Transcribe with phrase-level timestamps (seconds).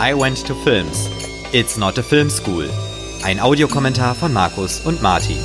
[0.00, 1.08] I Went to Films.
[1.52, 2.68] It's not a film school.
[3.22, 5.38] Ein Audiokommentar von Markus und Martin.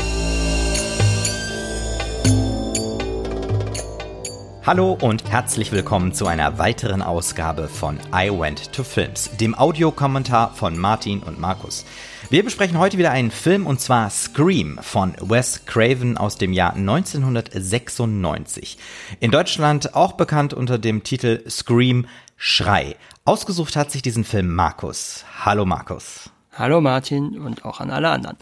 [4.65, 10.55] Hallo und herzlich willkommen zu einer weiteren Ausgabe von I Went to Films, dem Audiokommentar
[10.55, 11.85] von Martin und Markus.
[12.31, 16.73] Wir besprechen heute wieder einen Film und zwar Scream von Wes Craven aus dem Jahr
[16.73, 18.79] 1996.
[19.19, 22.95] In Deutschland auch bekannt unter dem Titel Scream Schrei.
[23.25, 25.25] Ausgesucht hat sich diesen Film Markus.
[25.45, 26.29] Hallo Markus.
[26.53, 28.37] Hallo Martin und auch an alle anderen.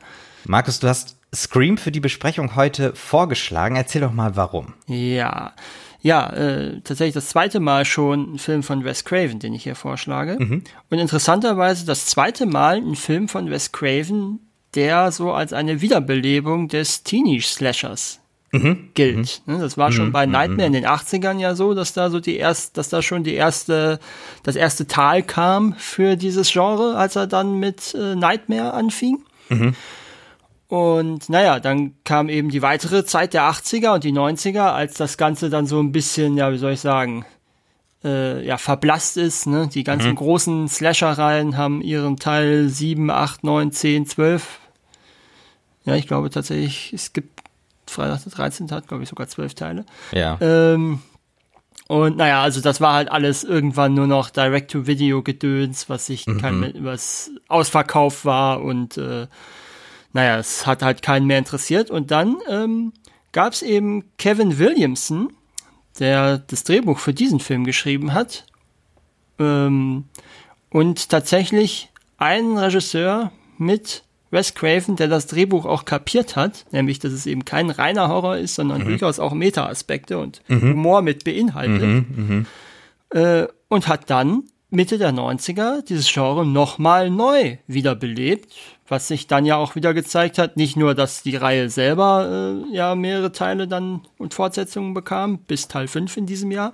[0.45, 3.76] Markus, du hast Scream für die Besprechung heute vorgeschlagen.
[3.76, 4.73] Erzähl doch mal warum.
[4.88, 5.53] Ja,
[6.02, 9.76] ja, äh, tatsächlich das zweite Mal schon ein Film von Wes Craven, den ich hier
[9.76, 10.38] vorschlage.
[10.40, 10.63] Mhm.
[10.89, 14.39] Und interessanterweise das zweite Mal ein Film von Wes Craven,
[14.73, 18.20] der so als eine Wiederbelebung des Teenie-Slashers
[18.52, 18.90] mhm.
[18.94, 19.42] gilt.
[19.46, 19.54] Mhm.
[19.54, 20.12] Ne, das war schon mhm.
[20.12, 20.34] bei mhm.
[20.34, 23.36] Nightmare in den 80ern ja so, dass da so die erst, dass da schon die
[23.36, 24.00] erste,
[24.44, 29.20] das erste Tal kam für dieses Genre, als er dann mit äh, Nightmare anfing.
[29.50, 29.76] Mhm.
[30.67, 35.17] Und naja, dann kam eben die weitere Zeit der 80er und die 90er, als das
[35.17, 37.26] Ganze dann so ein bisschen, ja, wie soll ich sagen,
[38.04, 39.48] äh, ja, verblasst ist.
[39.48, 39.70] Ne?
[39.73, 40.16] Die ganzen mhm.
[40.16, 44.59] großen Slasher-Reihen haben ihren Teil 7, 8, 9, 10, 12.
[45.86, 47.47] Ja, ich glaube tatsächlich, es gibt
[47.91, 48.71] Freitag der 13.
[48.71, 49.85] hat, glaube ich, sogar zwölf Teile.
[50.11, 50.38] Ja.
[50.41, 50.99] Ähm,
[51.88, 56.41] und naja, also das war halt alles irgendwann nur noch Direct-to-Video-Gedöns, was sich mhm.
[56.41, 59.27] kein, was ausverkauft war und äh,
[60.13, 61.91] naja, es hat halt keinen mehr interessiert.
[61.91, 62.93] Und dann ähm,
[63.31, 65.31] gab es eben Kevin Williamson,
[65.99, 68.45] der das Drehbuch für diesen Film geschrieben hat.
[69.39, 70.05] Ähm,
[70.69, 77.14] und tatsächlich einen Regisseur mit Wes Craven, der das Drehbuch auch kapiert hat, nämlich dass
[77.14, 78.89] es eben kein reiner Horror ist, sondern mhm.
[78.89, 80.61] durchaus auch Meta-Aspekte und mhm.
[80.61, 81.81] Humor mit beinhaltet.
[81.81, 82.45] Mhm, mhm.
[83.17, 88.53] äh, und hat dann Mitte der 90er dieses Genre nochmal neu wiederbelebt,
[88.88, 92.76] was sich dann ja auch wieder gezeigt hat, nicht nur, dass die Reihe selber äh,
[92.76, 96.73] ja mehrere Teile dann und Fortsetzungen bekam, bis Teil 5 in diesem Jahr,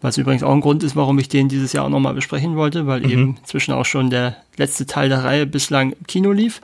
[0.00, 2.86] was übrigens auch ein Grund ist, warum ich den dieses Jahr auch nochmal besprechen wollte,
[2.86, 3.10] weil mhm.
[3.10, 6.60] eben inzwischen auch schon der letzte Teil der Reihe bislang im Kino lief.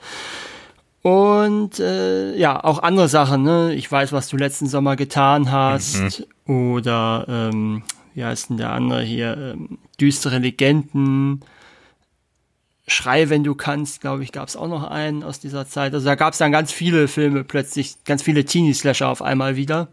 [1.02, 3.72] Und äh, ja, auch andere Sachen, ne?
[3.74, 6.20] Ich weiß, was du letzten Sommer getan hast.
[6.46, 6.52] Mhm.
[6.52, 7.82] Oder ähm,
[8.14, 11.42] wie heißt denn der andere hier, ähm, düstere Legenden,
[12.88, 15.92] Schrei, wenn du kannst, glaube ich, gab es auch noch einen aus dieser Zeit.
[15.92, 19.88] Also da gab es dann ganz viele Filme plötzlich, ganz viele Teenie-Slasher auf einmal wieder.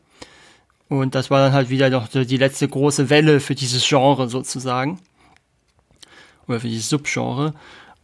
[0.94, 5.00] Und das war dann halt wieder noch die letzte große Welle für dieses Genre sozusagen.
[6.48, 7.56] Oder für dieses Subgenre.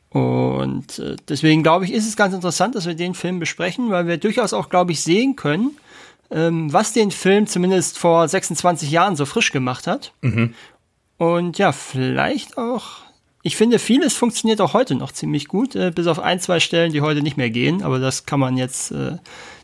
[0.09, 4.07] Und äh, deswegen glaube ich, ist es ganz interessant, dass wir den Film besprechen, weil
[4.07, 5.77] wir durchaus auch, glaube ich, sehen können,
[6.31, 10.13] ähm, was den Film zumindest vor 26 Jahren so frisch gemacht hat.
[10.21, 10.55] Mhm.
[11.17, 13.01] Und ja, vielleicht auch.
[13.43, 16.91] Ich finde, vieles funktioniert auch heute noch ziemlich gut, äh, bis auf ein, zwei Stellen,
[16.91, 17.83] die heute nicht mehr gehen.
[17.83, 19.17] Aber das kann man jetzt äh,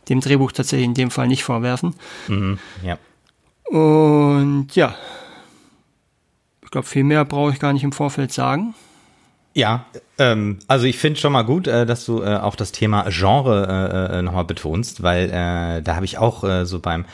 [0.10, 1.96] dem Drehbuch tatsächlich in dem Fall nicht vorwerfen.
[2.28, 3.00] Mhm, ja.
[3.66, 4.96] Und ja,
[6.64, 8.76] ich glaube, viel mehr brauche ich gar nicht im Vorfeld sagen.
[9.54, 9.86] Ja,
[10.18, 14.12] ähm, also ich finde schon mal gut, äh, dass du äh, auch das Thema Genre
[14.12, 17.06] äh, äh, nochmal betonst, weil äh, da habe ich auch äh, so beim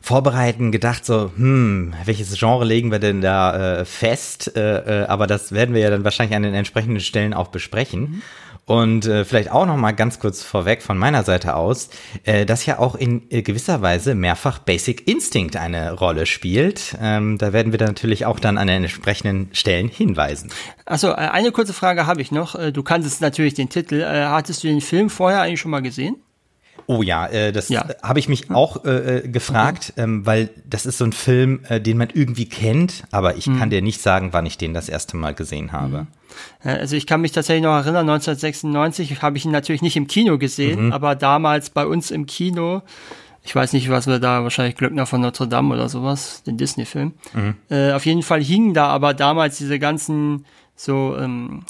[0.00, 4.56] Vorbereiten gedacht, so, hm, welches Genre legen wir denn da äh, fest?
[4.56, 8.00] Äh, äh, aber das werden wir ja dann wahrscheinlich an den entsprechenden Stellen auch besprechen.
[8.00, 8.22] Mhm.
[8.68, 11.88] Und äh, vielleicht auch noch mal ganz kurz vorweg von meiner Seite aus,
[12.24, 16.96] äh, dass ja auch in äh, gewisser Weise mehrfach Basic Instinct eine Rolle spielt.
[17.00, 20.50] Ähm, da werden wir dann natürlich auch dann an den entsprechenden Stellen hinweisen.
[20.84, 22.56] Also eine kurze Frage habe ich noch.
[22.56, 24.00] Äh, du kanntest natürlich den Titel.
[24.00, 26.16] Äh, hattest du den Film vorher eigentlich schon mal gesehen?
[26.86, 27.84] Oh ja, äh, das ja.
[28.02, 30.02] habe ich mich auch äh, äh, gefragt, okay.
[30.02, 33.58] ähm, weil das ist so ein Film, äh, den man irgendwie kennt, aber ich mhm.
[33.58, 36.02] kann dir nicht sagen, wann ich den das erste Mal gesehen habe.
[36.02, 36.06] Mhm.
[36.62, 40.38] Also ich kann mich tatsächlich noch erinnern, 1996 habe ich ihn natürlich nicht im Kino
[40.38, 40.92] gesehen, mhm.
[40.92, 42.82] aber damals bei uns im Kino,
[43.42, 47.14] ich weiß nicht, was wir da, wahrscheinlich Glöckner von Notre Dame oder sowas, den Disney-Film.
[47.32, 47.54] Mhm.
[47.70, 50.44] Äh, auf jeden Fall hingen da aber damals diese ganzen
[50.76, 51.64] so ähm,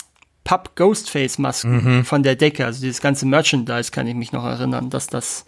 [0.47, 2.05] Pub Ghostface Masken mhm.
[2.05, 5.45] von der Decke, also dieses ganze Merchandise kann ich mich noch erinnern, dass das,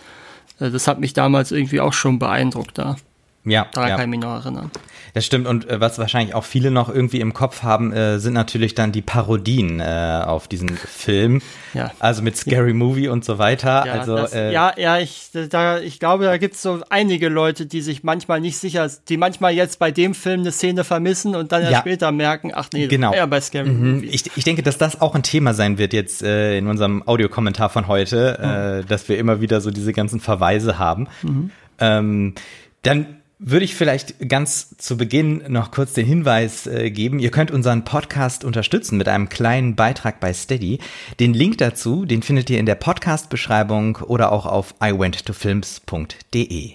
[0.58, 2.96] äh, das hat mich damals irgendwie auch schon beeindruckt da.
[3.44, 3.96] Ja, daran ja.
[3.96, 4.70] kann ich mich noch erinnern.
[5.14, 5.46] Das stimmt.
[5.46, 8.92] Und äh, was wahrscheinlich auch viele noch irgendwie im Kopf haben, äh, sind natürlich dann
[8.92, 11.42] die Parodien äh, auf diesen Film.
[11.74, 11.92] Ja.
[11.98, 12.72] Also mit Scary.
[12.72, 13.84] Movie und so weiter.
[13.84, 17.66] Ja, also, das, äh, ja, ja, ich, da, ich glaube, da gibt's so einige Leute,
[17.66, 21.52] die sich manchmal nicht sicher, die manchmal jetzt bei dem Film eine Szene vermissen und
[21.52, 23.12] dann ja, ja später merken, ach nee, genau.
[23.12, 23.96] ja bei Scary mhm.
[23.96, 24.06] Movie.
[24.06, 27.68] Ich, ich denke, dass das auch ein Thema sein wird jetzt äh, in unserem Audiokommentar
[27.68, 28.80] von heute, mhm.
[28.80, 31.06] äh, dass wir immer wieder so diese ganzen Verweise haben.
[31.22, 31.50] Mhm.
[31.80, 32.34] Ähm,
[32.82, 37.20] dann würde ich vielleicht ganz zu Beginn noch kurz den Hinweis äh, geben.
[37.20, 40.80] Ihr könnt unseren Podcast unterstützen mit einem kleinen Beitrag bei Steady.
[41.20, 46.72] Den Link dazu, den findet ihr in der Podcast-Beschreibung oder auch auf iwenttofilms.de.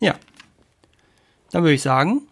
[0.00, 0.14] Ja.
[1.50, 2.22] Dann würde ich sagen,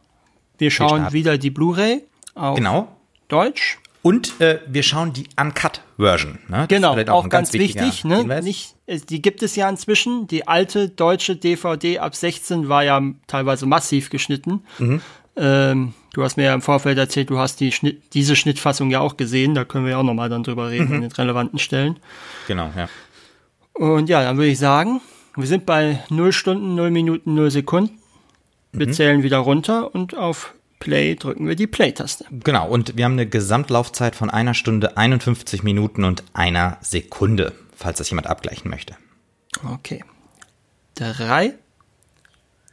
[0.59, 2.03] wir schauen wieder die Blu-ray
[2.35, 2.95] auf genau.
[3.29, 3.79] Deutsch.
[4.03, 6.39] Und äh, wir schauen die Uncut-Version.
[6.49, 6.67] Ne?
[6.69, 8.05] Genau, auch, auch ganz, ganz wichtig.
[8.05, 8.43] Ne?
[8.43, 8.75] Nicht,
[9.09, 10.27] die gibt es ja inzwischen.
[10.27, 14.65] Die alte deutsche DVD ab 16 war ja teilweise massiv geschnitten.
[14.79, 15.01] Mhm.
[15.37, 19.01] Ähm, du hast mir ja im Vorfeld erzählt, du hast die Schnitt, diese Schnittfassung ja
[19.01, 19.55] auch gesehen.
[19.55, 20.95] Da können wir ja auch nochmal dann drüber reden mhm.
[20.95, 21.99] an den relevanten Stellen.
[22.49, 22.89] Genau, ja.
[23.75, 25.01] Und ja, dann würde ich sagen,
[25.37, 27.99] wir sind bei 0 Stunden, 0 Minuten, 0 Sekunden.
[28.73, 28.93] Wir mhm.
[28.93, 32.25] zählen wieder runter und auf Play drücken wir die Play-Taste.
[32.33, 37.99] Genau, und wir haben eine Gesamtlaufzeit von einer Stunde 51 Minuten und einer Sekunde, falls
[37.99, 38.97] das jemand abgleichen möchte.
[39.65, 40.05] Okay.
[40.97, 41.55] Drei,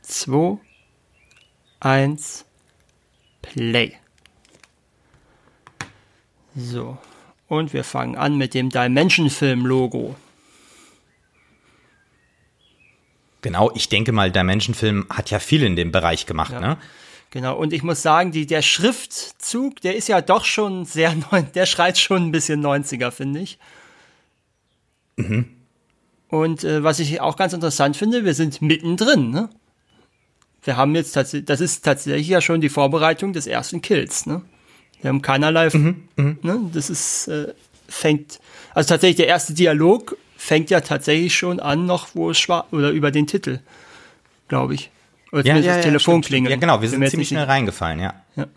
[0.01, 0.57] zwei,
[1.79, 2.45] eins,
[3.43, 3.93] Play.
[6.55, 6.97] So.
[7.47, 10.15] Und wir fangen an mit dem Dimension Film Logo.
[13.43, 16.59] Genau, ich denke mal, Dimension Film hat ja viel in dem Bereich gemacht, ja.
[16.59, 16.77] ne?
[17.31, 21.13] Genau, und ich muss sagen, die, der Schriftzug, der ist ja doch schon sehr,
[21.55, 23.59] der schreit schon ein bisschen 90er, finde ich.
[25.15, 25.45] Mhm.
[26.29, 29.49] Und äh, was ich auch ganz interessant finde, wir sind mittendrin, ne?
[30.61, 34.41] Wir haben jetzt tatsächlich, das ist tatsächlich ja schon die Vorbereitung des ersten Kills, ne?
[35.01, 36.39] Wir haben keinerlei, mhm, mhm.
[36.41, 36.59] ne?
[36.73, 37.53] Das ist, äh,
[37.87, 38.39] fängt,
[38.73, 42.91] also tatsächlich der erste Dialog fängt ja tatsächlich schon an, noch wo es schwarz, oder
[42.91, 43.59] über den Titel,
[44.47, 44.91] glaube ich.
[45.31, 46.51] Oder ja, ja, das Telefon klingelt.
[46.51, 48.13] Ja, genau, wir sind ziemlich schnell reingefallen, ja.
[48.35, 48.47] ja.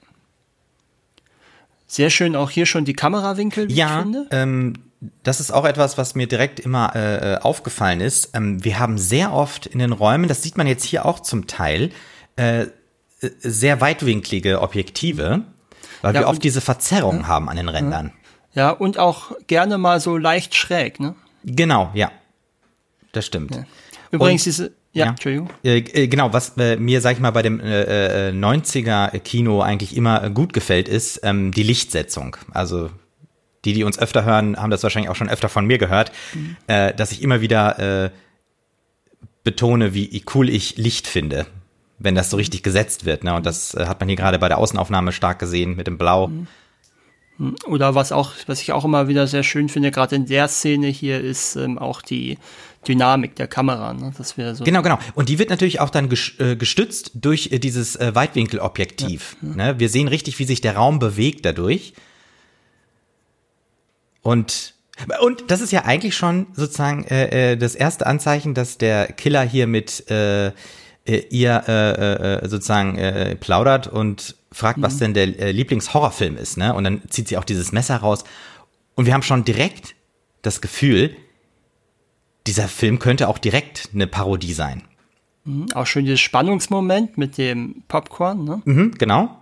[1.87, 4.27] Sehr schön auch hier schon die Kamerawinkel, wie ja, ich finde.
[4.31, 4.75] Ähm,
[5.23, 8.31] das ist auch etwas, was mir direkt immer äh, aufgefallen ist.
[8.35, 11.47] Ähm, wir haben sehr oft in den Räumen, das sieht man jetzt hier auch zum
[11.47, 11.91] Teil,
[12.37, 12.67] äh,
[13.19, 15.43] sehr weitwinklige Objektive,
[16.01, 18.13] weil ja, wir oft diese Verzerrung ja, haben an den Rändern.
[18.55, 21.15] Ja, und auch gerne mal so leicht schräg, ne?
[21.45, 22.11] Genau, ja.
[23.13, 23.59] Das stimmt.
[24.11, 25.11] Übrigens, und, diese, ja, ja.
[25.11, 25.49] Entschuldigung.
[25.65, 29.63] Äh, äh, genau, was äh, mir, sag ich mal, bei dem äh, 90er äh, Kino
[29.63, 32.37] eigentlich immer gut gefällt, ist ähm, die Lichtsetzung.
[32.53, 32.91] Also
[33.65, 36.57] die, die uns öfter hören, haben das wahrscheinlich auch schon öfter von mir gehört, mhm.
[36.67, 38.11] äh, dass ich immer wieder äh,
[39.45, 41.47] betone, wie cool ich Licht finde,
[41.99, 43.25] wenn das so richtig gesetzt wird.
[43.25, 43.35] Ne?
[43.35, 46.29] Und das hat man hier gerade bei der Außenaufnahme stark gesehen mit dem Blau.
[46.29, 46.47] Mhm.
[47.67, 50.89] Oder was auch, was ich auch immer wieder sehr schön finde, gerade in der Szene
[50.89, 52.39] hier, ist ähm, auch die
[52.87, 53.93] Dynamik der Kamera.
[53.93, 54.13] Ne?
[54.17, 54.65] Das wäre so.
[54.65, 54.99] Genau, genau.
[55.15, 59.37] Und die wird natürlich auch dann äh, gestützt durch äh, dieses äh, Weitwinkelobjektiv.
[59.41, 59.49] Ja.
[59.49, 59.81] Ne?
[59.81, 61.95] Wir sehen richtig, wie sich der Raum bewegt dadurch.
[64.23, 64.75] Und
[65.21, 69.67] und das ist ja eigentlich schon sozusagen äh, das erste Anzeichen, dass der Killer hier
[69.67, 70.53] mit äh, äh
[71.31, 74.83] ihr äh, äh, sozusagen äh, plaudert und fragt, mhm.
[74.83, 76.75] was denn der äh, Lieblingshorrorfilm ist, ne?
[76.75, 78.25] Und dann zieht sie auch dieses Messer raus.
[78.95, 79.95] Und wir haben schon direkt
[80.43, 81.17] das Gefühl,
[82.47, 84.83] dieser Film könnte auch direkt eine Parodie sein.
[85.45, 88.63] Mhm, auch schön dieses Spannungsmoment mit dem Popcorn, ne?
[88.65, 89.39] Mhm, genau.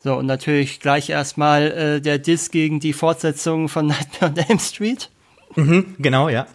[0.00, 4.58] So, und natürlich gleich erstmal äh, der Diss gegen die Fortsetzung von Nightmare on Elm
[4.58, 5.10] Street.
[5.56, 6.46] Mhm, genau, ja.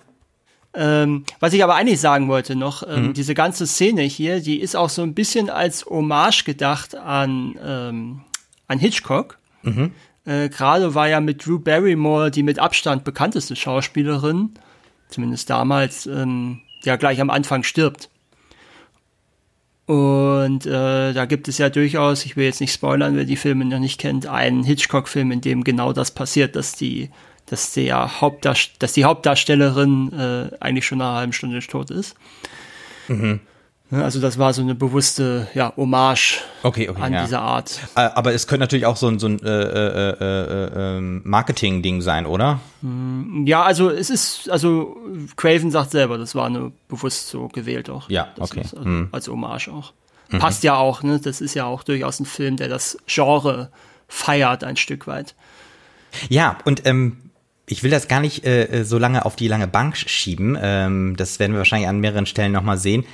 [0.75, 3.13] Ähm, was ich aber eigentlich sagen wollte noch, ähm, mhm.
[3.13, 8.21] diese ganze Szene hier, die ist auch so ein bisschen als Hommage gedacht an, ähm,
[8.67, 9.37] an Hitchcock.
[9.61, 9.91] Mhm.
[10.25, 14.51] Äh, Gerade war ja mit Drew Barrymore die mit Abstand bekannteste Schauspielerin,
[15.09, 18.09] zumindest damals, ähm, ja gleich am Anfang stirbt.
[19.85, 23.65] Und äh, da gibt es ja durchaus, ich will jetzt nicht spoilern, wer die Filme
[23.65, 27.09] noch nicht kennt, einen Hitchcock-Film, in dem genau das passiert, dass die,
[27.47, 32.15] dass der Hauptdarst dass die Hauptdarstellerin äh, eigentlich schon nach einer halben Stunde tot ist.
[33.09, 33.41] Mhm.
[33.89, 37.23] Ne, also das war so eine bewusste ja, Hommage okay, okay, an ja.
[37.25, 37.79] dieser Art.
[37.95, 42.01] Äh, aber es könnte natürlich auch so ein, so ein äh, äh, äh, ähm, Marketing-Ding
[42.01, 42.59] sein, oder?
[42.81, 44.97] Mm, ja, also es ist, also
[45.35, 48.09] Craven sagt selber, das war eine bewusst so gewählt auch.
[48.09, 48.61] Ja, okay.
[48.61, 49.09] Ist, also, mhm.
[49.11, 49.93] Als Hommage auch.
[50.29, 50.39] Mhm.
[50.39, 51.19] Passt ja auch, ne?
[51.19, 53.69] Das ist ja auch durchaus ein Film, der das Genre
[54.07, 55.35] feiert ein Stück weit.
[56.29, 57.17] Ja, und ähm,
[57.67, 60.57] ich will das gar nicht äh, so lange auf die lange Bank schieben.
[60.59, 63.05] Ähm, das werden wir wahrscheinlich an mehreren Stellen nochmal sehen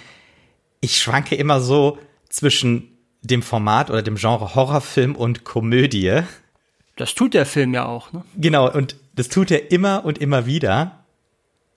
[0.82, 1.98] ich schwanke immer so
[2.30, 6.22] zwischen dem Format oder dem Genre Horrorfilm und Komödie.
[6.96, 8.24] Das tut der Film ja auch, ne?
[8.36, 11.00] Genau, und das tut er immer und immer wieder.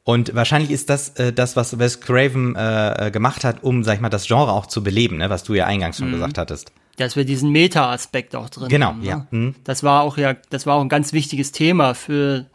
[0.04, 4.00] Und wahrscheinlich ist das äh, das, was Wes Craven äh, gemacht hat, um, sag ich
[4.00, 5.30] mal, das Genre auch zu beleben, ne?
[5.30, 6.14] was du ja eingangs schon mhm.
[6.14, 6.72] gesagt hattest.
[6.96, 9.02] Dass wir diesen Meta-Aspekt auch drin genau, haben.
[9.02, 9.26] Genau, ja.
[9.30, 9.54] Ne?
[9.62, 12.46] Das war auch ja, das war auch ein ganz wichtiges Thema für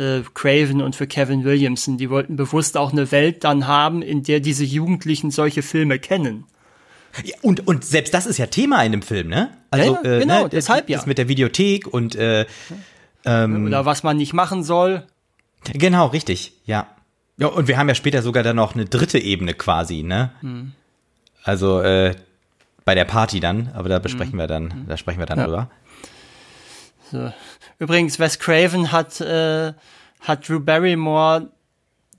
[0.00, 1.98] äh, Craven und für Kevin Williamson.
[1.98, 6.44] Die wollten bewusst auch eine Welt dann haben, in der diese Jugendlichen solche Filme kennen.
[7.24, 9.50] Ja, und, und selbst das ist ja Thema in dem Film, ne?
[9.70, 11.08] Also, Ja, ja, äh, genau, ne, deshalb das ja.
[11.08, 12.46] mit der Videothek und äh,
[13.24, 15.04] ähm, Oder was man nicht machen soll.
[15.72, 16.86] genau, richtig, ja.
[17.36, 20.30] Ja, und wir haben ja später sogar dann noch eine dritte Ebene quasi, ne?
[20.40, 20.72] Hm.
[21.42, 22.14] Also äh,
[22.84, 25.38] bei der Party dann, aber da besprechen wir dann, da sprechen wir dann.
[25.38, 25.44] Ja.
[25.44, 25.70] drüber.
[27.10, 27.32] So.
[27.80, 29.72] Übrigens, Wes Craven hat, äh,
[30.20, 31.48] hat Drew Barrymore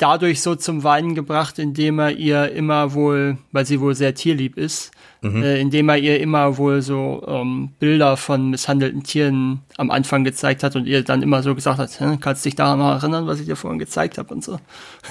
[0.02, 4.58] dadurch so zum Weinen gebracht, indem er ihr immer wohl, weil sie wohl sehr tierlieb
[4.58, 4.92] ist,
[5.24, 10.64] äh, indem er ihr immer wohl so ähm, Bilder von misshandelten Tieren am Anfang gezeigt
[10.64, 13.40] hat und ihr dann immer so gesagt hat, "Hä, kannst dich daran noch erinnern, was
[13.40, 14.60] ich dir vorhin gezeigt habe und so.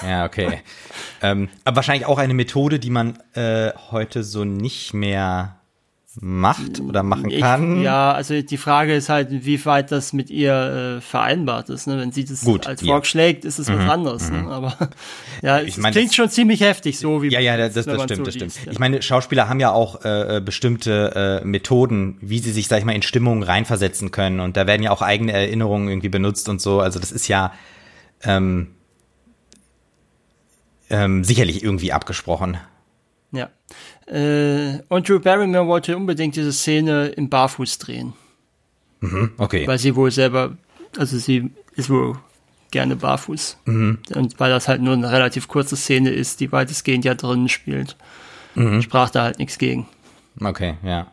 [0.05, 0.61] Ja, okay.
[1.21, 5.60] ähm, aber wahrscheinlich auch eine Methode, die man äh, heute so nicht mehr
[6.19, 7.81] macht oder machen Ich, kann.
[7.81, 11.87] ja, also die Frage ist halt, inwieweit das mit ihr äh, vereinbart ist.
[11.87, 11.97] Ne?
[11.97, 12.87] Wenn sie das Gut, als ja.
[12.87, 12.89] Mhm.
[12.89, 14.29] vorschlägt, ist es was anderes.
[14.29, 14.45] Ne?
[14.49, 14.75] Aber
[15.41, 18.17] ja, es mein, klingt schon ziemlich heftig, so wie Ja, ja, das, das, das stimmt,
[18.17, 18.53] so das stimmt.
[18.55, 18.71] liest, ja.
[18.73, 22.79] Ich meine, Schauspieler haben ja auch äh, äh, bestimmte äh, Methoden, wie sie sich, sag
[22.79, 24.41] ich mal, in Stimmungen reinversetzen können.
[24.41, 26.81] Und da werden ja auch eigene Erinnerungen irgendwie benutzt und so.
[26.81, 27.53] Also das ist ja
[28.23, 28.75] ähm,
[30.89, 32.57] ähm, sicherlich irgendwie abgesprochen.
[33.31, 33.49] Ja.
[34.11, 38.13] Äh, und Drew Barrymore wollte unbedingt diese Szene im Barfuß drehen,
[39.37, 39.65] Okay.
[39.67, 40.57] weil sie wohl selber,
[40.97, 42.17] also sie ist wohl
[42.71, 43.57] gerne barfuß.
[43.65, 43.99] Mhm.
[44.13, 47.95] Und weil das halt nur eine relativ kurze Szene ist, die weitestgehend ja drinnen spielt,
[48.55, 48.81] Mhm.
[48.81, 49.87] sprach da halt nichts gegen.
[50.41, 51.07] Okay, ja.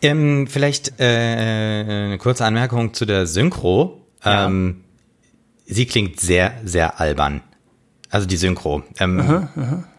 [0.00, 4.00] Ähm, vielleicht äh, eine kurze Anmerkung zu der Synchro.
[4.24, 4.46] Ja.
[4.46, 4.84] Ähm,
[5.66, 7.42] sie klingt sehr, sehr albern.
[8.08, 8.82] Also die Synchro.
[8.98, 9.48] Ähm,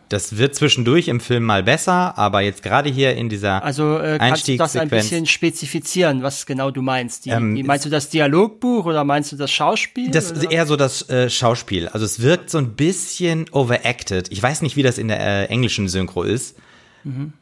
[0.09, 4.17] Das wird zwischendurch im Film mal besser, aber jetzt gerade hier in dieser Also äh,
[4.19, 7.25] kannst du das ein bisschen spezifizieren, was genau du meinst?
[7.25, 10.12] Die, Ähm, die, meinst du das Dialogbuch oder meinst du das Schauspiel?
[10.12, 10.51] Das ist oder?
[10.51, 11.88] eher so das äh, Schauspiel.
[11.88, 14.31] Also es wirkt so ein bisschen overacted.
[14.31, 16.55] Ich weiß nicht, wie das in der äh, englischen Synchro ist.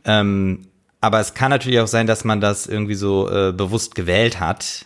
[0.06, 0.68] Ähm,
[1.00, 4.86] aber es kann natürlich auch sein, dass man das irgendwie so äh, bewusst gewählt hat.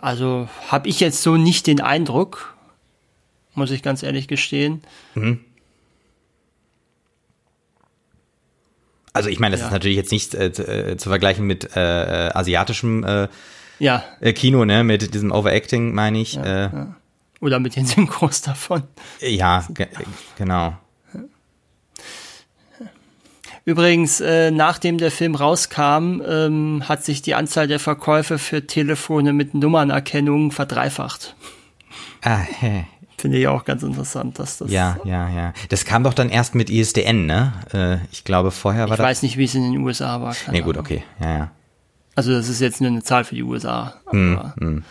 [0.00, 2.55] Also habe ich jetzt so nicht den Eindruck,
[3.56, 4.82] muss ich ganz ehrlich gestehen.
[9.12, 9.66] Also ich meine, das Ja.
[9.68, 13.28] ist natürlich jetzt nicht äh, zu, äh, zu vergleichen mit äh, äh, asiatischem äh,
[13.78, 16.34] Ja, äh, Kino, ne, mit diesem Overacting, meine ich.
[16.34, 16.96] Ja,
[17.40, 18.82] oder mit den Synchros davon.
[19.20, 19.86] ja ge
[20.38, 20.76] genau.
[23.64, 24.20] Übrigens,
[24.52, 30.52] nachdem der Film rauskam, ähm, hat sich die Anzahl der Verkäufe für Telefone mit Nummernerkennung
[30.52, 31.34] verdreifacht.
[32.22, 32.84] Ah, hä.
[33.18, 34.70] Finde ich auch ganz interessant, dass das.
[34.70, 35.52] ja, ja, ja.
[35.70, 37.52] Das kam doch dann erst mit ISDN, ne?
[37.72, 39.04] Äh, ich glaube, vorher war Ich das.
[39.06, 40.34] weiß nicht, wie es in den USA war.
[40.34, 40.86] keine Nee, gut, Ahnung.
[40.86, 41.02] okay.
[41.20, 41.50] Ja, ja.
[42.14, 43.94] Also das ist jetzt nur eine Zahl für die USA.
[44.06, 44.84] Aber, Hm,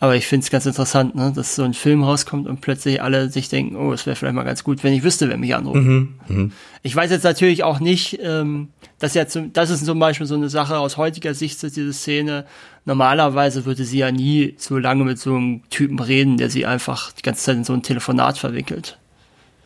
[0.00, 3.30] aber ich finde es ganz interessant, ne, dass so ein Film rauskommt und plötzlich alle
[3.30, 5.82] sich denken, oh, es wäre vielleicht mal ganz gut, wenn ich wüsste, wer mich anruft.
[5.82, 6.52] Mhm,
[6.82, 8.68] Ich weiß jetzt natürlich auch nicht, ähm,
[9.00, 12.44] dass ja zum, das ist zum Beispiel so eine Sache aus heutiger Sicht, diese Szene.
[12.84, 17.12] Normalerweise würde sie ja nie so lange mit so einem Typen reden, der sie einfach
[17.12, 18.98] die ganze Zeit in so ein Telefonat verwickelt.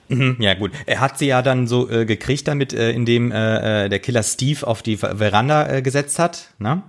[0.09, 0.73] Hm, Ja, gut.
[0.87, 4.23] Er hat sie ja dann so äh, gekriegt damit, äh, indem äh, äh, der Killer
[4.23, 6.83] Steve auf die Ver Veranda äh, gesetzt hat, ne?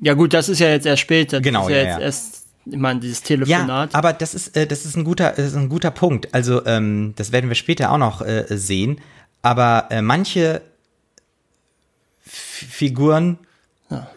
[0.00, 1.38] Ja gut, das ist ja jetzt erst später.
[1.38, 2.00] Das Genau, ist ja, ja, jetzt ja.
[2.00, 2.37] erst,
[2.70, 3.94] ich meine, dieses Ja, Telefonat.
[3.94, 6.34] aber das ist, äh, das ist ein guter, das ist ein guter Punkt.
[6.34, 9.00] Also, ähm, das werden wir später auch noch äh, sehen.
[9.42, 10.62] Aber äh, manche
[12.26, 12.32] F
[12.70, 13.38] Figuren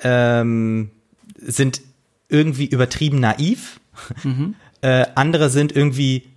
[0.03, 0.91] ähm,
[1.37, 1.81] sind
[2.29, 3.79] irgendwie übertrieben naiv.
[4.81, 6.27] äh, andere sind irgendwie,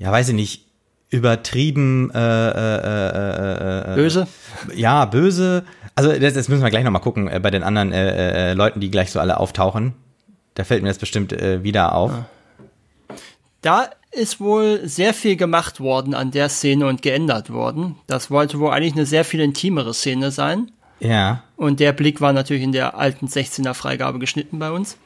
[0.00, 0.64] ja, weiß ich nicht,
[1.10, 4.26] übertrieben äh, äh, äh, äh, äh, Böse.
[4.74, 5.64] ja, böse.
[5.94, 8.80] Also das, das müssen wir gleich nochmal gucken äh, bei den anderen äh, äh, Leuten,
[8.80, 9.94] die gleich so alle auftauchen.
[10.56, 12.12] Da fällt mir das bestimmt äh, wieder auf.
[13.60, 17.96] Da ist wohl sehr viel gemacht worden an der Szene und geändert worden.
[18.06, 20.72] Das wollte wohl eigentlich eine sehr viel intimere Szene sein.
[20.98, 21.42] Ja.
[21.56, 24.96] Und der Blick war natürlich in der alten 16er Freigabe geschnitten bei uns.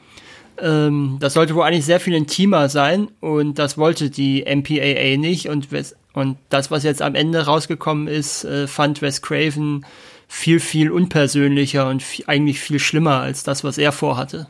[0.57, 5.49] Ähm, das sollte wohl eigentlich sehr viel intimer sein und das wollte die MPAA nicht.
[5.49, 5.67] Und,
[6.13, 9.85] und das, was jetzt am Ende rausgekommen ist, äh, fand Wes Craven
[10.29, 14.47] viel, viel unpersönlicher und eigentlich viel schlimmer als das, was er vorhatte.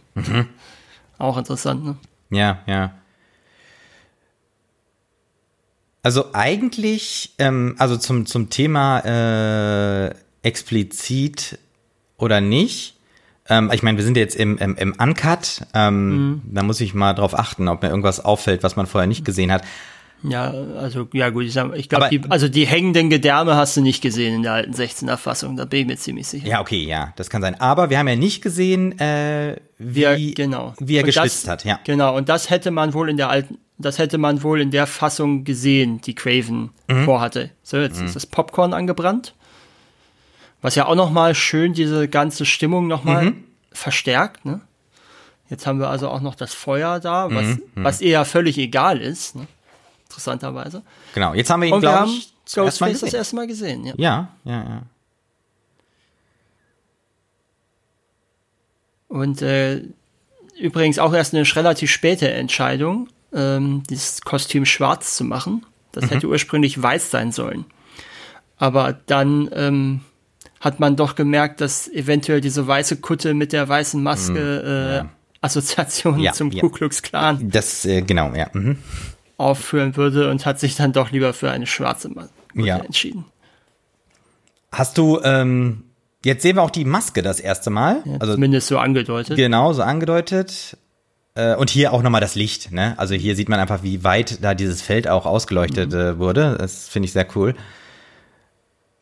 [1.22, 1.96] Auch interessant, ne?
[2.32, 2.94] Ja, ja.
[6.02, 9.00] Also eigentlich, ähm, also zum, zum Thema
[10.08, 11.60] äh, explizit
[12.18, 12.96] oder nicht.
[13.48, 15.62] Ähm, ich meine, wir sind jetzt im, im, im Uncut.
[15.76, 19.24] Ähm, Da muss ich mal drauf achten, ob mir irgendwas auffällt, was man vorher nicht
[19.24, 19.64] gesehen hat.
[20.24, 24.36] Ja, also, ja gut, ich, ich glaube, also die hängenden Gedärme hast du nicht gesehen
[24.36, 26.48] in der alten 16er Fassung, da bin ich mir ziemlich sicher.
[26.48, 27.60] Ja, okay, ja, das kann sein.
[27.60, 30.74] Aber wir haben ja nicht gesehen, äh, wie, Wie, genau.
[30.80, 31.80] wie er Und geschwitzt das, hat, ja.
[31.86, 34.86] Genau, und das hätte man wohl in der alten, das hätte man wohl in der
[34.86, 37.06] Fassung gesehen, die Craven Mhm.
[37.06, 37.50] vorhatte.
[37.64, 39.34] So, jetzt ist das Popcorn angebrannt.
[40.62, 43.44] Was ja auch nochmal schön diese ganze Stimmung nochmal Mhm.
[43.72, 44.62] verstärkt, ne?
[45.50, 48.58] Jetzt haben wir also auch noch das Feuer da, was, Mhm, was ihr ja völlig
[48.60, 49.48] egal ist, ne?
[50.12, 50.84] Interessanterweise.
[51.14, 53.18] Genau, jetzt haben wir ihn, Und wir glaube haben ich, Ghostface das gesehen.
[53.18, 53.94] erste Mal gesehen, ja.
[53.98, 54.82] Ja, ja, ja.
[59.08, 59.82] Und äh,
[60.60, 65.66] übrigens auch erst eine relativ späte Entscheidung, ähm, dieses Kostüm schwarz zu machen.
[65.92, 67.66] Das hätte ursprünglich weiß sein sollen.
[68.58, 70.02] Aber dann ähm,
[70.62, 75.08] hat man doch gemerkt, dass eventuell diese weiße Kutte mit der weißen Maske äh,
[75.42, 76.62] Assoziationen Ja, zum ja.
[76.62, 78.48] Ku Klux Klan Das, äh, genau, ja.
[78.54, 78.78] Mhm.
[79.42, 82.78] Aufführen würde und hat sich dann doch lieber für eine schwarze Maske Ja.
[82.78, 83.26] entschieden.
[84.72, 85.84] Hast du, ähm,
[86.24, 88.02] jetzt sehen wir auch die Maske das erste Mal.
[88.06, 89.36] Ja, also zumindest so angedeutet.
[89.36, 90.78] genau, so angedeutet.
[91.36, 92.94] Äh, und hier auch nochmal das Licht, ne?
[92.98, 96.58] Also hier sieht man einfach, wie weit da dieses Feld auch ausgeleuchtet äh, wurde.
[96.60, 97.56] Das finde ich sehr cool.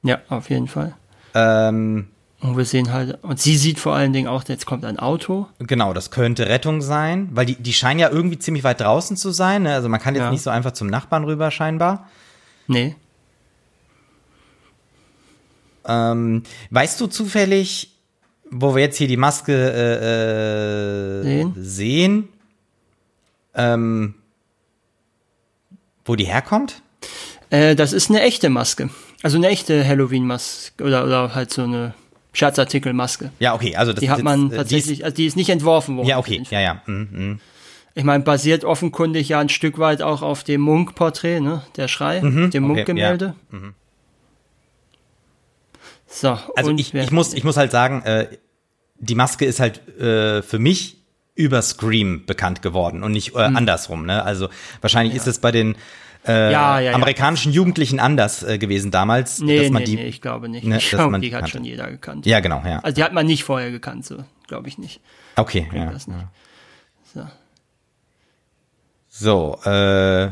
[0.04, 0.94] ja, auf jeden Fall.
[1.34, 2.08] Ähm,
[2.42, 5.48] Und wir sehen halt, und sie sieht vor allen Dingen auch, jetzt kommt ein Auto.
[5.60, 9.32] Genau, das könnte Rettung sein, weil die, die scheinen ja irgendwie ziemlich weit draußen zu
[9.32, 9.64] sein.
[9.64, 9.74] Ne?
[9.74, 10.32] Also man kann jetzt Ja.
[10.32, 12.08] nicht so einfach zum Nachbarn rüber scheinbar.
[12.68, 12.96] Nee.
[15.86, 17.92] Ähm, weißt du zufällig,
[18.52, 21.54] wo wir jetzt hier die Maske äh, äh, Sehen?
[21.58, 22.30] sehen
[23.56, 24.16] ähm,
[26.06, 26.82] wo die herkommt?
[27.50, 28.90] Äh, das ist eine echte Maske.
[29.24, 31.94] Also eine echte Halloween-Maske oder, oder halt so eine
[32.34, 33.32] Scherzartikel-Maske.
[33.40, 35.50] Ja, okay, also das Die ist hat man äh, die tatsächlich, also die ist nicht
[35.50, 36.06] entworfen worden.
[36.06, 36.82] Ist, ja, okay, ja, ja.
[36.86, 37.40] Mhm, mhm.
[37.96, 41.64] Ich meine, basiert offenkundig ja ein Stück weit auch auf dem Munk-Porträt, ne?
[41.76, 43.36] Der Schrei, dem Mhm, okay, Munk-Gemälde.
[46.08, 48.28] So, Also ich, ich, muss, ich muss halt sagen, äh,
[49.00, 50.98] die Maske ist halt äh, für mich
[51.36, 53.56] über Scream bekannt geworden und nicht äh, Hm.
[53.56, 54.06] andersrum.
[54.06, 54.24] Ne?
[54.24, 54.50] Also
[54.82, 55.76] wahrscheinlich ist es bei den
[56.28, 56.94] äh, Ja, ja, ja.
[56.96, 59.96] amerikanischen Jugendlichen anders äh, gewesen damals, Nee, dass man nee, die.
[59.96, 60.66] nee, ich glaube nicht.
[60.66, 62.26] ne, ich glaube, die hat schon jeder gekannt.
[62.26, 62.80] Ja, genau, ja.
[62.80, 65.00] Also die hat man nicht vorher gekannt, so glaube ich nicht.
[65.36, 65.86] Okay, ja.
[65.92, 66.20] das nicht.
[67.14, 67.28] So.
[69.12, 70.30] So, äh,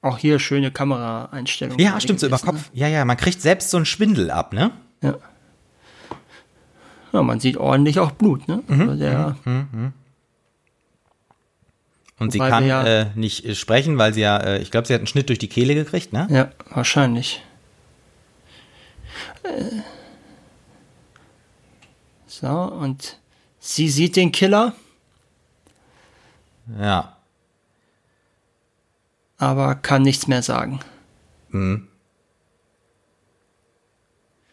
[0.00, 1.78] Auch hier schöne Kameraeinstellungen.
[1.84, 2.70] ja, stimmt so über Kopf.
[2.72, 4.70] Ja, ja, man kriegt selbst so einen Schwindel ab, ne?
[5.00, 5.10] Ne?
[5.10, 6.18] Ja.
[7.12, 8.62] ja, man sieht ordentlich auch Blut, ne?
[8.66, 9.36] Mhm, Also der,
[12.18, 14.94] Und sie kann ja- äh, nicht äh, sprechen, weil sie ja, äh, ich glaube, sie
[14.94, 16.26] hat einen Schnitt durch die Kehle gekriegt, ne?
[16.30, 17.42] Ja, wahrscheinlich.
[19.42, 19.80] Äh.
[22.26, 23.18] So, und
[23.60, 24.74] sie sieht den Killer,
[26.80, 27.16] Ja.
[29.38, 30.80] aber kann nichts mehr sagen.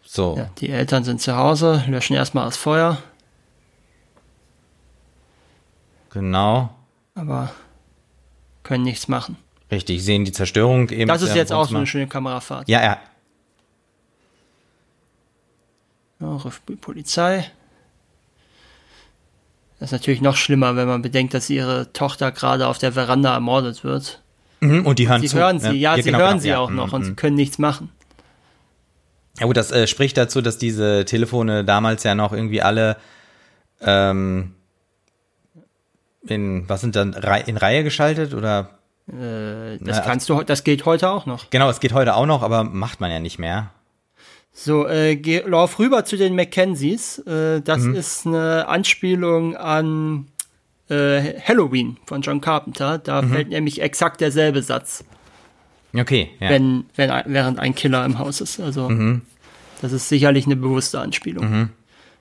[0.03, 0.35] So.
[0.37, 2.97] Ja, die Eltern sind zu Hause, löschen erstmal das Feuer,
[6.11, 6.75] Genau.
[7.21, 7.51] Aber
[8.63, 9.37] können nichts machen.
[9.71, 11.07] Richtig, sehen die Zerstörung eben.
[11.07, 12.67] Das ist jetzt auch so eine schöne Kamerafahrt.
[12.67, 12.99] Ja, ja.
[16.19, 17.49] Ja, ruft die Polizei.
[19.79, 23.33] Das ist natürlich noch schlimmer, wenn man bedenkt, dass ihre Tochter gerade auf der Veranda
[23.33, 24.21] ermordet wird.
[24.59, 25.37] Mhm, Und die hören Sie zu.
[25.37, 26.59] hören sie, ja, sie genau, hören genau, sie ja.
[26.59, 27.05] auch Mhm, noch und mhm.
[27.05, 27.89] sie können nichts machen.
[29.39, 32.97] Ja gut, das äh, spricht dazu, dass diese Telefone damals ja noch irgendwie alle
[33.81, 34.53] ähm,
[36.25, 37.13] in, was sind dann,
[37.45, 38.69] in Reihe geschaltet oder?
[39.07, 41.49] Äh, das Na, also- kannst du, das geht heute auch noch.
[41.49, 43.71] Genau, es geht heute auch noch, aber macht man ja nicht mehr.
[44.53, 47.19] So, äh, geh, lauf rüber zu den Mackenzies.
[47.19, 47.95] Äh, das Mhm.
[47.95, 50.27] ist eine Anspielung an
[50.89, 52.97] äh, Halloween von John Carpenter.
[52.97, 53.31] Da Mhm.
[53.31, 55.05] fällt nämlich exakt derselbe Satz,
[55.97, 56.49] Okay, ja.
[56.49, 58.59] wenn, wenn, während ein Killer im Haus ist.
[58.59, 59.21] Also, Mhm.
[59.81, 61.69] das ist sicherlich eine bewusste Anspielung.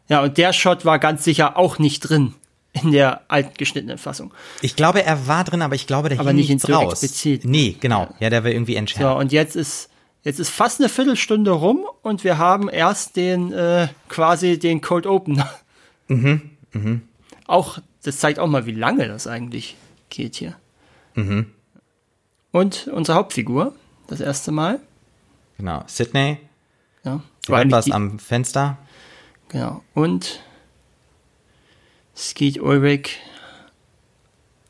[0.09, 2.35] Ja, und der Shot war ganz sicher auch nicht drin
[2.73, 4.33] in der alten geschnittenen Fassung.
[4.63, 6.93] Ich glaube, er war drin, aber ich glaube, der Aber hing nicht so raus.
[7.03, 7.45] explizit.
[7.45, 8.09] Nee, genau.
[8.21, 9.19] Ja, der war irgendwie So, entschärft.
[9.21, 9.91] und jetzt ist,
[10.23, 15.07] jetzt ist fast eine Viertelstunde rum und wir haben erst den, äh, quasi den Cold
[15.07, 15.51] Opener.
[16.09, 17.03] Mhm,
[17.47, 19.77] Auch, das zeigt auch mal, wie lange das eigentlich
[20.09, 20.57] geht hier.
[21.15, 21.47] Mhm.
[22.51, 23.75] Und unsere Hauptfigur,
[24.09, 24.81] das erste Mal.
[25.57, 25.85] Genau.
[25.87, 26.39] Sydney,
[27.05, 28.77] Ja, sie eigentlich was am Fenster.
[29.51, 29.85] Genau.
[29.95, 30.41] Und
[32.21, 33.19] Skeet Ulrich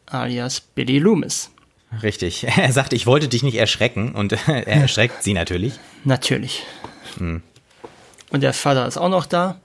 [0.06, 1.50] alias Billy Loomis.
[2.02, 2.46] Richtig.
[2.56, 5.78] Er sagte, ich wollte dich nicht erschrecken und er erschreckt sie natürlich.
[6.04, 6.64] Natürlich.
[7.18, 7.42] Hm.
[8.30, 9.60] Und der Vater ist auch noch da.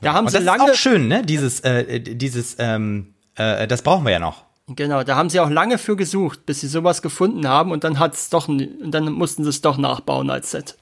[0.00, 0.64] Da haben Und sie das lange.
[0.64, 1.22] ist auch schön, ne?
[1.24, 4.44] Dieses, äh, dieses, ähm, äh, das brauchen wir ja noch.
[4.68, 7.98] Genau, da haben sie auch lange für gesucht, bis sie sowas gefunden haben und dann
[7.98, 10.76] hat's doch, und dann mussten sie es doch nachbauen als Set.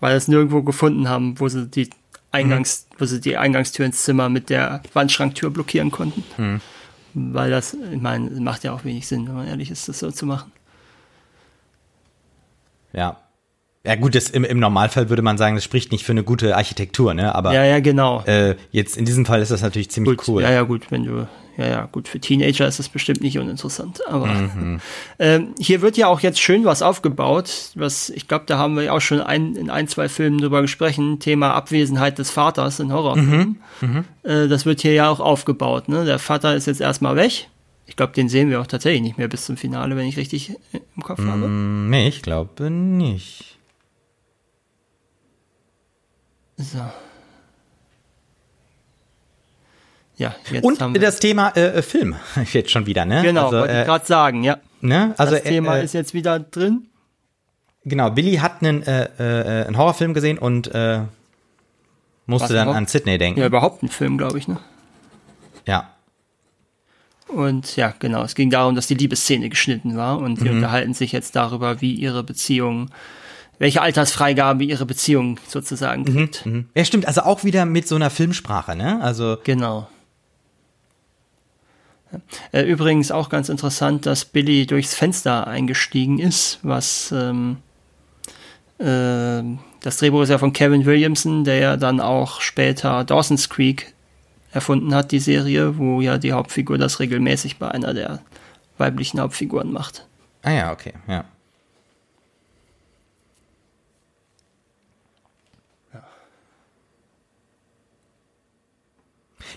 [0.00, 1.88] Weil sie es nirgendwo gefunden haben, wo sie die
[2.32, 2.96] Eingangs, mhm.
[2.98, 6.24] wo sie die Eingangstür ins Zimmer mit der Wandschranktür blockieren konnten.
[6.36, 6.60] Mhm.
[7.14, 10.10] Weil das, ich meine, macht ja auch wenig Sinn, wenn man ehrlich ist, das so
[10.10, 10.50] zu machen.
[12.92, 13.18] Ja.
[13.84, 16.56] Ja gut, das, im, im Normalfall würde man sagen, das spricht nicht für eine gute
[16.56, 17.34] Architektur, ne?
[17.34, 18.22] Aber ja, ja, genau.
[18.26, 20.42] Äh, jetzt in diesem Fall ist das natürlich ziemlich gut, cool.
[20.42, 24.06] Ja, ja, gut, wenn du ja, ja, gut, für Teenager ist das bestimmt nicht uninteressant.
[24.06, 24.80] Aber mhm.
[25.18, 28.92] ähm, hier wird ja auch jetzt schön was aufgebaut, was ich glaube, da haben wir
[28.92, 33.60] auch schon ein, in ein, zwei Filmen drüber gesprochen, Thema Abwesenheit des Vaters in Horrorfilmen.
[33.80, 33.88] Mhm.
[33.88, 34.04] Mhm.
[34.22, 35.88] Äh, das wird hier ja auch aufgebaut.
[35.88, 36.04] Ne?
[36.04, 37.48] Der Vater ist jetzt erstmal weg.
[37.86, 40.54] Ich glaube, den sehen wir auch tatsächlich nicht mehr bis zum Finale, wenn ich richtig
[40.72, 41.48] im Kopf habe.
[41.48, 43.58] Mm, nee, ich glaube nicht.
[46.56, 46.78] So.
[50.16, 52.16] Ja, jetzt Und haben wir das Thema äh, äh Film
[52.52, 53.22] jetzt schon wieder, ne?
[53.22, 54.58] Genau, also, wollte äh, ich gerade sagen, ja.
[54.80, 55.14] Ne?
[55.16, 56.88] Also, das Thema äh, ist jetzt wieder drin.
[57.84, 61.00] Genau, Billy hat einen, äh, äh, einen Horrorfilm gesehen und äh,
[62.26, 63.40] musste Was, dann an Sydney denken.
[63.40, 64.58] Ja, überhaupt ein Film, glaube ich, ne?
[65.66, 65.90] Ja.
[67.26, 70.56] Und ja, genau, es ging darum, dass die Liebesszene geschnitten war und die mhm.
[70.56, 72.90] unterhalten sich jetzt darüber, wie ihre Beziehung
[73.62, 76.46] welche Altersfreigabe ihre Beziehung sozusagen mhm, kriegt.
[76.46, 79.00] Mhm, Ja, stimmt, also auch wieder mit so einer Filmsprache, ne?
[79.00, 79.88] Also genau.
[82.52, 87.58] Äh, übrigens auch ganz interessant, dass Billy durchs Fenster eingestiegen ist, was ähm,
[88.78, 89.42] äh,
[89.80, 93.92] das Drehbuch ist ja von Kevin Williamson, der ja dann auch später Dawson's Creek
[94.52, 98.20] erfunden hat, die Serie, wo ja die Hauptfigur das regelmäßig bei einer der
[98.78, 100.06] weiblichen Hauptfiguren macht.
[100.42, 101.24] Ah ja, okay, ja.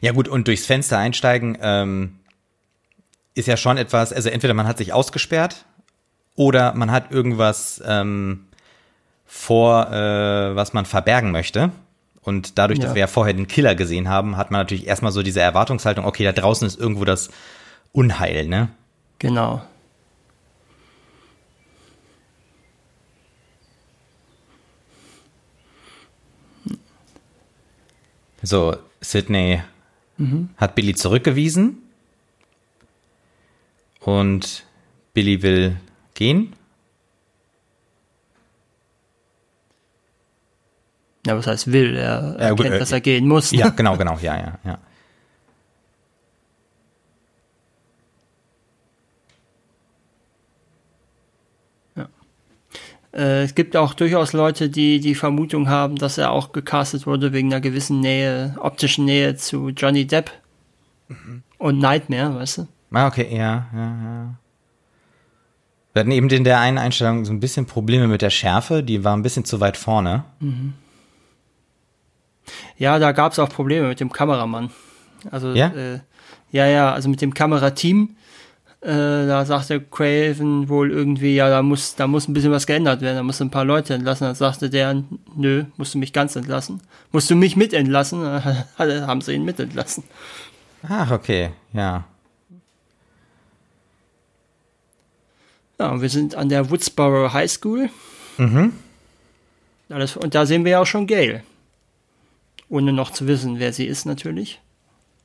[0.01, 2.19] Ja gut, und durchs Fenster einsteigen ähm,
[3.35, 5.65] ist ja schon etwas, also entweder man hat sich ausgesperrt
[6.35, 8.47] oder man hat irgendwas ähm,
[9.25, 11.71] vor, äh, was man verbergen möchte.
[12.21, 12.85] Und dadurch, ja.
[12.85, 16.05] dass wir ja vorher den Killer gesehen haben, hat man natürlich erstmal so diese Erwartungshaltung,
[16.05, 17.29] okay, da draußen ist irgendwo das
[17.91, 18.69] Unheil, ne?
[19.19, 19.61] Genau.
[28.41, 29.61] So, Sydney
[30.17, 30.49] mhm.
[30.57, 31.84] hat Billy zurückgewiesen
[34.05, 34.63] und
[35.13, 35.77] Billy will
[36.13, 36.53] gehen.
[41.25, 41.95] Ja, was heißt will?
[41.95, 43.51] Er erkennt, äh, dass er gehen muss.
[43.51, 44.79] Ja, genau, genau, ja, ja, ja.
[53.15, 57.31] Äh, es gibt auch durchaus Leute, die die Vermutung haben, dass er auch gecastet wurde
[57.31, 60.31] wegen einer gewissen Nähe, optischen Nähe zu Johnny Depp
[61.07, 61.43] mhm.
[61.57, 62.67] und Nightmare, weißt du?
[62.91, 64.35] Ah, okay, ja, ja, ja.
[65.93, 69.03] Wir hatten eben in der einen Einstellung so ein bisschen Probleme mit der Schärfe, die
[69.03, 70.25] war ein bisschen zu weit vorne.
[70.39, 70.73] Mhm.
[72.77, 74.69] Ja, da gab es auch Probleme mit dem Kameramann.
[75.31, 75.99] Also, ja, äh,
[76.51, 78.15] ja, ja, also mit dem Kamerateam
[78.85, 83.01] äh, da sagte Craven wohl irgendwie, ja, da muss, da muss ein bisschen was geändert
[83.01, 84.25] werden, da muss ein paar Leute entlassen.
[84.25, 85.03] Dann sagte der,
[85.35, 86.81] nö, musst du mich ganz entlassen.
[87.11, 88.23] Musst du mich mit entlassen?
[88.77, 90.03] Haben sie ihn mit entlassen.
[90.87, 92.03] Ach, okay, ja.
[95.79, 97.89] Ja, wir sind an der Woodsboro High School.
[98.37, 98.73] Mhm.
[99.89, 101.43] und da sehen wir ja auch schon Gail.
[102.69, 104.59] Ohne noch zu wissen, wer sie ist, natürlich.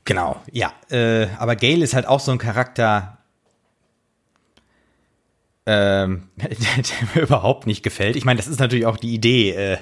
[0.04, 0.72] Genau, ja.
[0.90, 3.18] Äh, aber Gail ist halt auch so ein Charakter,
[5.66, 8.16] ähm, der, der, mir überhaupt nicht gefällt.
[8.16, 9.78] Ich meine, das ist natürlich auch die Idee äh,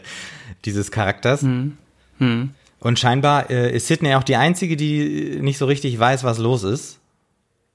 [0.65, 1.43] dieses Charakters.
[1.43, 1.79] Hm.
[2.19, 2.51] Hm.
[2.81, 6.63] Und scheinbar äh, ist Sydney auch die Einzige, die nicht so richtig weiß, was los
[6.63, 7.01] ist.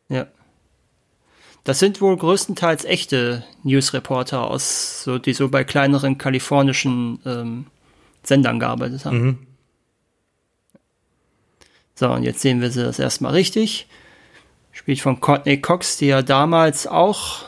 [0.10, 0.28] Ja.
[1.64, 7.68] Das sind wohl größtenteils echte Newsreporter aus, so, die so bei kleineren kalifornischen ähm,
[8.24, 9.22] Sendern gearbeitet haben.
[9.22, 9.38] Mhm.
[11.96, 13.88] So, und jetzt sehen wir sie das erstmal richtig.
[14.72, 17.46] Spielt von Courtney Cox, die ja damals auch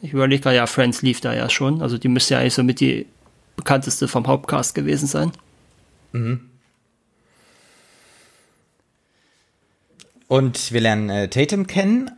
[0.00, 1.82] ich überlege gerade, ja, Friends lief da ja schon.
[1.82, 3.06] Also die müsste ja eigentlich so mit die
[3.56, 5.32] bekannteste vom Hauptcast gewesen sein.
[6.12, 6.48] Mhm.
[10.28, 12.10] Und wir lernen äh, Tatum kennen.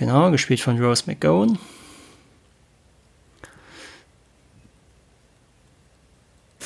[0.00, 1.58] Genau, gespielt von Rose McGowan.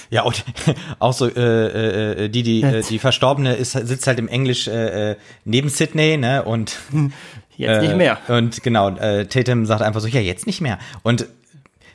[0.09, 0.45] Ja, und
[1.01, 4.69] auch so, äh, äh, äh die, die, äh, die Verstorbene ist, sitzt halt im Englisch
[4.69, 6.45] äh, äh neben Sydney, ne?
[6.45, 6.79] Und
[7.57, 8.21] Jetzt nicht mehr.
[8.29, 10.79] Äh, und genau, äh, Tatum sagt einfach so, ja, jetzt nicht mehr.
[11.03, 11.27] Und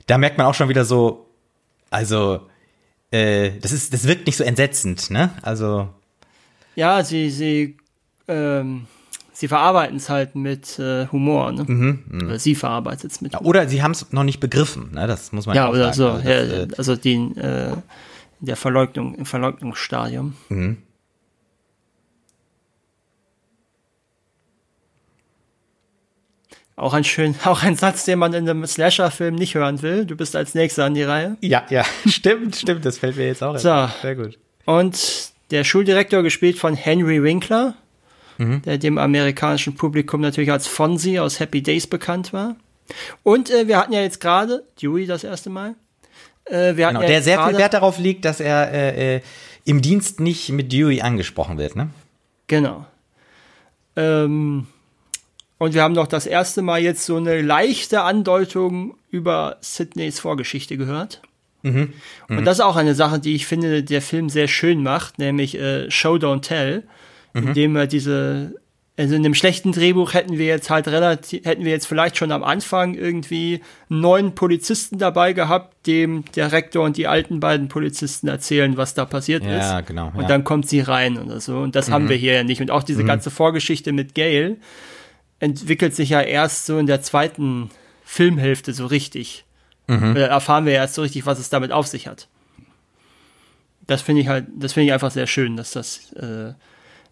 [0.08, 1.25] da merkt man auch schon wieder so,
[1.89, 2.41] also,
[3.12, 5.30] äh, das ist, das wirkt nicht so entsetzend, ne?
[5.41, 5.88] Also.
[6.75, 7.78] Ja, sie, sie,
[8.28, 8.88] ähm,
[9.39, 11.54] sie verarbeiten es halt mit äh, Humor.
[11.54, 11.63] Ne?
[11.65, 13.47] Mhm, oder sie verarbeitet es mit Humor.
[13.47, 15.08] Oder sie haben es noch nicht begriffen, ne?
[15.08, 16.21] das muss man ja auch oder sagen.
[16.23, 16.30] so.
[16.30, 17.75] Also, ja, das, äh, also die, äh,
[18.41, 20.36] der Verleugnung, im Verleugnungsstadium.
[20.49, 20.78] Mhm.
[26.75, 30.06] Auch ein schön, auch ein Satz, den man in einem Slasher-Film nicht hören will.
[30.06, 31.38] Du bist als Nächster an die Reihe.
[31.39, 32.84] Ja, ja, stimmt, stimmt.
[32.84, 33.58] Das fällt mir jetzt auch.
[33.58, 33.88] So.
[34.02, 34.38] Sehr gut.
[34.65, 37.75] Und der Schuldirektor gespielt von Henry Winkler,
[38.39, 38.62] mhm.
[38.63, 42.56] der dem amerikanischen Publikum natürlich als Fonzie aus Happy Days bekannt war.
[43.21, 45.75] Und äh, wir hatten ja jetzt gerade Dewey das erste Mal.
[46.45, 49.21] Äh, wir genau, ja der sehr viel Wert darauf liegt, dass er äh, äh,
[49.65, 51.89] im Dienst nicht mit Dewey angesprochen wird, ne?
[52.47, 52.88] Genau.
[53.95, 54.65] Ähm,
[55.60, 60.78] und wir haben noch das erste Mal jetzt so eine leichte Andeutung über Sydneys Vorgeschichte
[60.78, 61.21] gehört.
[61.62, 61.93] Mhm.
[62.28, 62.38] Mhm.
[62.38, 65.60] Und das ist auch eine Sache, die ich finde, der Film sehr schön macht, nämlich
[65.60, 66.84] äh, Show Don't Tell,
[67.33, 67.49] mhm.
[67.49, 68.55] indem er diese,
[68.97, 72.33] also in dem schlechten Drehbuch hätten wir jetzt halt relativ, hätten wir jetzt vielleicht schon
[72.33, 77.69] am Anfang irgendwie einen neuen Polizisten dabei gehabt, dem der Rektor und die alten beiden
[77.69, 79.71] Polizisten erzählen, was da passiert ja, ist.
[79.71, 80.11] Ja, genau.
[80.13, 81.59] Und dann kommt sie rein oder so.
[81.59, 82.09] Und das haben mhm.
[82.09, 82.59] wir hier ja nicht.
[82.59, 83.07] Und auch diese mhm.
[83.07, 84.57] ganze Vorgeschichte mit Gail
[85.39, 87.69] entwickelt sich ja erst so in der zweiten
[88.03, 89.45] Filmhälfte so richtig.
[89.87, 90.11] Mhm.
[90.11, 92.27] Oder erfahren wir ja erst so richtig, was es damit auf sich hat.
[93.87, 96.53] Das finde ich halt, das finde ich einfach sehr schön, dass das äh,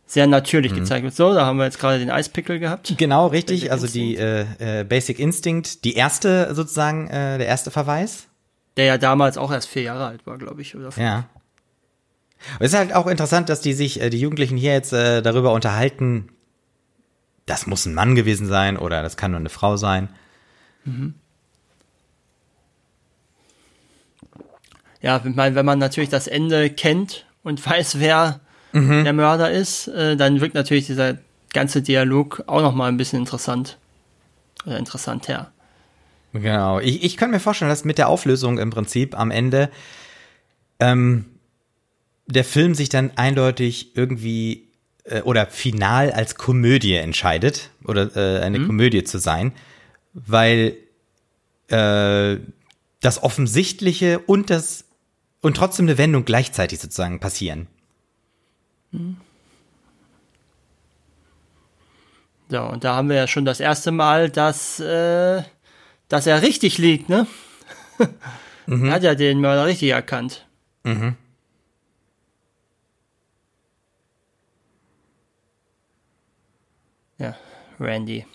[0.08, 0.78] sehr natürlich mhm.
[0.78, 1.14] gezeigt wird.
[1.14, 2.96] So, da haben wir jetzt gerade den Eispickel gehabt.
[2.98, 3.70] Genau, richtig.
[3.70, 4.46] Basic also die äh,
[4.80, 8.28] äh, Basic Instinct, die erste sozusagen, äh, der erste Verweis.
[8.78, 10.90] Der ja damals auch erst vier Jahre alt war, glaube ich, oder?
[10.98, 11.26] Ja.
[12.60, 15.52] es ist halt auch interessant, dass die sich, äh, die Jugendlichen hier jetzt äh, darüber
[15.52, 16.30] unterhalten,
[17.46, 20.10] das muss ein Mann gewesen sein oder das kann nur eine Frau sein.
[20.86, 21.16] Mhm.
[25.02, 28.40] Ja, wenn man natürlich das Ende kennt und weiß, wer
[28.78, 29.04] mhm.
[29.04, 31.18] der Mörder ist, äh, dann wirkt natürlich dieser
[31.54, 33.78] ganze Dialog auch noch mal ein bisschen interessant
[34.66, 35.52] oder interessant her.
[36.34, 36.80] Genau.
[36.80, 39.70] Ich, ich kann mir vorstellen, dass mit der Auflösung im Prinzip am Ende
[40.80, 41.26] ähm,
[42.28, 44.68] der Film sich dann eindeutig irgendwie
[45.06, 48.68] äh, oder final als Komödie entscheidet oder äh, eine mhm.
[48.68, 49.54] Komödie zu sein,
[50.14, 50.76] weil
[51.70, 52.38] äh,
[53.02, 54.86] das Offensichtliche und das
[55.42, 57.68] und trotzdem eine Wendung gleichzeitig sozusagen passieren.
[62.50, 65.44] So, und da haben wir ja schon das erste Mal, dass, äh,
[66.08, 67.28] dass er richtig liegt, ne?
[68.66, 68.86] mhm.
[68.86, 70.46] Er hat ja den Mörder richtig erkannt.
[70.84, 71.16] Mhm.
[77.18, 77.36] Ja,
[77.80, 78.26] Randy.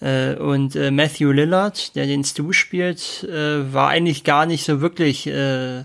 [0.00, 4.80] Äh, und äh, Matthew Lillard, der den Stu spielt, äh, war eigentlich gar nicht so
[4.80, 5.84] wirklich äh,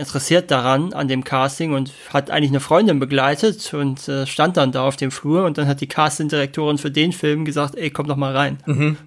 [0.00, 4.72] interessiert daran, an dem Casting und hat eigentlich eine Freundin begleitet und äh, stand dann
[4.72, 8.08] da auf dem Flur und dann hat die Casting-Direktorin für den Film gesagt, ey, komm
[8.08, 8.58] doch mal rein.
[8.66, 8.96] Mhm.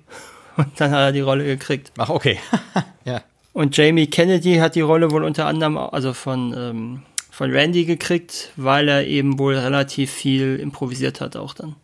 [0.55, 1.91] Und dann hat er die Rolle gekriegt.
[1.97, 2.37] Ach, okay.
[3.05, 3.23] ja.
[3.53, 7.01] Und Jamie Kennedy hat die Rolle wohl unter anderem, also von ähm,
[7.33, 11.75] von Randy gekriegt, weil er eben wohl relativ viel improvisiert hat auch dann.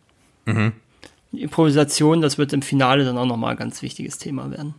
[0.44, 0.72] Mhm.
[1.32, 4.74] Improvisation, das wird im Finale dann auch nochmal ein ganz wichtiges Thema werden.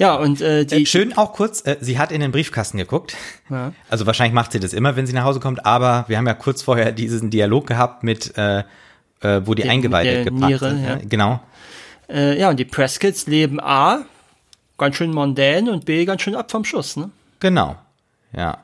[0.00, 0.82] Ja, und äh, die.
[0.82, 3.14] Äh, schön auch kurz, äh, sie hat in den Briefkasten geguckt.
[3.50, 3.74] Ja.
[3.90, 6.32] Also wahrscheinlich macht sie das immer, wenn sie nach Hause kommt, aber wir haben ja
[6.32, 8.60] kurz vorher diesen Dialog gehabt mit, äh,
[9.20, 10.84] äh, wo die der, Eingeweide gebracht sind.
[10.84, 10.98] Ja.
[11.06, 11.40] Genau.
[12.08, 14.06] Äh, ja, und die Prescotts leben A,
[14.78, 17.10] ganz schön mondän und B, ganz schön ab vom Schuss, ne?
[17.40, 17.76] Genau.
[18.34, 18.56] Ja.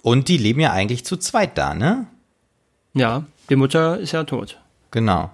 [0.00, 2.06] Und die leben ja eigentlich zu zweit da, ne?
[2.94, 4.58] Ja, die Mutter ist ja tot.
[4.90, 5.30] Genau.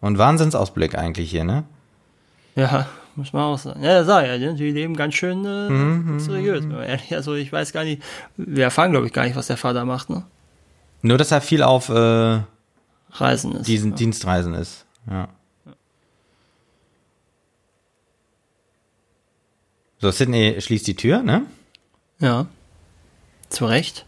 [0.00, 1.62] Und Wahnsinnsausblick eigentlich hier, ne?
[2.56, 3.82] Ja, muss man auch sagen.
[3.82, 6.64] Ja, sag ja, die leben ganz schön äh, mhm, seriös.
[6.64, 6.76] Mhm.
[7.10, 8.02] Also ich weiß gar nicht,
[8.36, 10.24] wir erfahren glaube ich gar nicht, was der Vater macht, ne?
[11.02, 12.40] Nur, dass er viel auf äh,
[13.10, 13.66] Reisen ist.
[13.66, 13.96] Diesen ja.
[13.96, 15.28] Dienstreisen ist, ja.
[19.98, 21.42] So, Sydney schließt die Tür, ne?
[22.18, 22.46] Ja
[23.52, 24.06] zurecht.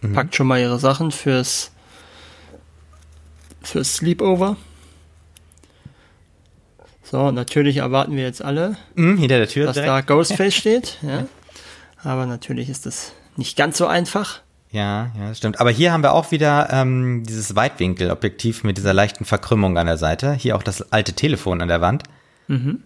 [0.00, 0.12] Mhm.
[0.14, 1.72] Packt schon mal ihre Sachen fürs,
[3.62, 4.56] fürs Sleepover.
[7.14, 9.88] So, natürlich erwarten wir jetzt alle, mhm, hinter der Tür dass direkt.
[9.88, 10.98] da Ghostface steht.
[11.02, 11.28] Ja.
[12.02, 14.40] Aber natürlich ist das nicht ganz so einfach.
[14.72, 15.60] Ja, ja, das stimmt.
[15.60, 19.96] Aber hier haben wir auch wieder ähm, dieses Weitwinkelobjektiv mit dieser leichten Verkrümmung an der
[19.96, 20.32] Seite.
[20.34, 22.02] Hier auch das alte Telefon an der Wand.
[22.48, 22.82] Mhm.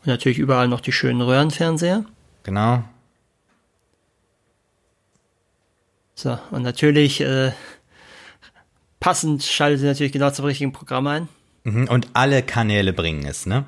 [0.00, 2.04] Und natürlich überall noch die schönen Röhrenfernseher.
[2.42, 2.82] Genau.
[6.16, 7.52] So, und natürlich äh,
[8.98, 11.28] passend schaltet sie natürlich genau zum richtigen Programm ein.
[11.66, 13.64] Mhm, und alle Kanäle bringen es, ne?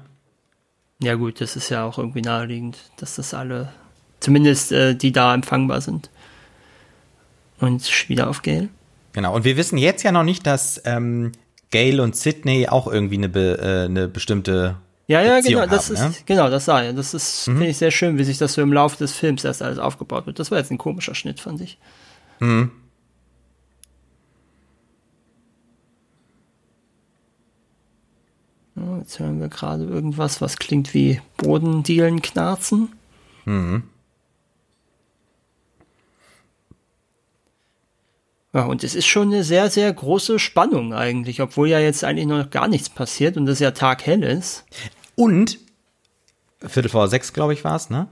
[1.03, 3.73] Ja gut, das ist ja auch irgendwie naheliegend, dass das alle,
[4.21, 6.09] zumindest äh, die da empfangbar sind.
[7.59, 8.69] Und wieder auf Gail.
[9.15, 9.35] Genau.
[9.35, 11.33] Und wir wissen jetzt ja noch nicht, dass ähm,
[11.73, 14.77] Gail und Sydney auch irgendwie eine, be, äh, eine bestimmte
[15.09, 16.93] ja, ja, Beziehung genau, das haben, ist, genau, das sah ja.
[16.93, 17.53] Das ist, Mhm.
[17.57, 20.27] finde ich sehr schön, wie sich das so im Laufe des Films erst alles aufgebaut
[20.27, 20.39] wird.
[20.39, 21.79] Das war jetzt ein komischer Schnitt, fand ich.
[22.39, 22.71] Mhm.
[28.99, 32.93] Jetzt hören wir gerade irgendwas, was klingt wie Bodendielen knarzen.
[33.45, 33.85] Mhm.
[38.53, 42.27] Ja, und es ist schon eine sehr, sehr große Spannung eigentlich, obwohl ja jetzt eigentlich
[42.27, 44.65] noch gar nichts passiert und es ja taghell ist.
[45.15, 45.59] Und
[46.67, 48.09] Viertel vor sechs, glaube ich, war es, ne?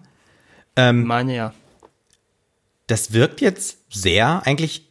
[0.79, 1.55] Ich meine ja.
[2.87, 4.89] Das wirkt jetzt sehr eigentlich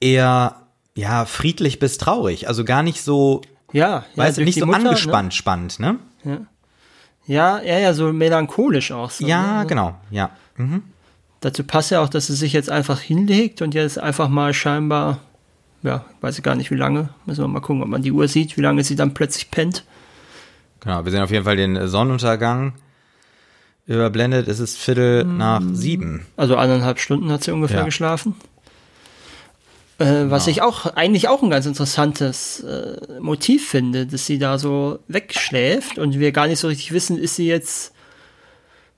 [0.00, 3.40] eher ja friedlich bis traurig, also gar nicht so,
[3.72, 5.98] Ja, ja weißt du, durch nicht so Mutter, angespannt spannend, ne?
[6.24, 6.46] Ne?
[7.26, 9.10] Ja, ja, ja, so melancholisch auch.
[9.10, 9.66] So, Ja, ne?
[9.66, 10.30] genau, ja.
[10.56, 10.82] Mhm.
[11.40, 15.20] Dazu passt ja auch, dass sie sich jetzt einfach hinlegt und jetzt einfach mal scheinbar,
[15.82, 18.26] ja, weiß ich gar nicht wie lange, müssen wir mal gucken, ob man die Uhr
[18.26, 19.84] sieht, wie lange sie dann plötzlich pennt.
[20.80, 22.72] Genau, wir sehen auf jeden Fall den Sonnenuntergang
[23.86, 24.48] überblendet.
[24.48, 26.26] Es ist Viertel nach sieben.
[26.36, 27.84] Also eineinhalb Stunden hat sie ungefähr Ja.
[27.84, 28.36] geschlafen.
[29.98, 34.56] Äh, was ich auch eigentlich auch ein ganz interessantes äh, Motiv finde, dass sie da
[34.58, 37.92] so wegschläft und wir gar nicht so richtig wissen, ist sie jetzt.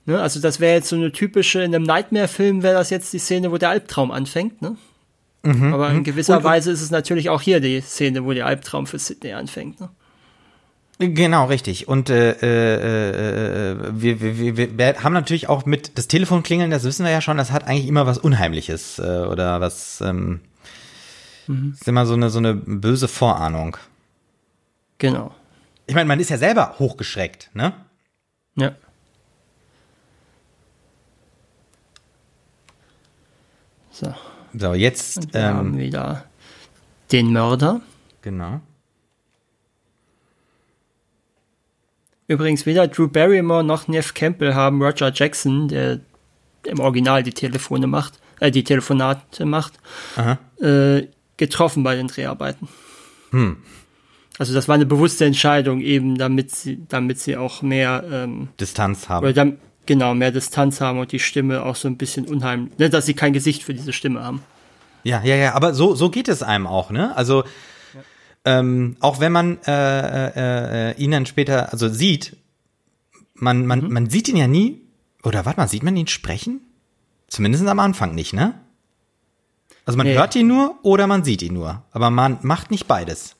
[0.05, 3.19] Ne, also das wäre jetzt so eine typische, in einem Nightmare-Film wäre das jetzt die
[3.19, 4.75] Szene, wo der Albtraum anfängt, ne?
[5.43, 8.85] Aber in gewisser Und- Weise ist es natürlich auch hier die Szene, wo der Albtraum
[8.85, 9.79] für Sydney anfängt.
[9.79, 9.89] Ne?
[10.99, 11.87] Genau, richtig.
[11.87, 16.69] Und äh, äh, äh, wir, wir, wir, wir haben natürlich auch mit das Telefon klingeln,
[16.69, 20.41] das wissen wir ja schon, das hat eigentlich immer was Unheimliches äh, oder was ähm,
[21.47, 23.77] ist immer so eine so eine böse Vorahnung.
[24.97, 25.33] Genau.
[25.87, 27.73] Ich meine, man ist ja selber hochgeschreckt, ne?
[28.55, 28.75] Ja.
[33.91, 34.13] So,
[34.57, 36.25] So, jetzt wir haben ähm, wieder
[37.11, 37.81] den Mörder.
[38.21, 38.61] genau.
[42.27, 45.99] Übrigens weder Drew Barrymore noch Neff Campbell haben Roger Jackson, der
[46.63, 49.73] im Original die Telefone macht, äh, die Telefonate macht,
[50.61, 51.07] äh,
[51.41, 52.67] getroffen bei den Dreharbeiten.
[54.37, 59.05] Also das war eine bewusste Entscheidung, eben damit sie, damit sie auch mehr, ähm, Distanz
[59.05, 59.33] oder haben.
[59.33, 63.07] dann, genau, mehr Distanz haben und die Stimme auch so ein bisschen unheimlich, ne, dass
[63.07, 64.43] sie kein Gesicht für diese Stimme haben.
[65.03, 67.17] Ja, ja, ja, aber so, so geht es einem auch, ne?
[67.17, 67.43] Also,
[68.45, 72.37] ähm, auch wenn man äh, äh, äh, ihn dann später, also sieht,
[73.33, 74.81] man, man, man sieht ihn ja nie,
[75.23, 76.61] oder warte mal, sieht man ihn sprechen?
[77.27, 78.53] Zumindest am Anfang nicht, ne?
[79.85, 80.15] Also man Nee.
[80.15, 83.35] hört ihn nur oder man sieht ihn nur, aber man macht nicht beides.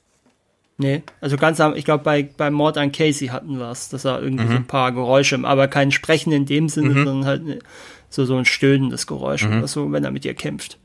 [0.77, 4.04] Nee, also ganz am, ich glaube, bei, beim Mord an Casey hatten wir es, dass
[4.04, 7.60] er irgendwie so ein paar Geräusche, aber kein Sprechen in dem Sinne, sondern halt ne,
[8.10, 10.80] so, so ein stöhnendes Geräusch oder so, wenn er mit ihr kämpft.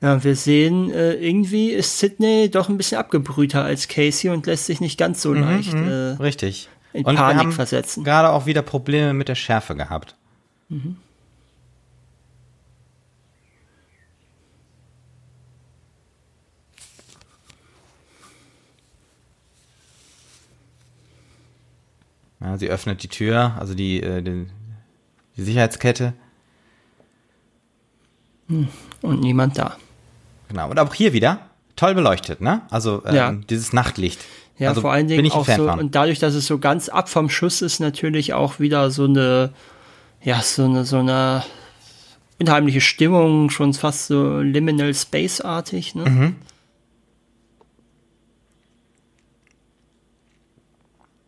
[0.00, 4.66] Ja, wir sehen, äh, irgendwie ist Sydney doch ein bisschen abgebrühter als Casey und lässt
[4.66, 6.70] sich nicht ganz so leicht äh, Richtig.
[6.94, 8.02] in Und wir Panik haben versetzen.
[8.02, 10.16] gerade auch wieder Probleme mit der Schärfe gehabt.
[22.40, 24.46] Ja, sie öffnet die Tür, also die, äh, die,
[25.36, 26.14] die Sicherheitskette.
[29.02, 29.76] Und niemand da.
[30.50, 30.68] Genau.
[30.68, 31.38] Und auch hier wieder
[31.76, 32.62] toll beleuchtet, ne?
[32.70, 33.32] Also ähm, Ja.
[33.32, 34.20] dieses Nachtlicht.
[34.58, 37.30] Ja, also vor allen Dingen auch so, und dadurch, dass es so ganz ab vom
[37.30, 39.52] Schuss ist, natürlich auch wieder so eine,
[40.22, 41.44] ja, so eine, so eine
[42.40, 46.10] unheimliche Stimmung, schon fast so Liminal Space-artig, ne?
[46.10, 46.36] Mhm.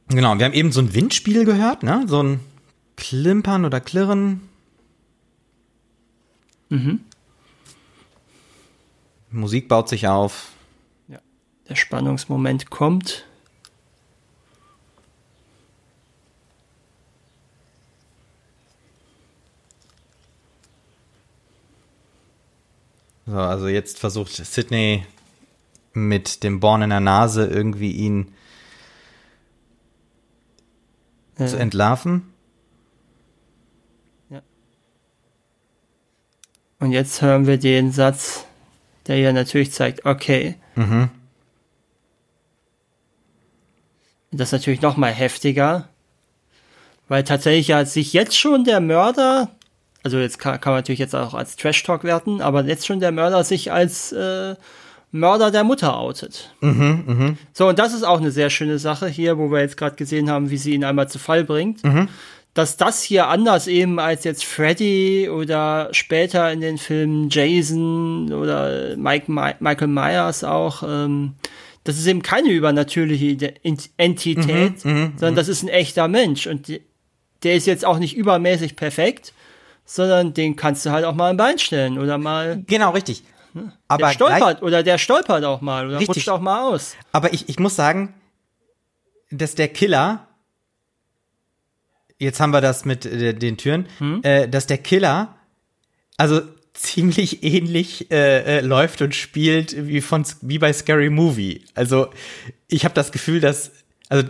[0.09, 2.05] Genau, wir haben eben so ein Windspiel gehört, ne?
[2.07, 2.41] So ein
[2.97, 4.43] Klimpern oder Klirren.
[6.69, 7.01] Mhm.
[9.33, 10.53] Musik baut sich auf.
[11.69, 13.25] Der Spannungsmoment kommt.
[23.27, 25.07] So, also jetzt versucht Sydney
[25.95, 28.35] mit dem Born in der Nase irgendwie ihn
[31.39, 32.29] Äh, zu entlarven.
[36.79, 38.45] Und jetzt hören wir den Satz,
[39.07, 40.57] der ja natürlich zeigt, okay.
[40.75, 41.11] Mhm.
[44.31, 45.89] Das ist natürlich noch mal heftiger,
[47.09, 49.51] weil tatsächlich ja sich jetzt schon der Mörder,
[50.03, 53.01] also jetzt kann, kann man natürlich jetzt auch als Trash Talk werten, aber jetzt schon
[53.01, 54.57] der Mörder sich als äh,
[55.11, 56.55] Mörder der Mutter outet.
[56.61, 57.37] Mhm, mh.
[57.53, 60.31] So, und das ist auch eine sehr schöne Sache hier, wo wir jetzt gerade gesehen
[60.31, 61.85] haben, wie sie ihn einmal zu Fall bringt.
[61.85, 62.09] Mhm.
[62.55, 68.97] Dass das hier anders eben als jetzt Freddy oder später in den Filmen Jason oder
[68.97, 71.35] Mike, My Michael Myers auch, ähm,
[71.85, 73.55] das ist eben keine übernatürliche
[73.97, 76.69] Entität, mhm, mhm, sondern das ist ein echter Mensch und
[77.43, 79.33] der ist jetzt auch nicht übermäßig perfekt,
[79.85, 82.63] sondern den kannst du halt auch mal ein Bein stellen oder mal.
[82.67, 83.25] Genau, richtig.
[83.55, 83.73] Ne?
[83.89, 86.17] Aber der stolpert oder der stolpert auch mal oder richtig.
[86.17, 86.95] rutscht auch mal aus.
[87.13, 88.15] Aber ich, ich muss sagen,
[89.31, 90.29] dass der Killer,
[92.23, 94.21] jetzt haben wir das mit äh, den Türen, hm?
[94.23, 95.35] äh, dass der Killer,
[96.17, 96.41] also
[96.75, 101.63] ziemlich ähnlich äh, äh, läuft und spielt wie von wie bei Scary Movie.
[101.75, 102.09] Also
[102.69, 103.73] ich habe das Gefühl, dass
[104.09, 104.29] also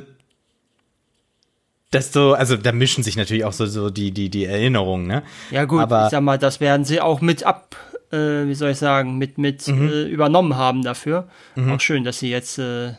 [1.92, 5.22] das so, also da mischen sich natürlich auch so, so die, die, die Erinnerungen, ne?
[5.50, 7.76] Ja, gut, Aber, ich sag mal, das werden sie auch mit ab,
[8.10, 9.88] äh, wie soll ich sagen, mit, mit mhm.
[9.88, 11.28] äh, übernommen haben dafür.
[11.54, 11.72] Mhm.
[11.72, 12.94] Auch schön, dass sie jetzt äh,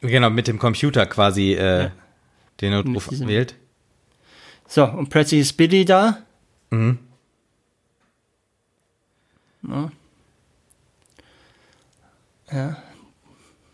[0.00, 1.90] Genau, mit dem Computer quasi äh, ja.
[2.60, 3.54] Den Notruf wählt.
[4.66, 6.18] So, und plötzlich ist Billy da.
[6.70, 6.98] Mhm.
[9.68, 9.92] Ja.
[12.52, 12.76] Ja.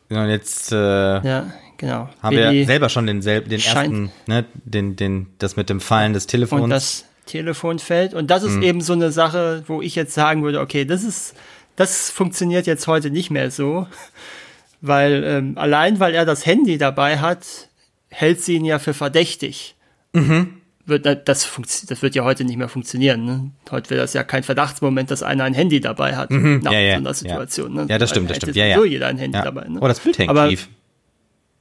[0.08, 1.52] Genau, jetzt äh, ja.
[1.80, 2.10] Genau.
[2.22, 6.12] Haben Billy wir selber schon den, den ersten, ne, den, den, das mit dem Fallen
[6.12, 6.62] des Telefons.
[6.62, 8.12] Und das Telefon fällt.
[8.12, 8.62] Und das ist mhm.
[8.62, 11.34] eben so eine Sache, wo ich jetzt sagen würde, okay, das ist,
[11.76, 13.86] das funktioniert jetzt heute nicht mehr so.
[14.82, 17.68] Weil, ähm, allein weil er das Handy dabei hat,
[18.10, 19.76] hält sie ihn ja für verdächtig.
[20.12, 20.60] Mhm.
[20.86, 21.48] Wird, das,
[21.86, 23.24] das wird ja heute nicht mehr funktionieren.
[23.24, 23.50] Ne?
[23.70, 26.30] Heute wäre das ja kein Verdachtsmoment, dass einer ein Handy dabei hat.
[26.30, 26.60] Mhm.
[26.64, 27.76] Nach ja, ja, so einer Situation.
[27.76, 27.90] Ja, ne?
[27.90, 28.56] ja das stimmt, das stimmt.
[28.56, 28.84] Ja, ja.
[28.84, 29.68] jeder ein Handy dabei.
[29.68, 29.78] Ne?
[29.80, 30.68] Oh, das Bild hängt Aber, tief.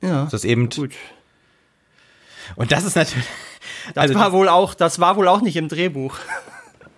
[0.01, 0.25] Ja.
[0.25, 0.69] Das ist eben.
[0.69, 0.93] Gut.
[2.55, 3.27] Und das ist natürlich.
[3.93, 6.17] Das also war wohl auch, das war wohl auch nicht im Drehbuch.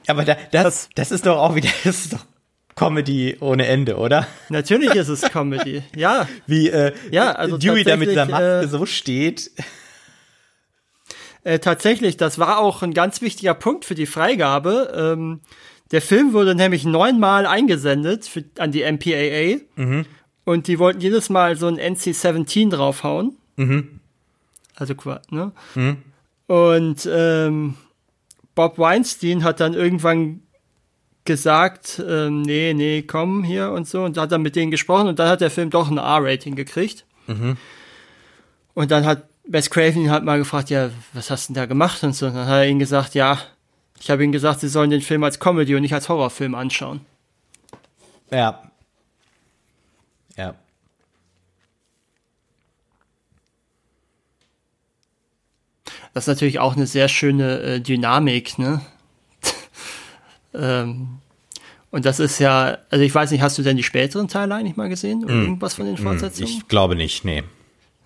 [0.08, 2.26] Aber da, das, das, das ist doch auch wieder, das ist doch
[2.76, 4.28] Comedy ohne Ende, oder?
[4.50, 6.28] Natürlich ist es Comedy, ja.
[6.48, 9.52] Wie äh, ja, also Dewey da mit dieser Maske äh, so steht.
[11.44, 15.16] Äh, tatsächlich, das war auch ein ganz wichtiger Punkt für die Freigabe.
[15.18, 15.42] Ähm,
[15.92, 19.62] der Film wurde nämlich neunmal eingesendet für, an die MPAA.
[19.76, 20.06] Mhm.
[20.46, 23.38] Und die wollten jedes Mal so ein NC-17 draufhauen.
[23.58, 24.00] Mhm.
[24.76, 24.96] Also,
[25.30, 25.52] ne?
[25.76, 25.98] Mhm.
[26.48, 27.76] Und ähm,
[28.56, 30.42] Bob Weinstein hat dann irgendwann
[31.26, 34.04] gesagt, ähm, nee, nee, komm hier und so.
[34.04, 37.06] Und hat dann mit denen gesprochen und dann hat der Film doch ein R-Rating gekriegt.
[37.28, 37.58] Mhm.
[38.74, 41.66] Und dann hat Wes Craven ihn halt mal gefragt, ja, was hast du denn da
[41.66, 42.28] gemacht und so.
[42.28, 43.40] Und dann hat er ihnen gesagt, ja,
[44.00, 47.02] ich habe ihnen gesagt, sie sollen den Film als Comedy und nicht als Horrorfilm anschauen.
[48.32, 48.64] Ja,
[50.38, 50.56] ja.
[56.14, 58.82] Das ist natürlich auch eine sehr schöne äh, Dynamik, ne?
[60.54, 61.20] Ähm,
[61.92, 64.78] und das ist ja, also ich weiß nicht, hast du denn die späteren Teile eigentlich
[64.78, 65.26] mal gesehen?
[65.26, 65.42] Oder mm.
[65.42, 66.50] irgendwas von den hm, Fortsetzungen?
[66.50, 67.44] Ich glaube nicht, nee.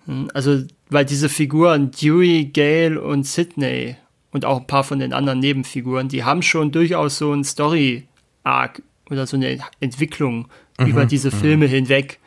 [0.06, 3.96] Hm, also, weil diese Figuren, Dewey, Gale und Sidney
[4.32, 8.82] und auch ein paar von den anderen Nebenfiguren, die haben schon durchaus so ein Story-Arc
[9.08, 11.38] oder so eine Entwicklung mhm, über diese mhm.
[11.38, 12.18] Filme hinweg.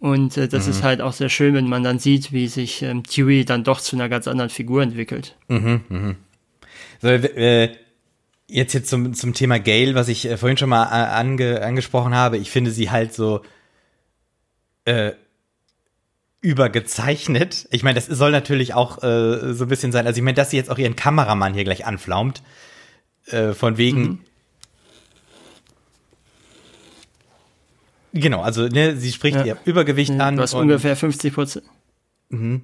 [0.00, 0.70] Und äh, das mhm.
[0.70, 3.80] ist halt auch sehr schön, wenn man dann sieht, wie sich ähm, Dewey dann doch
[3.80, 5.36] zu einer ganz anderen Figur entwickelt.
[5.48, 6.16] Mhm, mhm.
[7.02, 7.74] So, äh,
[8.48, 12.14] jetzt jetzt zum, zum Thema Gail, was ich äh, vorhin schon mal äh, ange, angesprochen
[12.14, 12.38] habe.
[12.38, 13.42] Ich finde sie halt so
[14.84, 15.12] äh,
[16.40, 17.68] übergezeichnet.
[17.70, 20.06] Ich meine, das soll natürlich auch äh, so ein bisschen sein.
[20.06, 22.42] Also ich meine, dass sie jetzt auch ihren Kameramann hier gleich anflaumt.
[23.26, 24.18] Äh, von wegen, mhm.
[28.14, 29.44] Genau, also ne, sie spricht ja.
[29.44, 30.36] ihr Übergewicht ja, an.
[30.36, 31.66] Du hast ungefähr 50 Prozent.
[32.30, 32.62] Mhm.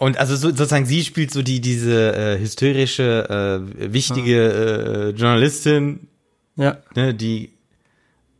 [0.00, 6.08] Und also so, sozusagen sie spielt so die diese äh, hysterische äh, wichtige äh, Journalistin,
[6.56, 6.78] ja.
[6.94, 7.52] ne, die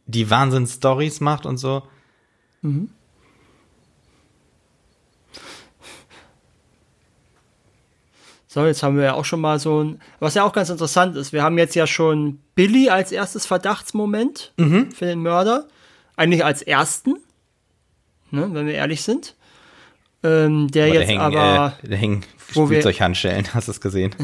[0.07, 1.83] die Wahnsinns Stories macht und so.
[2.63, 2.89] Mhm.
[8.49, 11.15] So, jetzt haben wir ja auch schon mal so ein, was ja auch ganz interessant
[11.15, 14.93] ist, wir haben jetzt ja schon Billy als erstes Verdachtsmoment mhm.
[14.93, 15.69] für den Mörder.
[16.17, 17.17] aber als ersten,
[18.31, 19.37] ne, wenn wir ehrlich sind.
[20.23, 21.75] Ähm, der aber jetzt hängen, aber.
[21.83, 24.14] Äh, da hängen Spielzeughandschellen, hast du es gesehen?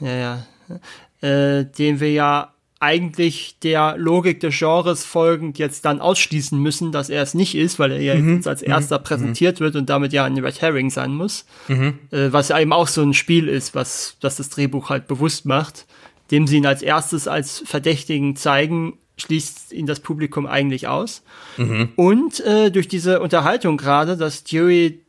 [0.00, 0.46] Ja, ja.
[0.68, 1.58] ja.
[1.58, 7.10] Äh, den wir ja eigentlich der Logik des Genres folgend jetzt dann ausschließen müssen, dass
[7.10, 8.36] er es nicht ist, weil er ja mhm.
[8.36, 9.04] jetzt als erster mhm.
[9.04, 11.46] präsentiert wird und damit ja ein Red Herring sein muss.
[11.68, 12.00] Mhm.
[12.10, 15.46] Äh, was ja eben auch so ein Spiel ist, was, was das Drehbuch halt bewusst
[15.46, 15.86] macht,
[16.32, 21.22] dem sie ihn als erstes als Verdächtigen zeigen, schließt ihn das Publikum eigentlich aus.
[21.58, 21.90] Mhm.
[21.94, 25.02] Und äh, durch diese Unterhaltung gerade, dass Dewey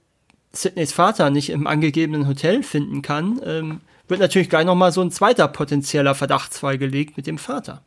[0.55, 5.11] Sidneys Vater nicht im angegebenen Hotel finden kann, ähm, wird natürlich gleich nochmal so ein
[5.11, 7.81] zweiter potenzieller Verdachtsfall gelegt mit dem Vater.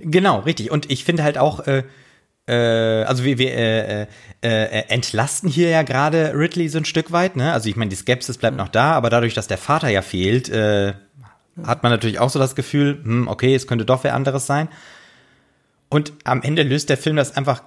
[0.00, 0.70] Genau, richtig.
[0.70, 1.84] Und ich finde halt auch, äh,
[2.46, 4.06] äh, also wir, wir äh, äh,
[4.42, 7.52] äh, entlasten hier ja gerade Ridley so ein Stück weit, ne?
[7.52, 10.48] Also ich meine, die Skepsis bleibt noch da, aber dadurch, dass der Vater ja fehlt,
[10.48, 10.94] äh,
[11.62, 14.68] hat man natürlich auch so das Gefühl, hm, okay, es könnte doch wer anderes sein.
[15.88, 17.62] Und am Ende löst der Film das einfach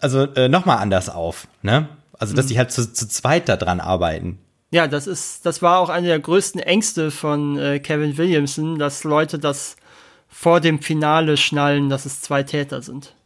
[0.00, 1.88] also äh, nochmal anders auf, ne?
[2.22, 4.38] Also, dass die halt zu, zu zweit da dran arbeiten.
[4.70, 9.02] Ja, das ist, das war auch eine der größten Ängste von äh, Kevin Williamson, dass
[9.02, 9.76] Leute das
[10.28, 13.16] vor dem Finale schnallen, dass es zwei Täter sind.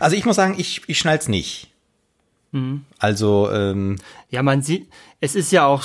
[0.00, 1.70] Also ich muss sagen, ich, ich schnall's nicht.
[2.50, 2.84] Mhm.
[2.98, 3.96] Also, ähm,
[4.28, 4.88] Ja, man sieht,
[5.20, 5.84] es ist ja auch,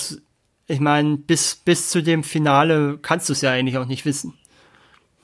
[0.66, 4.34] ich meine, bis, bis zu dem Finale kannst du es ja eigentlich auch nicht wissen.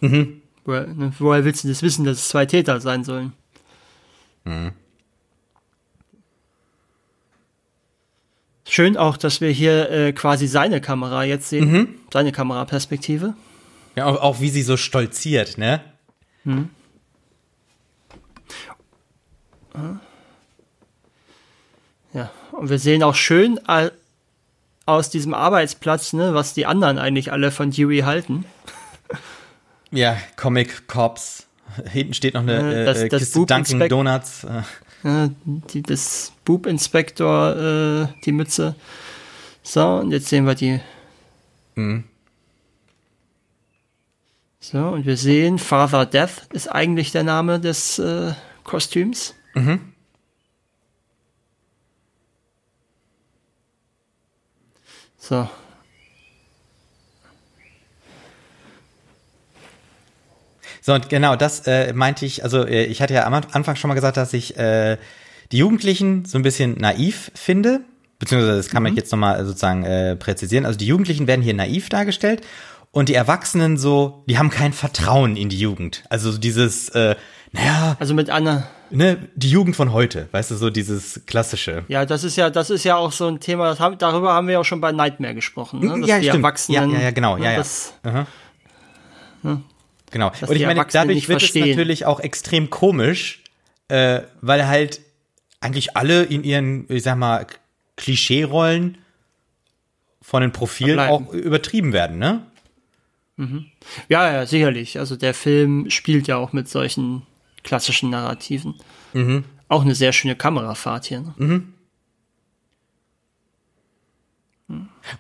[0.02, 0.42] mhm.
[0.66, 3.34] Woher, ne, woher willst du das wissen, dass es zwei Täter sein sollen?
[8.74, 13.34] Schön auch, dass wir hier äh, quasi seine Kamera jetzt sehen, seine Kameraperspektive.
[13.98, 15.82] ja, auch, auch wie sie so stolziert, ne?
[22.14, 23.60] Ja, und wir sehen auch schön
[24.86, 28.46] aus diesem Arbeitsplatz, ne, was die anderen eigentlich alle von Dewey halten.
[29.92, 31.48] Ja, Comic Cops.
[31.90, 34.46] Hinten steht noch eine Äh, das- äh, das Kiste Dunkin' Donuts.
[35.04, 38.76] Ja, die, das Boob-Inspektor, äh, die Mütze.
[39.64, 40.80] So, und jetzt sehen wir die.
[44.60, 48.34] So, und wir sehen, Father Death ist eigentlich der Name des äh,
[48.64, 49.34] Kostüms.
[55.18, 55.50] So.
[60.82, 63.88] So, und genau, das äh, meinte ich, also äh, ich hatte ja am Anfang schon
[63.88, 64.98] mal gesagt, dass ich äh,
[65.52, 67.82] die Jugendlichen so ein bisschen naiv finde,
[68.20, 70.66] beziehungsweise das kann man jetzt nochmal sozusagen äh, präzisieren.
[70.66, 72.42] Also die Jugendlichen werden hier naiv dargestellt
[72.92, 76.04] und die Erwachsenen so, die haben kein Vertrauen in die Jugend.
[76.10, 77.16] Also so dieses, äh,
[77.52, 81.84] naja, Also mit einer, ne, die Jugend von heute, weißt du, so dieses klassische.
[81.90, 84.48] ja, das ist ja, das ist ja auch so ein Thema, das haben, darüber haben
[84.48, 85.98] wir auch schon bei Nightmare gesprochen, ne?
[85.98, 86.44] Mhm, ja, die stimmt.
[86.44, 87.58] Erwachsenen, Ja, ja, ja, genau, ne, ja, ja.
[87.58, 87.94] Das,
[90.12, 90.32] Genau.
[90.40, 91.64] Dass Und ich meine, dadurch wird verstehen.
[91.64, 93.44] es natürlich auch extrem komisch,
[93.88, 95.02] äh, weil halt
[95.60, 97.48] eigentlich alle in ihren, ich sag mal,
[97.98, 98.98] Klischee-Rollen
[100.22, 101.28] von den Profilen Verbleiben.
[101.28, 102.46] auch übertrieben werden, ne?
[104.08, 105.00] Ja, ja, sicherlich.
[105.00, 107.24] Also der Film spielt ja auch mit solchen
[107.64, 108.76] klassischen Narrativen.
[109.14, 109.46] Mhm.
[109.68, 111.22] Auch eine sehr schöne Kamerafahrt hier.
[111.22, 111.34] Ne?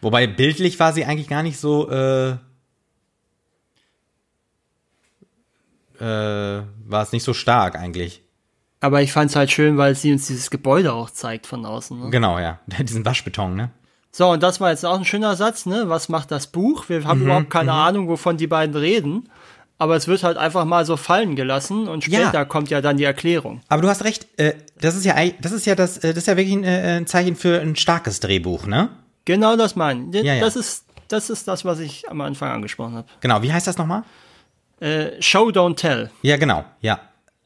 [0.01, 2.37] Wobei bildlich war sie eigentlich gar nicht so, äh,
[6.01, 8.23] äh, war es nicht so stark eigentlich.
[8.79, 11.99] Aber ich fand es halt schön, weil sie uns dieses Gebäude auch zeigt von außen.
[12.05, 12.09] Ne?
[12.09, 12.59] Genau, ja.
[12.79, 13.69] Diesen Waschbeton, ne?
[14.11, 15.83] So, und das war jetzt auch ein schöner Satz, ne?
[15.87, 16.89] Was macht das Buch?
[16.89, 19.29] Wir Mhm, haben überhaupt keine Ahnung, wovon die beiden reden.
[19.77, 22.19] Aber es wird halt einfach mal so fallen gelassen und Ja.
[22.23, 23.61] später kommt ja dann die Erklärung.
[23.67, 26.27] Aber du hast recht, äh, das ist ja, das ist ja das, äh, das ist
[26.27, 28.89] ja wirklich ein, äh, ein Zeichen für ein starkes Drehbuch, ne?
[29.25, 30.23] Genau das meine ich.
[30.23, 30.39] Ja, ja.
[30.41, 33.07] Das, ist, das ist das, was ich am Anfang angesprochen habe.
[33.21, 34.03] Genau, wie heißt das nochmal?
[34.81, 36.09] Äh, Show, don't tell.
[36.23, 36.99] Ja, genau, ja.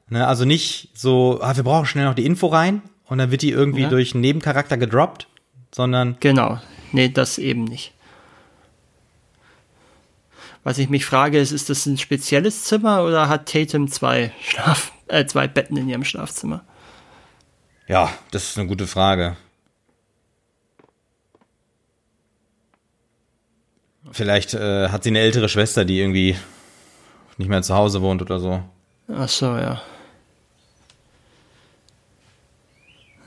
[0.09, 3.41] Ne, also nicht so, ah, wir brauchen schnell noch die Info rein und dann wird
[3.41, 3.89] die irgendwie Ja.
[3.89, 5.27] durch einen Nebencharakter gedroppt,
[5.73, 6.59] sondern Genau.
[6.91, 7.91] Nee, das eben nicht.
[10.63, 14.91] Was ich mich frage, ist, ist das ein spezielles Zimmer oder hat Tatum zwei Schlaf,
[15.07, 16.63] äh, zwei Betten in ihrem Schlafzimmer?
[17.88, 19.38] ja, das ist eine gute Frage.
[24.11, 26.36] Vielleicht äh, hat sie eine ältere Schwester, die irgendwie
[27.38, 28.63] nicht mehr zu Hause wohnt oder so.
[29.07, 29.81] Ach so, ja.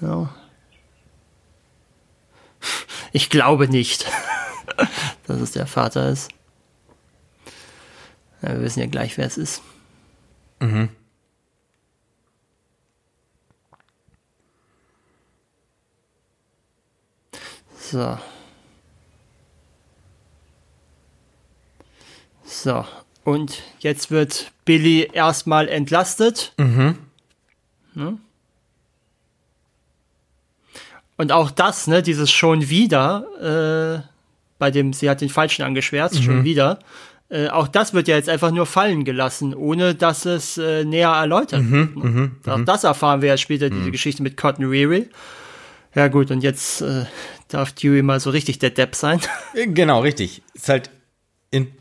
[0.01, 0.35] Ja.
[3.13, 4.07] Ich glaube nicht,
[5.27, 6.31] dass es der Vater ist.
[8.43, 9.63] Ja, wir wissen ja gleich, wer es ist.
[17.91, 18.19] So.
[22.45, 22.85] So.
[23.29, 26.55] Und jetzt wird Billy erstmal entlastet.
[27.95, 28.17] Ne?
[31.19, 34.09] Und auch das, ne, dieses schon wieder, äh,
[34.59, 36.79] bei dem sie hat den Falschen angeschwärzt, schon wieder.
[37.29, 41.11] Äh, auch das wird ja jetzt einfach nur fallen gelassen, ohne dass es äh, näher
[41.11, 41.97] erläutert wird.
[41.97, 42.31] Ne?
[42.47, 45.11] auch das erfahren wir ja später, diese Geschichte mit Cotton Reary.
[45.95, 47.05] Ja gut, und jetzt äh,
[47.49, 49.21] darf Dewey mal so richtig der Depp sein.
[49.53, 50.41] Äh, Genau, richtig.
[50.55, 50.89] Ist halt
[51.51, 51.78] in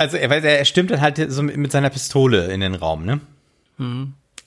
[0.00, 3.20] also er, weiß, er stimmt dann halt so mit seiner Pistole in den Raum, ne?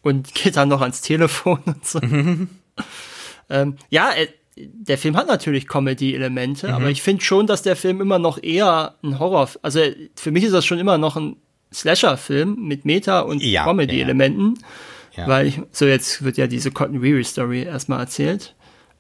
[0.02, 2.00] und geht dann noch ans Telefon und so.
[3.50, 6.74] ähm, ja, äh, der Film hat natürlich Comedy-Elemente, mhm.
[6.74, 9.80] aber ich finde schon, dass der Film immer noch eher ein Horror, also
[10.16, 11.36] für mich ist das schon immer noch ein
[11.72, 14.56] Slasher-Film mit Meta- und ja, Comedy-Elementen,
[15.16, 15.28] ja.
[15.28, 18.56] weil ich, so jetzt wird ja diese Cotton Weary-Story erstmal erzählt,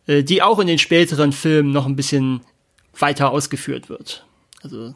[0.06, 2.42] äh, die auch in den späteren Filmen noch ein bisschen
[2.98, 4.28] weiter ausgeführt wird.
[4.62, 4.94] Also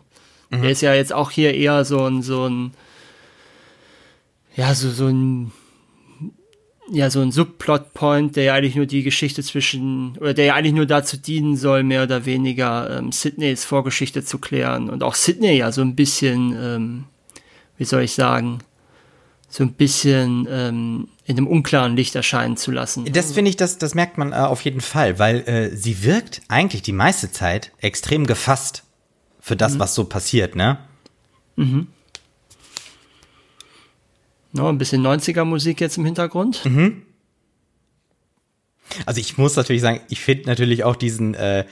[0.49, 0.61] mhm.
[0.61, 2.71] der ist ja jetzt auch hier eher so ein, so ein,
[4.55, 5.51] ja, so, so ein
[6.89, 10.73] ja so ein Subplot-Point, der ja eigentlich nur die Geschichte zwischen, oder der ja eigentlich
[10.73, 15.57] nur dazu dienen soll, mehr oder weniger ähm, Sydneys Vorgeschichte zu klären und auch Sydney
[15.57, 17.03] ja so ein bisschen, ähm,
[17.77, 18.59] wie soll ich sagen,
[19.49, 23.05] so ein bisschen ähm, in einem unklaren Licht erscheinen zu lassen.
[23.11, 26.41] Das finde ich, das, das merkt man äh, auf jeden Fall, weil äh, sie wirkt
[26.47, 28.83] eigentlich die meiste Zeit extrem gefasst
[29.47, 29.79] für das, mhm.
[29.79, 30.77] was so passiert, ne?
[31.55, 31.87] Mhm.
[34.51, 36.65] No, ein bisschen 90er Musik jetzt im Hintergrund.
[36.65, 37.03] Mhm.
[39.05, 41.65] Also ich muss natürlich sagen, ich finde natürlich auch diesen, äh,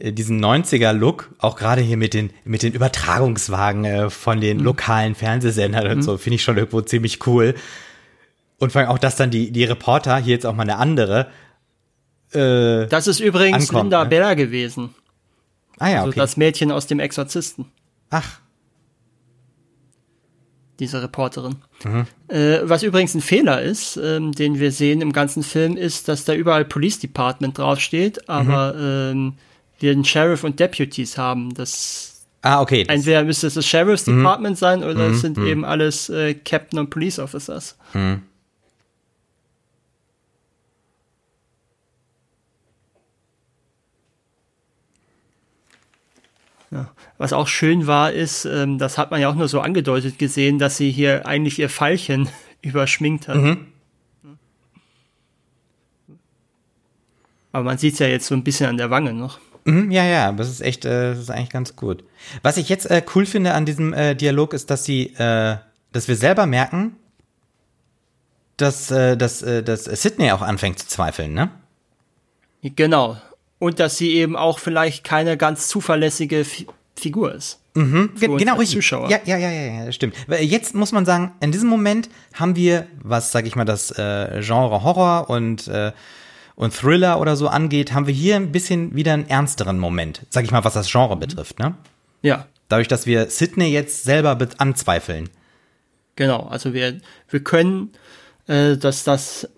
[0.00, 4.64] diesen 90er-Look, auch gerade hier mit den, mit den Übertragungswagen äh, von den mhm.
[4.64, 5.92] lokalen Fernsehsendern mhm.
[5.92, 7.54] und so, finde ich schon irgendwo ziemlich cool.
[8.58, 11.30] Und vor allem auch, dass dann die, die Reporter, hier jetzt auch mal eine andere,
[12.32, 14.10] äh, Das ist übrigens ankommt, Linda ne?
[14.10, 14.94] Bär gewesen.
[15.78, 16.20] Ah ja, also okay.
[16.20, 17.66] das Mädchen aus dem Exorzisten.
[18.10, 18.40] Ach,
[20.80, 21.56] diese Reporterin.
[21.84, 22.06] Mhm.
[22.28, 26.24] Äh, was übrigens ein Fehler ist, ähm, den wir sehen im ganzen Film, ist, dass
[26.24, 28.80] da überall Police Department draufsteht, aber mhm.
[28.80, 29.32] ähm,
[29.80, 31.54] wir einen Sheriff und Deputies haben.
[31.54, 32.84] Das ah, okay.
[32.88, 34.18] Entweder müsste es das Sheriff's mhm.
[34.18, 35.14] Department sein oder mhm.
[35.14, 35.46] es sind mhm.
[35.46, 37.76] eben alles äh, Captain und Police Officers.
[37.92, 38.22] Mhm.
[46.70, 46.90] Ja.
[47.16, 50.58] Was auch schön war, ist, ähm, das hat man ja auch nur so angedeutet gesehen,
[50.58, 52.28] dass sie hier eigentlich ihr Pfeilchen
[52.62, 53.36] überschminkt hat.
[53.36, 53.66] Mhm.
[57.52, 59.40] Aber man sieht es ja jetzt so ein bisschen an der Wange noch.
[59.64, 62.04] Mhm, ja, ja, das ist echt, äh, das ist eigentlich ganz gut.
[62.42, 65.56] Was ich jetzt äh, cool finde an diesem äh, Dialog ist, dass sie, äh,
[65.92, 66.96] dass wir selber merken,
[68.56, 71.50] dass, äh, dass, äh, dass Sydney auch anfängt zu zweifeln, ne?
[72.62, 73.16] Genau.
[73.58, 76.64] Und dass sie eben auch vielleicht keine ganz zuverlässige F
[76.98, 77.60] Figur ist.
[77.74, 78.78] Mhm, genau, richtig.
[78.78, 79.08] Zuschauer.
[79.08, 80.16] Ja, ja, ja, ja, stimmt.
[80.40, 84.40] Jetzt muss man sagen, in diesem Moment haben wir, was, sag ich mal, das äh,
[84.42, 85.92] Genre Horror und, äh,
[86.56, 90.44] und Thriller oder so angeht, haben wir hier ein bisschen wieder einen ernsteren Moment, sag
[90.44, 91.76] ich mal, was das Genre betrifft, ne?
[92.22, 92.46] Ja.
[92.68, 95.30] Dadurch, dass wir Sydney jetzt selber anzweifeln.
[96.16, 96.98] Genau, also wir,
[97.30, 97.92] wir können,
[98.48, 99.48] äh, dass das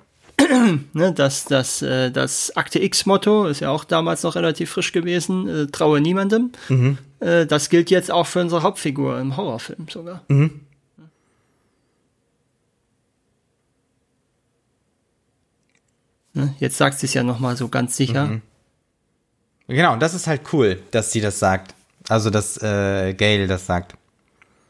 [0.92, 5.48] ne, das, das, äh, das Akte X-Motto ist ja auch damals noch relativ frisch gewesen,
[5.48, 6.52] äh, traue niemandem.
[6.68, 6.98] Mhm.
[7.20, 10.22] Äh, das gilt jetzt auch für unsere Hauptfigur im Horrorfilm sogar.
[10.28, 10.60] Mhm.
[16.32, 18.26] Ne, jetzt sagt sie es ja noch mal so ganz sicher.
[18.26, 18.42] Mhm.
[19.66, 21.74] Genau, und das ist halt cool, dass sie das sagt.
[22.08, 23.94] Also, dass äh, Gail das sagt.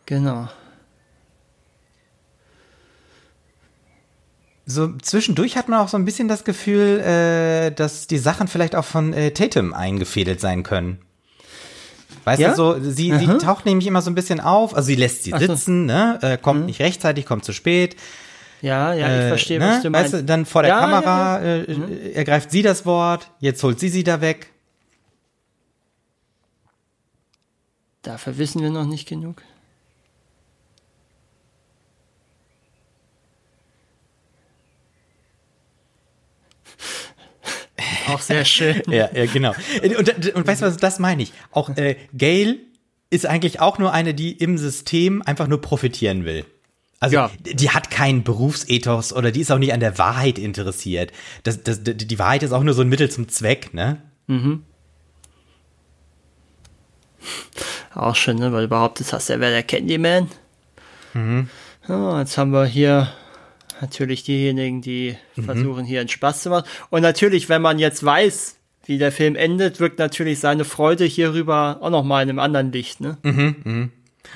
[0.05, 0.49] Genau.
[4.71, 8.77] So zwischendurch hat man auch so ein bisschen das Gefühl, äh, dass die Sachen vielleicht
[8.77, 10.99] auch von äh, Tatum eingefädelt sein können.
[12.25, 12.51] Weißt ja?
[12.51, 15.33] du, so, sie, sie taucht nämlich immer so ein bisschen auf, also sie lässt sie
[15.37, 16.67] sitzen, ne, äh, kommt mhm.
[16.67, 17.97] nicht rechtzeitig, kommt zu spät.
[18.63, 19.69] Ja, ja, ich äh, verstehe, ne?
[19.69, 20.13] was du meinst.
[20.13, 22.15] Weißt du, dann vor der ja, Kamera ja, äh, mhm.
[22.15, 24.53] ergreift sie das Wort, jetzt holt sie sie da weg.
[28.03, 29.43] Dafür wissen wir noch nicht genug.
[38.15, 38.83] Auch sehr schön.
[38.89, 39.55] ja, ja, genau.
[39.83, 41.33] Und, und weißt du was, das meine ich.
[41.51, 42.59] Auch äh, Gail
[43.11, 46.45] ist eigentlich auch nur eine, die im System einfach nur profitieren will.
[47.01, 47.31] Also ja.
[47.41, 51.13] die hat keinen Berufsethos oder die ist auch nicht an der Wahrheit interessiert.
[51.45, 54.03] Das, das, die Wahrheit ist auch nur so ein Mittel zum Zweck, ne?
[54.27, 54.65] Mhm.
[57.95, 58.53] Auch schön, ne?
[58.53, 60.29] weil du behauptest hast, er wäre der Candyman.
[61.15, 61.49] Mhm.
[61.89, 63.13] Oh, jetzt haben wir hier
[63.81, 65.45] natürlich diejenigen, die mhm.
[65.45, 66.69] versuchen, hier einen Spaß zu machen.
[66.91, 71.79] Und natürlich, wenn man jetzt weiß, wie der Film endet, wirkt natürlich seine Freude hierüber
[71.81, 73.01] auch noch mal in einem anderen Licht.
[73.01, 73.19] Ne?
[73.23, 73.89] Mhm, mh.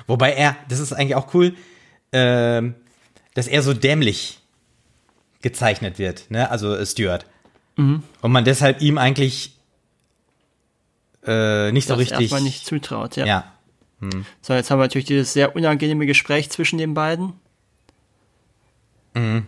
[0.06, 1.54] Wobei er, das ist eigentlich auch cool,
[2.10, 2.62] äh,
[3.34, 4.40] dass er so dämlich
[5.42, 6.50] gezeichnet wird, ne?
[6.50, 7.26] Also äh, Stuart.
[7.76, 8.02] Mhm.
[8.22, 9.54] Und man deshalb ihm eigentlich
[11.26, 12.20] äh, nicht das so richtig.
[12.20, 13.26] erstmal nicht zutraut, ja.
[13.26, 13.52] ja.
[14.00, 14.24] Hm.
[14.42, 17.34] So, jetzt haben wir natürlich dieses sehr unangenehme Gespräch zwischen den beiden.
[19.14, 19.46] Mhm.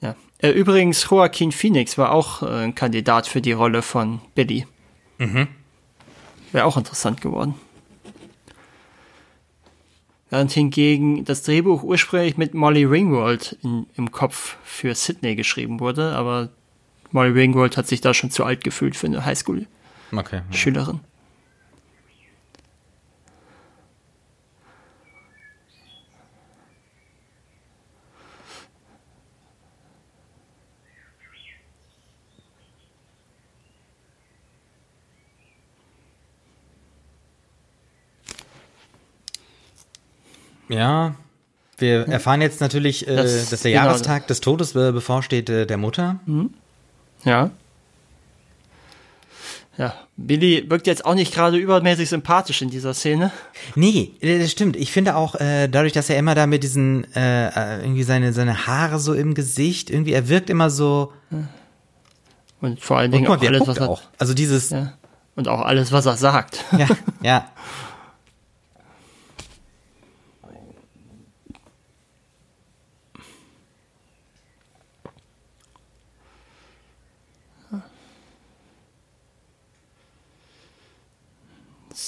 [0.00, 0.16] Ja.
[0.38, 4.66] Äh, übrigens, Joaquin Phoenix war auch äh, ein Kandidat für die Rolle von Billy.
[5.18, 5.48] Mhm.
[6.50, 7.54] Wäre auch interessant geworden.
[10.32, 16.14] während hingegen das Drehbuch ursprünglich mit Molly Ringwald in, im Kopf für Sydney geschrieben wurde,
[16.14, 16.48] aber
[17.10, 19.66] Molly Ringwald hat sich da schon zu alt gefühlt für eine Highschool-Schülerin.
[20.16, 21.00] Okay.
[21.00, 21.11] Ja,
[41.78, 43.84] wir erfahren jetzt natürlich, äh, Das- dass der genau.
[43.86, 46.20] Jahrestag des Todes äh, bevorsteht äh, der Mutter.
[47.24, 47.50] Ja.
[49.78, 53.32] Ja, Billy wirkt jetzt auch nicht gerade übermäßig sympathisch in dieser Szene.
[53.74, 54.76] Nee, äh, das stimmt.
[54.76, 58.66] Ich finde auch, äh, dadurch, dass er immer da mit diesen, äh, irgendwie seine, seine
[58.66, 61.12] Haare so im Gesicht, irgendwie, er wirkt immer so,
[62.60, 64.02] Und vor allen guck Dingen mal, auch wie er alles, was er, auch.
[64.18, 64.92] Also dieses, ja, ja,
[65.36, 66.64] und auch alles, was er sagt.
[67.22, 67.46] ja.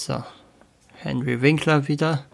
[0.04, 0.22] So.
[0.96, 2.26] Henry Winkler wieder.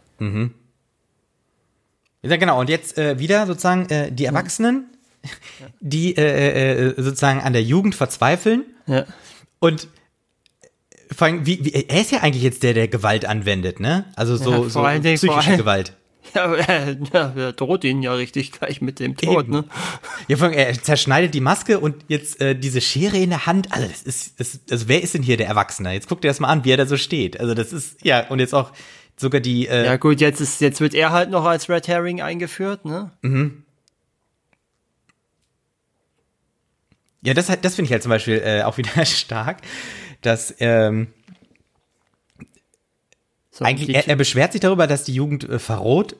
[2.23, 2.59] Ja, genau.
[2.59, 4.87] Und jetzt äh, wieder sozusagen äh, die Erwachsenen,
[5.81, 9.07] die äh, äh, sozusagen an der Jugend verzweifeln Ja.
[9.61, 9.87] und
[11.13, 14.05] vor allem, wie, wie, er ist ja eigentlich jetzt der, der Gewalt anwendet, ne?
[14.17, 14.83] Also so, Ja, so
[15.15, 15.97] psychische Gewalt.
[16.35, 16.97] Ja, er,
[17.37, 19.53] er droht ihn ja richtig gleich mit dem Tod, Eben.
[19.53, 19.65] ne?
[20.29, 23.73] Ja, vor allem, er zerschneidet die Maske und jetzt äh, diese Schere in der Hand.
[23.73, 25.93] Also das ist, das, also wer ist denn hier der Erwachsene?
[25.93, 27.41] Jetzt guck dir das mal an, wie er da so steht.
[27.41, 28.73] Also das ist, ja, und jetzt auch
[29.17, 32.21] sogar die, äh, Ja gut, jetzt ist, jetzt wird er halt noch als Red Herring
[32.23, 33.11] eingeführt, ne?
[37.23, 39.59] Ja, das, hat- das finde ich halt zum Beispiel äh, auch wieder stark,
[40.23, 41.09] dass ähm,
[43.61, 46.17] So, eigentlich er, er beschwert sich darüber, dass die Jugend äh, verroht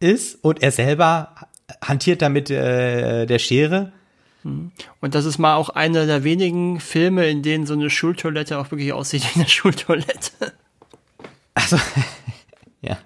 [0.00, 1.34] ist und er selber
[1.82, 3.92] hantiert damit äh, der Schere.
[4.42, 8.70] Und das ist mal auch einer der wenigen Filme, in denen so eine Schultoilette auch
[8.70, 10.54] wirklich aussieht wie eine Schultoilette.
[11.52, 11.78] Also
[12.80, 12.96] ja,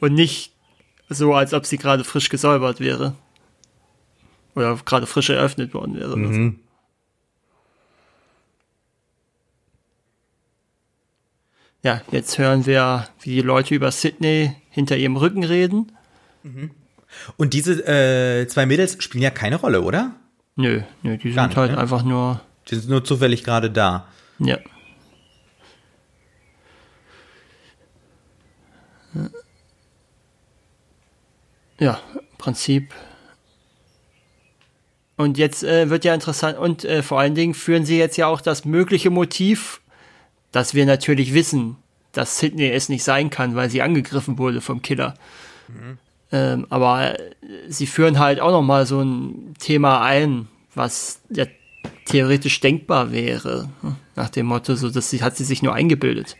[0.00, 0.52] Und nicht
[1.10, 3.14] so, als ob sie gerade frisch gesäubert wäre.
[4.54, 6.14] Oder gerade frisch eröffnet worden wäre.
[6.14, 6.52] oder
[11.84, 15.92] Ja, jetzt hören wir, wie die Leute über Sydney hinter ihrem Rücken reden.
[17.36, 20.12] und diese äh, zwei Mädels spielen ja keine Rolle, oder?
[20.56, 21.78] Nö, nö, die sind nicht, halt ne?
[21.78, 24.08] einfach nur, Die sind nur zufällig gerade da.
[24.38, 24.58] ja.
[31.78, 32.94] Ja, im Prinzip.
[35.16, 38.26] Und jetzt äh, wird ja interessant, und äh, vor allen Dingen führen sie jetzt ja
[38.26, 39.80] auch das mögliche Motiv,
[40.54, 41.76] dass wir natürlich wissen,
[42.12, 45.14] dass Sydney es nicht sein kann, weil sie angegriffen wurde vom Killer.
[46.30, 47.16] Ähm, aber
[47.66, 50.46] sie führen halt auch noch mal so ein Thema ein,
[50.76, 51.46] was ja
[52.04, 56.36] theoretisch denkbar wäre, hm, nach dem Motto, so dass sie hat sie sich nur eingebildet.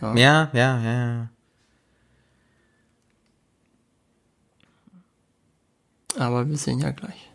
[0.00, 1.28] Ja, ja, ja, ja.
[6.18, 7.30] Aber wir sehen ja gleich.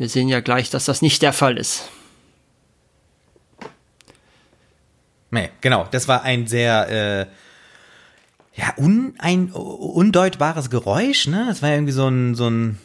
[0.00, 1.90] Wir sehen ja gleich, dass das nicht der Fall ist.
[5.30, 5.86] Nee, genau.
[5.90, 11.44] Das war ein sehr äh, ja un, ein undeutbares Geräusch, ne?
[11.48, 12.78] Das war irgendwie so ein so ein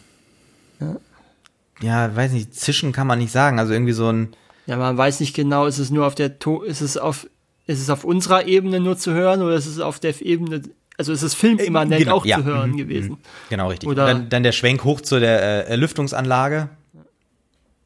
[1.81, 4.35] ja, weiß nicht, zischen kann man nicht sagen, also irgendwie so ein
[4.65, 7.27] Ja, man weiß nicht genau, ist es nur auf der to ist es auf
[7.65, 10.61] ist es auf unserer Ebene nur zu hören oder ist es auf der Ebene
[10.97, 12.37] also ist es filmimmanent Genau, auch ja.
[12.39, 13.17] zu hören Mhm, gewesen.
[13.49, 13.87] genau richtig.
[13.89, 16.67] Oder- dann, dann der Schwenk hoch zu der äh, Lüftungsanlage.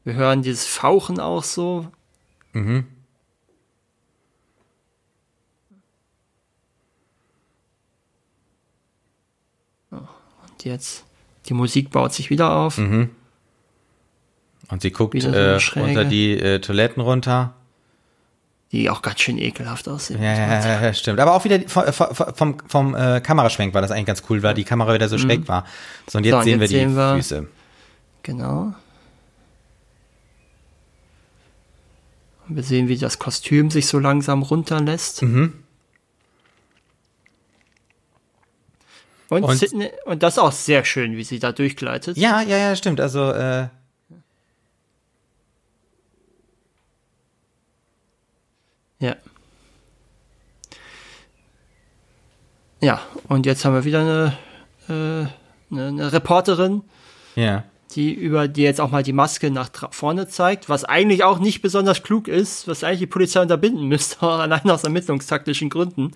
[0.04, 1.88] Wir hören dieses Fauchen auch so.
[9.90, 11.04] So, Und jetzt
[11.46, 12.78] die Musik baut sich wieder auf.
[12.78, 13.10] Und
[14.78, 17.54] sie guckt äh, unter die äh, Toiletten runter.
[18.72, 20.22] die auch ganz schön ekelhaft aussehen.
[20.22, 21.18] Ja, ja, ja, stimmt.
[21.18, 21.84] Aber auch wieder vom,
[22.34, 25.48] vom, vom äh, Kameraschwenk war das eigentlich ganz cool, weil die Kamera wieder so schräg
[25.48, 25.64] war.
[26.06, 27.48] So, und jetzt So, und sehen jetzt wir die sehen wir- Füße.
[28.22, 28.74] Genau.
[32.56, 35.22] Wir sehen, wie das Kostüm sich so langsam runterlässt.
[35.22, 35.54] Mhm.
[39.28, 42.16] Und, Und- Sydney, und das ist auch sehr schön, wie sie da durchgleitet.
[42.16, 43.00] Ja, ja, ja, stimmt.
[43.00, 43.68] Also, äh,
[49.02, 49.16] Ja.
[52.82, 54.36] Ja, und jetzt haben wir wieder eine,
[54.88, 56.82] äh, eine, eine Reporterin,
[57.34, 57.64] ja.
[57.94, 61.62] Die über die jetzt auch mal die Maske nach vorne zeigt, was eigentlich auch nicht
[61.62, 66.12] besonders klug ist, was eigentlich die Polizei unterbinden müsste, allein aus ermittlungstaktischen Gründen.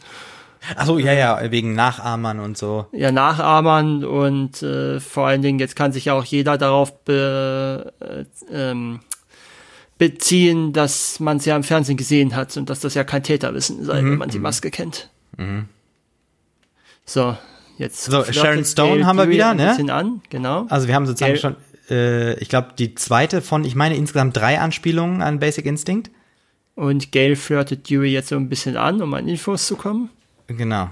[0.77, 2.87] Achso, ja, ja, wegen Nachahmern und so.
[2.93, 7.93] Ja, Nachahmern und äh, vor allen Dingen, jetzt kann sich ja auch jeder darauf be,
[8.01, 9.01] äh, ähm,
[9.99, 13.85] beziehen, dass man sie ja im Fernsehen gesehen hat und dass das ja kein Täterwissen
[13.85, 14.13] sei, mhm.
[14.13, 14.45] wenn man die mhm.
[14.45, 15.11] Maske kennt.
[15.37, 15.69] Mhm.
[17.05, 17.37] So,
[17.79, 18.05] jetzt.
[18.05, 19.77] So, Sharon Stone haben wir wieder, ne?
[19.93, 20.67] An, genau.
[20.69, 21.57] Also wir haben sozusagen Gail schon,
[21.91, 26.11] äh, ich glaube, die zweite von, ich meine insgesamt drei Anspielungen an Basic Instinct.
[26.75, 30.11] Und Gail flirtet Dewey jetzt so ein bisschen an, um an Infos zu kommen.
[30.49, 30.91] Genau.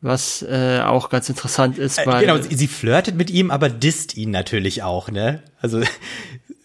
[0.00, 2.22] Was äh, auch ganz interessant ist, äh, weil.
[2.22, 5.42] Äh, genau, sie, sie, flirtet mit ihm, aber disst ihn natürlich auch, ne?
[5.60, 5.82] Also,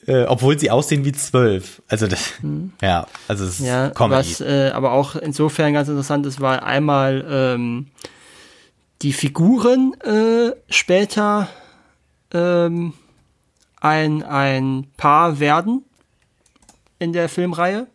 [0.08, 1.82] äh, obwohl sie aussehen wie zwölf.
[1.88, 2.74] Also, das, hm.
[2.82, 4.20] ja, also es ja, ist Comedy.
[4.20, 7.88] Was äh, aber auch insofern ganz interessant ist, weil einmal ähm,
[9.02, 11.50] die Figuren äh, später
[12.34, 12.94] ähm,
[13.80, 15.84] ein, ein Paar werden
[17.00, 17.88] in der Filmreihe.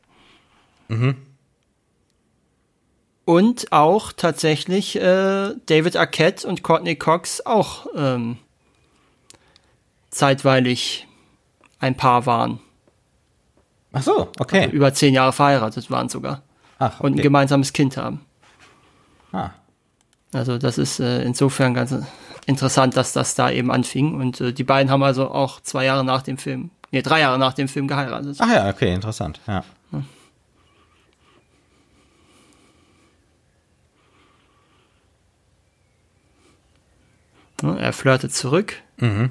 [0.88, 1.16] Mhm
[3.28, 8.38] und auch tatsächlich äh, David Arquette und Courtney Cox auch ähm,
[10.10, 11.06] zeitweilig
[11.80, 12.60] ein Paar waren.
[13.92, 14.64] Ach so, okay.
[14.64, 16.42] Also über zehn Jahre verheiratet waren sogar.
[16.78, 17.06] Ach, okay.
[17.06, 18.20] Und ein gemeinsames Kind haben.
[19.32, 19.50] Ah.
[20.32, 21.94] Also das ist äh, insofern ganz
[22.46, 24.14] interessant, dass das da eben anfing.
[24.14, 27.38] Und äh, die beiden haben also auch zwei Jahre nach dem Film, nee, drei Jahre
[27.38, 28.36] nach dem Film geheiratet.
[28.40, 29.64] Ach ja, okay, interessant, ja.
[29.92, 30.02] ja.
[37.76, 38.74] Er flirtet zurück.
[38.98, 39.30] Mhm.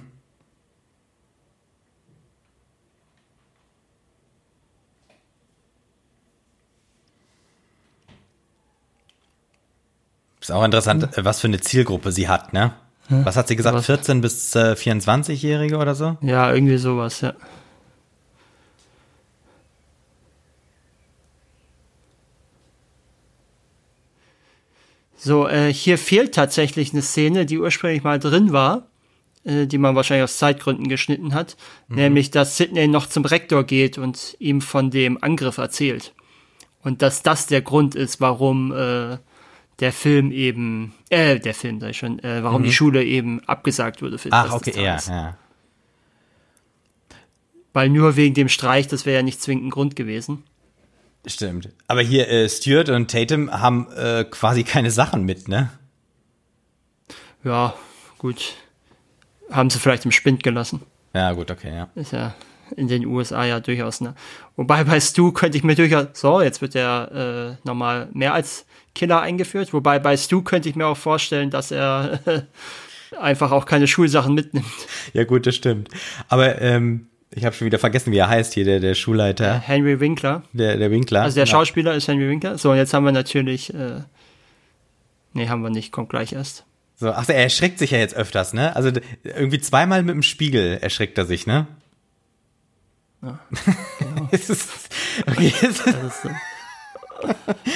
[10.47, 11.25] Ist auch interessant, hm.
[11.25, 12.71] was für eine Zielgruppe sie hat, ne?
[13.09, 13.83] Was hat sie gesagt?
[13.83, 16.15] 14 bis äh, 24-Jährige oder so?
[16.21, 17.33] Ja, irgendwie sowas, ja.
[25.17, 28.87] So, äh, hier fehlt tatsächlich eine Szene, die ursprünglich mal drin war,
[29.43, 31.57] äh, die man wahrscheinlich aus Zeitgründen geschnitten hat,
[31.89, 31.97] mhm.
[31.97, 36.13] nämlich, dass Sidney noch zum Rektor geht und ihm von dem Angriff erzählt.
[36.83, 39.17] Und dass das der Grund ist, warum äh,
[39.79, 42.65] der Film eben, äh, der Film, sag ich schon, äh, warum mhm.
[42.65, 45.37] die Schule eben abgesagt wurde für Ach, okay, ja, ja.
[47.73, 50.43] Weil nur wegen dem Streich, das wäre ja nicht zwingend ein Grund gewesen.
[51.27, 51.69] Stimmt.
[51.87, 55.69] Aber hier äh, Stewart und Tatum haben äh, quasi keine Sachen mit, ne?
[57.43, 57.75] Ja,
[58.17, 58.55] gut.
[59.51, 60.81] Haben sie vielleicht im Spind gelassen.
[61.13, 61.89] Ja, gut, okay, ja.
[61.95, 62.33] Ist ja
[62.75, 64.15] in den USA ja durchaus, ne?
[64.55, 68.65] Wobei bei Stu könnte ich mir durchaus, so, jetzt wird er äh, nochmal mehr als
[68.95, 69.73] Killer eingeführt.
[69.73, 72.19] Wobei bei Stu könnte ich mir auch vorstellen, dass er
[73.19, 74.65] einfach auch keine Schulsachen mitnimmt.
[75.13, 75.89] Ja, gut, das stimmt.
[76.27, 79.59] Aber ähm, ich habe schon wieder vergessen, wie er heißt hier, der, der Schulleiter.
[79.59, 80.43] Henry Winkler.
[80.53, 81.23] Der, der Winkler.
[81.23, 81.59] Also der genau.
[81.59, 82.57] Schauspieler ist Henry Winkler.
[82.57, 84.01] So, und jetzt haben wir natürlich, äh,
[85.33, 86.65] nee, haben wir nicht, kommt gleich erst.
[86.95, 88.75] So, ach, er erschreckt sich ja jetzt öfters, ne?
[88.75, 88.89] Also
[89.23, 91.67] irgendwie zweimal mit dem Spiegel erschreckt er sich, ne?
[93.21, 93.39] Ja,
[93.99, 94.27] genau.
[94.31, 94.89] ist,
[95.25, 96.29] okay, ist, so.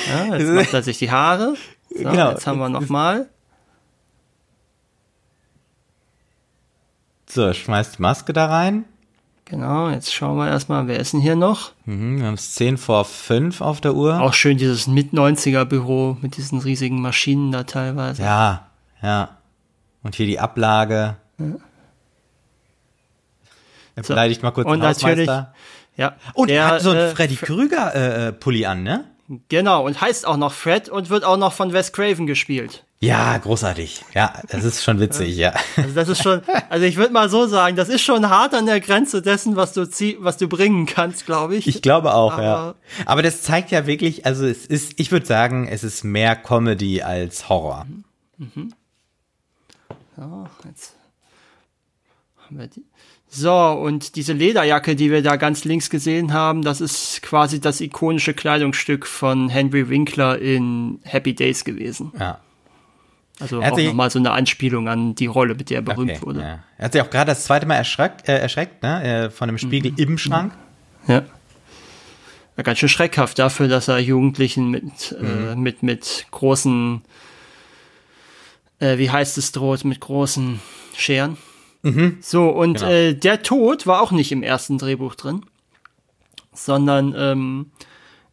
[0.10, 1.56] ja, jetzt macht er sich die Haare.
[1.90, 2.32] So, genau.
[2.32, 3.28] Jetzt haben wir nochmal.
[7.28, 8.86] So, schmeißt die Maske da rein.
[9.46, 11.72] Genau, jetzt schauen wir erstmal, wer ist denn hier noch?
[11.86, 14.22] Mhm, wir haben es 10 vor 5 auf der Uhr.
[14.22, 18.22] Auch schön dieses Mit-90er-Büro mit diesen riesigen Maschinen da teilweise.
[18.22, 18.68] Ja,
[19.02, 19.38] ja.
[20.04, 21.18] Und hier die Ablage.
[21.38, 21.46] Ja.
[23.96, 25.30] Er beleidigt mal kurz Und den natürlich,
[25.98, 26.16] ja.
[26.34, 29.06] Und der, hat so ein äh, Freddy Krüger-Pulli äh, an, ne?
[29.50, 32.84] Genau, und heißt auch noch Fred und wird auch noch von Wes Craven gespielt.
[33.00, 34.04] Ja, großartig.
[34.14, 35.54] Ja, das ist schon witzig, ja.
[35.76, 38.68] Also das ist schon, also ich würde mal so sagen, das ist schon hart an
[38.68, 41.66] der Grenze dessen, was du zieh, was du bringen kannst, glaube ich.
[41.66, 42.76] Ich glaube auch, Aber, ja.
[43.06, 47.02] Aber das zeigt ja wirklich, also es ist, ich würde sagen, es ist mehr Comedy
[47.02, 47.86] als Horror.
[48.38, 48.52] Mhm.
[48.56, 48.74] mhm.
[50.16, 50.94] So, jetzt
[52.46, 52.86] haben wir die.
[53.34, 57.80] So, und diese Lederjacke, die wir da ganz links gesehen haben, das ist quasi das
[57.80, 62.12] ikonische Kleidungsstück von Henry Winkler in Happy Days gewesen.
[62.20, 62.40] Ja.
[63.40, 66.22] Also er auch nochmal so eine Anspielung an die Rolle, mit der er berühmt okay,
[66.26, 66.42] wurde.
[66.42, 66.60] Ja.
[66.78, 69.02] Er hat sich auch gerade das zweite Mal erschreckt, äh, erschreckt ne?
[69.02, 69.98] Äh, von einem Spiegel mhm.
[69.98, 70.54] im Schrank.
[71.08, 71.24] Ja.
[72.58, 72.64] ja.
[72.64, 75.48] Ganz schön schreckhaft dafür, dass er Jugendlichen mit, äh, mhm.
[75.48, 77.02] äh, mit, mit großen,
[78.80, 80.60] äh, wie heißt es, droht, mit großen
[80.98, 81.38] Scheren.
[81.84, 82.18] Mhm.
[82.22, 82.92] So, und genau.
[82.92, 85.46] äh, der Tod war auch nicht im ersten Drehbuch drin,
[86.54, 87.72] sondern ähm,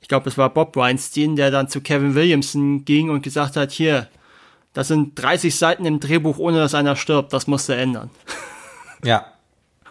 [0.01, 3.71] ich glaube, es war Bob Weinstein, der dann zu Kevin Williamson ging und gesagt hat,
[3.71, 4.09] hier,
[4.73, 8.11] das sind 30 Seiten im Drehbuch, ohne dass einer stirbt, das musste ändern.
[9.05, 9.27] Ja.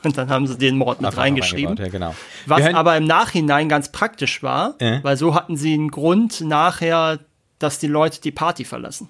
[0.03, 1.75] Und dann haben sie den Mord mit Einfach reingeschrieben.
[1.75, 2.15] Ja, genau.
[2.45, 4.99] Was aber im Nachhinein ganz praktisch war, Äh?
[5.03, 7.19] weil so hatten sie einen Grund nachher,
[7.57, 9.09] dass die Leute die Party verlassen.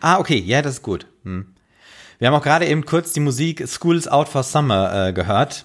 [0.00, 1.06] Ah, okay, ja, das ist gut.
[1.24, 1.46] Hm.
[2.22, 5.64] Wir haben auch gerade eben kurz die Musik School's Out for Summer äh, gehört.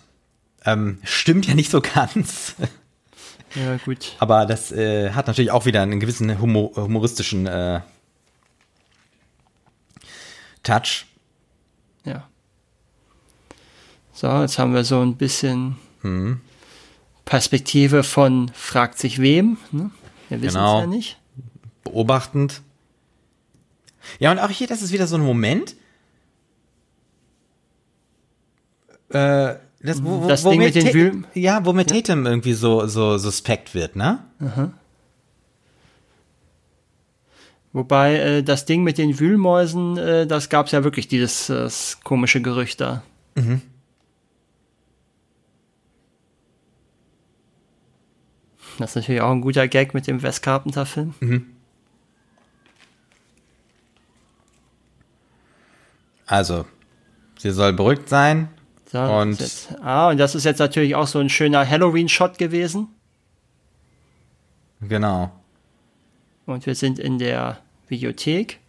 [0.66, 2.56] Ähm, stimmt ja nicht so ganz,
[3.54, 4.16] Ja, gut.
[4.18, 7.82] aber das äh, hat natürlich auch wieder einen gewissen humo humoristischen äh,
[10.64, 11.06] Touch.
[12.06, 12.28] Ja.
[14.12, 16.42] So, jetzt haben wir so ein bisschen Mhm.
[17.26, 19.58] Perspektive von fragt sich wem.
[19.72, 19.92] Ne?
[20.30, 20.78] Wir wissen Genau.
[20.80, 21.20] es ja nicht.
[21.84, 22.64] beobachtend.
[24.18, 25.76] Ja, und auch hier, das ist wieder so ein Moment.
[29.10, 32.26] Äh, das, wo, wo, Das wo Ding mit den Ta- Wühl- Ja, wo mir Tatum
[32.26, 34.20] irgendwie so, so suspekt wird, ne?
[37.74, 41.56] Wobei äh, das Ding mit den Wühlmäusen, äh, das gab es ja wirklich, dieses äh,
[41.56, 43.04] das komische Gerücht da.
[48.80, 51.14] Das ist natürlich auch ein guter Gag mit dem Wes Carpenter-Film.
[56.26, 56.66] Also,
[57.38, 58.50] sie soll beruhigt sein.
[58.92, 61.68] So, Und- das ist jetzt, ah, und das ist jetzt natürlich auch so ein schöner
[61.70, 62.88] Halloween-Shot gewesen.
[64.82, 65.32] Genau.
[66.46, 67.58] Und wir sind in der
[67.88, 68.60] Videothek.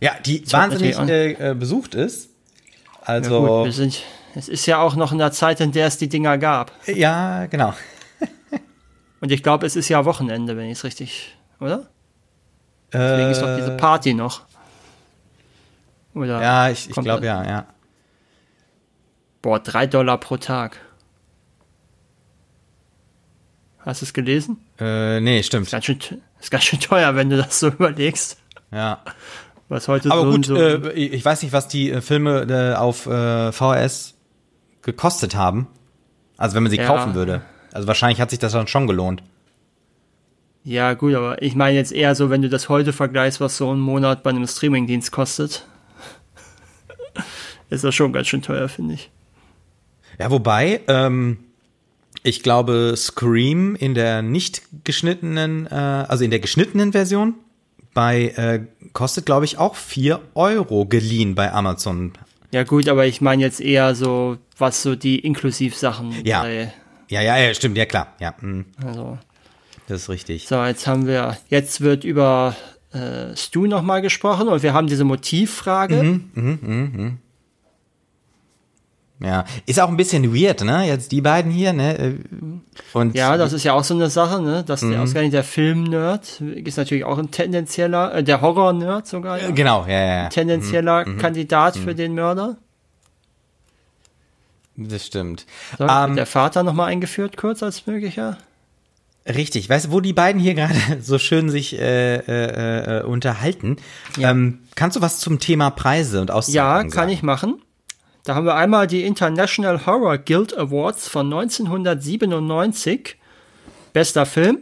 [0.00, 2.26] Ja, die hat wahnsinnig äh, äh, besucht ist.
[2.26, 4.02] Ja, Also, gut, wir sind,
[4.34, 6.72] es ist ja auch noch in der Zeit, in der es die Dinger gab.
[6.86, 7.74] ja, genau.
[9.20, 11.88] Und ich glaube, es ist ja Wochenende, wenn ich es richtig, oder?
[12.92, 14.42] Deswegen ist doch diese Äh, Party noch.
[16.14, 17.66] Oder ja, ich, ich glaube ja, ja.
[19.44, 20.80] Boah, drei Dollar pro Tag.
[23.78, 24.56] Hast du es gelesen?
[24.80, 25.66] Äh, nee, stimmt.
[25.66, 25.98] Ist ganz, schön,
[26.40, 28.38] ist ganz schön teuer, wenn du das so überlegst.
[28.72, 29.02] Ja.
[29.68, 32.74] Was heute Aber so, gut, so äh, ich weiß nicht, was die äh, Filme äh,
[32.74, 34.14] auf äh, VHS
[34.80, 35.66] gekostet haben.
[36.38, 36.86] Also wenn man sie Ja.
[36.86, 37.42] kaufen würde.
[37.74, 39.22] Also wahrscheinlich hat sich das dann schon gelohnt.
[40.62, 43.70] Ja, gut, aber ich meine jetzt eher so, wenn du das heute vergleichst, was so
[43.74, 45.66] ein Monat bei einem Streamingdienst kostet.
[47.68, 49.10] ist das schon ganz schön teuer, finde ich.
[50.18, 51.38] Ja, wobei, ähm,
[52.22, 57.34] ich glaube, Scream in der nicht geschnittenen, äh, also in der geschnittenen Version,
[57.92, 58.60] bei äh,
[58.92, 62.12] kostet, glaube ich, auch 4 Euro geliehen bei Amazon.
[62.50, 66.42] Ja, gut, aber ich meine jetzt eher so, was so die Inklusivsachen Ja.
[66.42, 66.72] bei,
[67.08, 68.14] Ja, ja, ja, stimmt, ja klar.
[68.20, 69.18] Ja, mh, also.
[69.86, 70.48] das ist richtig.
[70.48, 72.56] So, jetzt haben wir, jetzt wird über
[72.92, 76.02] äh, Stu nochmal gesprochen und wir haben diese Motivfrage.
[76.34, 77.18] Mhm.
[79.24, 80.86] Ja, ist auch ein bisschen weird, ne?
[80.86, 81.98] Jetzt die beiden hier, ne?
[81.98, 82.14] äh,
[82.92, 84.64] Und Ja, das ist ja auch so eine Sache, ne?
[84.64, 84.90] Dass Mhm.
[84.92, 89.50] der ausgerechnet der Film-Nerd ist natürlich auch ein tendenzieller, äh, der Horror-Nerd sogar, ja.
[89.50, 90.28] genau, ja, ja, ja.
[90.28, 91.18] tendenzieller Mhm.
[91.18, 92.56] Kandidat für den Mörder.
[94.76, 95.46] Das stimmt.
[95.78, 98.38] So, Ähm, der Vater nochmal eingeführt, kurz als möglicher.
[99.26, 103.76] Richtig, weißt du, wo die beiden hier gerade so schön sich äh, äh, äh, unterhalten?
[104.18, 104.32] Ja.
[104.32, 107.10] Ähm, kannst du was zum Thema Preise und Ja, Auszeichnungen kann sagen?
[107.12, 107.62] ich machen.
[108.24, 113.16] Da haben wir einmal die International Horror Guild Awards von 1997.
[113.92, 114.58] Bester Film.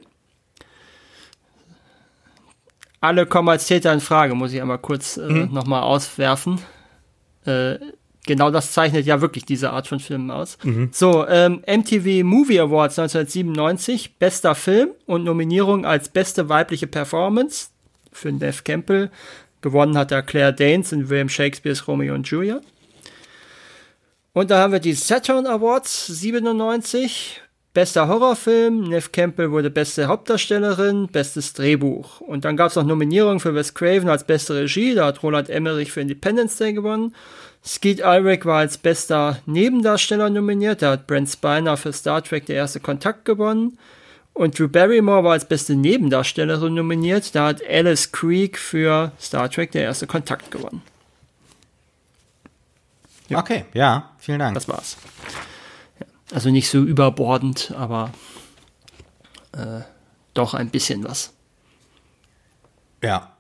[3.01, 5.53] Alle kommen als Täter in Frage, muss ich einmal kurz äh, Mhm.
[5.53, 6.61] nochmal auswerfen.
[7.47, 7.77] Äh,
[8.27, 10.57] genau das zeichnet ja wirklich diese Art von Filmen aus.
[10.63, 10.91] Mhm.
[10.93, 17.69] So, ähm, MTV Movie Awards 1997, bester Film und Nominierung als beste weibliche Performance
[18.13, 19.11] für Nev Campbell.
[19.63, 22.61] Gewonnen hat er Claire Danes in William Shakespeares Romeo und Julia.
[24.35, 27.43] Und da haben wir die Saturn Awards 97.
[27.75, 32.21] Bester Horrorfilm, Nev Campbell wurde beste Hauptdarstellerin, bestes Drehbuch.
[32.23, 35.51] Und dann gab es noch Nominierungen für Wes Craven als beste Regie, da hat Roland
[35.51, 37.15] Emmerich für Independence Day gewonnen.
[37.65, 42.57] Skeet Ulrich war als bester Nebendarsteller nominiert, da hat Brent Spiner für Star Trek Der
[42.57, 43.79] erste Kontakt gewonnen.
[44.35, 49.73] Und Drew Barrymore war als beste Nebendarstellerin nominiert, da hat Alice Creek für Star Trek
[49.73, 50.83] Der erste Kontakt gewonnen.
[53.39, 54.55] Okay, ja, vielen Dank.
[54.55, 54.97] Das war's.
[56.01, 58.11] Ja, Also nicht so überbordend, aber
[59.53, 59.81] äh,
[60.35, 61.33] doch ein bisschen was.
[63.03, 63.37] Ja.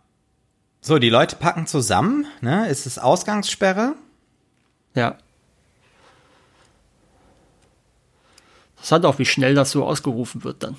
[0.81, 2.69] So, die Leute packen zusammen, ne?
[2.69, 3.95] Es ist Ausgangssperre.
[4.95, 5.17] Ja.
[8.77, 10.77] Das hat auch, wie schnell das so ausgerufen wird dann.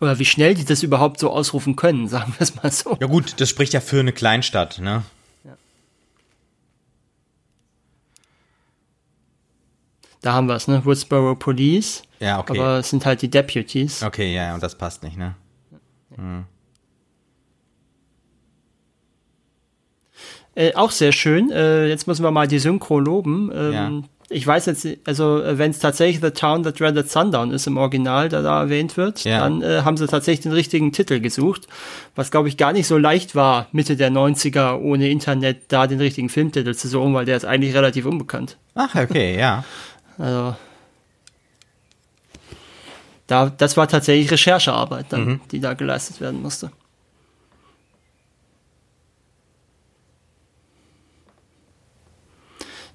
[0.00, 2.96] Oder wie schnell die das überhaupt so ausrufen können, sagen wir es mal so.
[3.00, 5.02] Ja gut, das spricht ja für eine Kleinstadt, ne?
[10.22, 10.84] Da haben wir es, ne?
[10.84, 12.02] Woodsboro Police.
[12.18, 12.58] Ja, okay.
[12.58, 14.02] Aber es sind halt die Deputies.
[14.02, 15.36] Okay, ja, und das passt nicht, ne?
[20.54, 21.50] Äh, auch sehr schön.
[21.50, 23.50] Äh, jetzt müssen wir mal die Synchro loben.
[23.54, 24.02] Ähm, Ja.
[24.28, 27.76] Ich weiß jetzt, also äh, wenn es tatsächlich The Town That Dreaded Sundown ist im
[27.76, 29.38] Original, der da erwähnt wird, Ja.
[29.40, 31.68] dann äh, haben sie tatsächlich den richtigen Titel gesucht,
[32.16, 36.00] was glaube ich gar nicht so leicht war, Mitte der 90er ohne Internet da den
[36.00, 38.56] richtigen Filmtitel zu suchen, weil der ist eigentlich relativ unbekannt.
[38.74, 39.64] Ach, okay, ja.
[40.18, 40.56] Also
[43.26, 46.70] da, das war tatsächlich Recherchearbeit, dann, die da geleistet werden musste.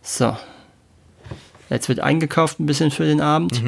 [0.01, 0.36] So.
[1.72, 3.61] Jetzt wird eingekauft ein bisschen für den Abend.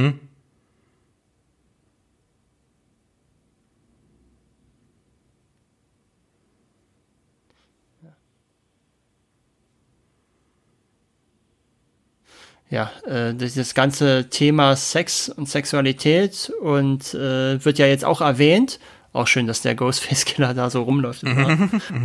[12.69, 18.79] ja, äh, das, ganze Thema Sex und Sexualität und äh, wird ja jetzt auch erwähnt.
[19.13, 21.23] Auch schön, dass der Ghostface Killer da so rumläuft.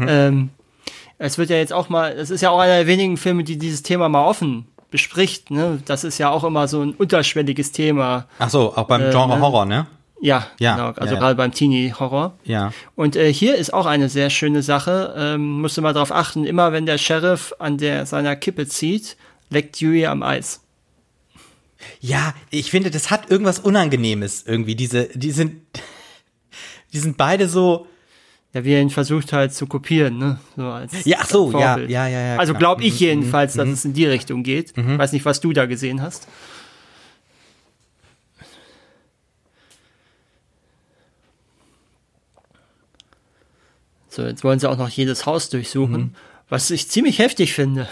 [0.07, 0.51] ähm,
[1.19, 3.59] es wird ja jetzt auch mal, es ist ja auch einer der wenigen Filme, die
[3.59, 5.51] dieses Thema mal offen bespricht.
[5.51, 5.81] Ne?
[5.85, 8.27] Das ist ja auch immer so ein unterschwelliges Thema.
[8.39, 9.41] Ach so, auch beim Äh, Genre ne?
[9.41, 9.87] Horror, ne?
[10.21, 10.89] Ja, Ja, genau.
[10.89, 11.19] Also ja, ja.
[11.21, 12.35] gerade beim Teenie-Horror.
[12.45, 12.73] Ja.
[12.97, 15.15] Und äh, hier ist auch eine sehr schöne Sache.
[15.17, 19.17] Ähm, musst du mal drauf achten, immer wenn der Sheriff an der seiner Kippe zieht,
[19.51, 20.61] leckt Dewey am Eis.
[22.01, 24.75] Ja, ich finde, das hat irgendwas Unangenehmes irgendwie.
[24.75, 25.63] Diese, die sind,
[26.93, 27.87] die sind beide so.
[28.55, 30.41] Ja, wie er ihn versucht halt zu kopieren, ne?
[30.57, 31.91] So als Ja, ach so, ja, Vorbild.
[31.91, 32.37] ja, ja, ja.
[32.39, 34.73] Also glaube ich jedenfalls, dass es in die Richtung geht.
[34.77, 36.27] Weiß nicht, was du da gesehen hast.
[44.09, 46.15] So, jetzt wollen sie auch noch jedes Haus durchsuchen,
[46.49, 47.89] was ich ziemlich heftig finde.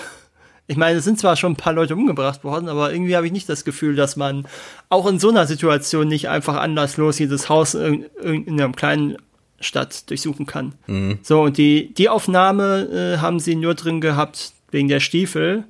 [0.66, 3.32] Ich meine, es sind zwar schon ein paar Leute umgebracht worden, aber irgendwie habe ich
[3.32, 4.48] nicht das Gefühl, dass man
[4.88, 9.16] auch in so einer Situation nicht einfach anlasslos jedes Haus in, in, in einer kleinen
[9.66, 10.74] Stadt durchsuchen kann.
[11.22, 15.64] So, und die, die Aufnahme äh, haben sie nur drin gehabt wegen der Stiefel,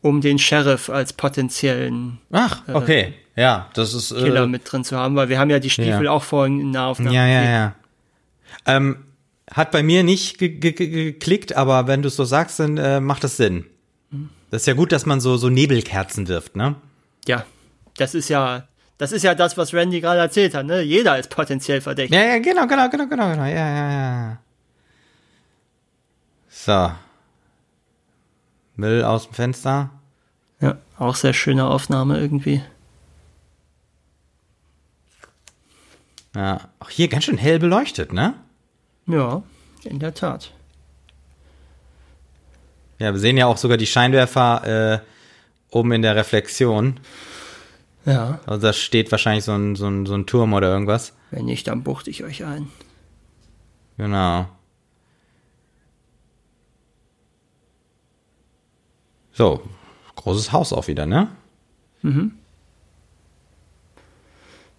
[0.00, 3.14] um den Sheriff als potenziellen Ach, okay.
[3.36, 4.14] Ja, das ist.
[4.14, 6.10] Killer Äh, mit drin zu haben, weil wir haben ja die Stiefel Ja.
[6.10, 7.14] auch vorhin in der Aufnahme.
[7.14, 7.74] ja, ja, ja.
[8.66, 8.96] Ähm,
[9.50, 12.76] hat bei mir nicht ge ge ge geklickt, aber wenn du es so sagst, dann
[12.78, 13.64] äh, macht das Sinn.
[14.50, 16.74] Das ist ja gut, dass man so, so Nebelkerzen wirft, ne?
[17.26, 17.46] Ja,
[17.96, 18.66] das ist ja,
[18.98, 20.82] das ist ja das, was Randy gerade erzählt hat, ne?
[20.82, 22.16] Jeder ist potenziell verdächtig.
[22.16, 23.44] Ja, ja, genau, genau, genau, genau, genau.
[23.44, 24.38] Ja, ja, ja.
[26.48, 26.92] So.
[28.76, 29.90] Müll aus dem Fenster.
[30.60, 32.62] Ja, auch sehr schöne Aufnahme irgendwie.
[36.34, 36.60] Ja.
[36.78, 38.34] Auch hier ganz schön hell beleuchtet, ne?
[39.06, 39.42] Ja,
[39.84, 40.52] in der Tat.
[42.98, 47.00] Ja, wir sehen ja auch sogar die Scheinwerfer äh, oben in der Reflexion.
[48.04, 51.14] Ja, Also da steht wahrscheinlich so ein, so ein, so ein Turm oder irgendwas.
[51.30, 52.68] wenn nicht, dann buchte ich euch ein.
[53.96, 54.46] Genau.
[59.32, 59.62] So,
[60.16, 61.28] großes Haus auch wieder, ne?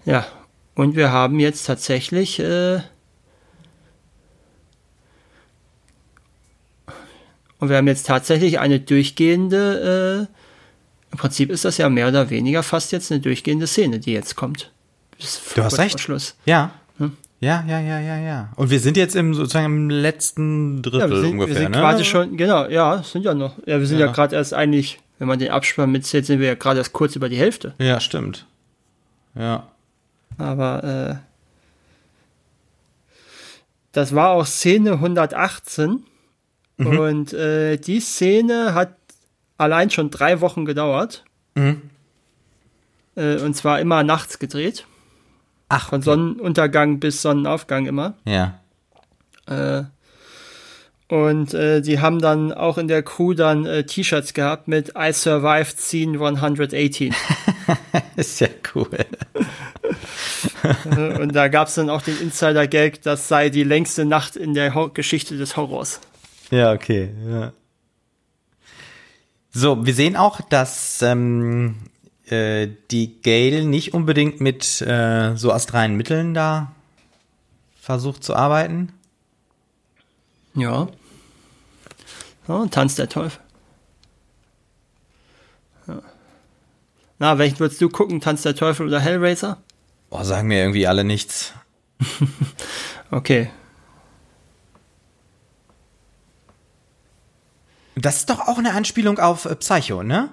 [0.06, 0.26] Ja,
[0.76, 2.82] und wir haben jetzt tatsächlich äh,
[7.60, 10.43] und wir haben jetzt tatsächlich eine durchgehende äh,
[11.14, 14.36] im Prinzip ist das ja mehr oder weniger fast jetzt eine durchgehende Szene, die jetzt
[14.36, 14.72] kommt.
[15.55, 15.99] Du hast recht.
[15.99, 16.36] Schluss.
[16.45, 16.72] Ja.
[16.97, 17.16] Hm?
[17.39, 18.49] Ja, ja, ja, ja, ja.
[18.55, 21.72] Und wir sind jetzt im sozusagen im letzten Drittel Ja, wir sind, ungefähr, wir sind
[21.72, 21.80] ne?
[21.80, 24.11] quasi schon, genau, ja, sind ja noch, ja, wir sind ja, Ja.
[24.11, 27.30] gerade erst eigentlich, wenn man den Abspann mitzählt, sind wir ja gerade erst kurz über
[27.30, 27.74] die Hälfte.
[27.78, 28.45] Ja, stimmt.
[29.36, 29.68] Ja.
[30.39, 33.16] Aber äh,
[33.91, 36.03] das war auch Szene 118
[36.78, 36.98] Mhm.
[36.98, 38.95] und äh, die Szene hat
[39.64, 41.23] allein schon drei Wochen gedauert.
[41.56, 41.81] Mhm.
[43.15, 44.85] Äh, und zwar immer nachts gedreht.
[45.69, 48.14] Ach, Von Sonnenuntergang bis Sonnenaufgang immer.
[48.26, 48.60] Ja.
[49.48, 49.84] Äh,
[51.07, 55.11] und äh, die haben dann auch in der Crew dann äh, T-Shirts gehabt mit I
[55.14, 57.14] survived scene 118.
[58.15, 58.90] Ist ja cool.
[60.64, 64.53] Äh, und da gab es dann auch den Insider-Gag, das sei die längste Nacht in
[64.53, 65.99] der Ho Geschichte des Horrors.
[66.52, 67.10] Ja, okay.
[67.30, 67.52] Ja.
[69.54, 71.76] So, wir sehen auch, dass ähm,
[72.26, 76.72] äh, die Gale nicht unbedingt mit äh, so astralen Mitteln da
[77.80, 78.92] versucht zu arbeiten.
[80.56, 80.88] Ja.
[82.48, 83.42] und Tanz der Teufel.
[85.88, 86.02] Ja.
[87.20, 88.22] Na, welchen würdest du gucken?
[88.22, 89.62] Tanz der Teufel oder Hellraiser?
[90.10, 91.54] Boah, sagen mir irgendwie alle nichts.
[93.12, 93.52] Okay.
[97.95, 100.30] Das ist doch auch eine Anspielung auf äh, Psycho, ne?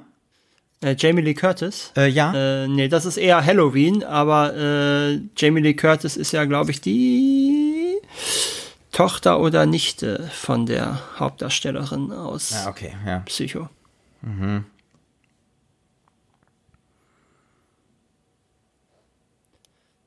[0.82, 1.92] Äh, Jamie Lee Curtis?
[1.96, 2.32] Äh, ja.
[2.34, 6.80] Äh, nee, das ist eher Halloween, aber äh, Jamie Lee Curtis ist ja, glaube ich,
[6.80, 7.98] die
[8.92, 13.20] Tochter oder Nichte von der Hauptdarstellerin aus ja, okay, ja.
[13.20, 13.68] Psycho.
[14.22, 14.64] Mhm.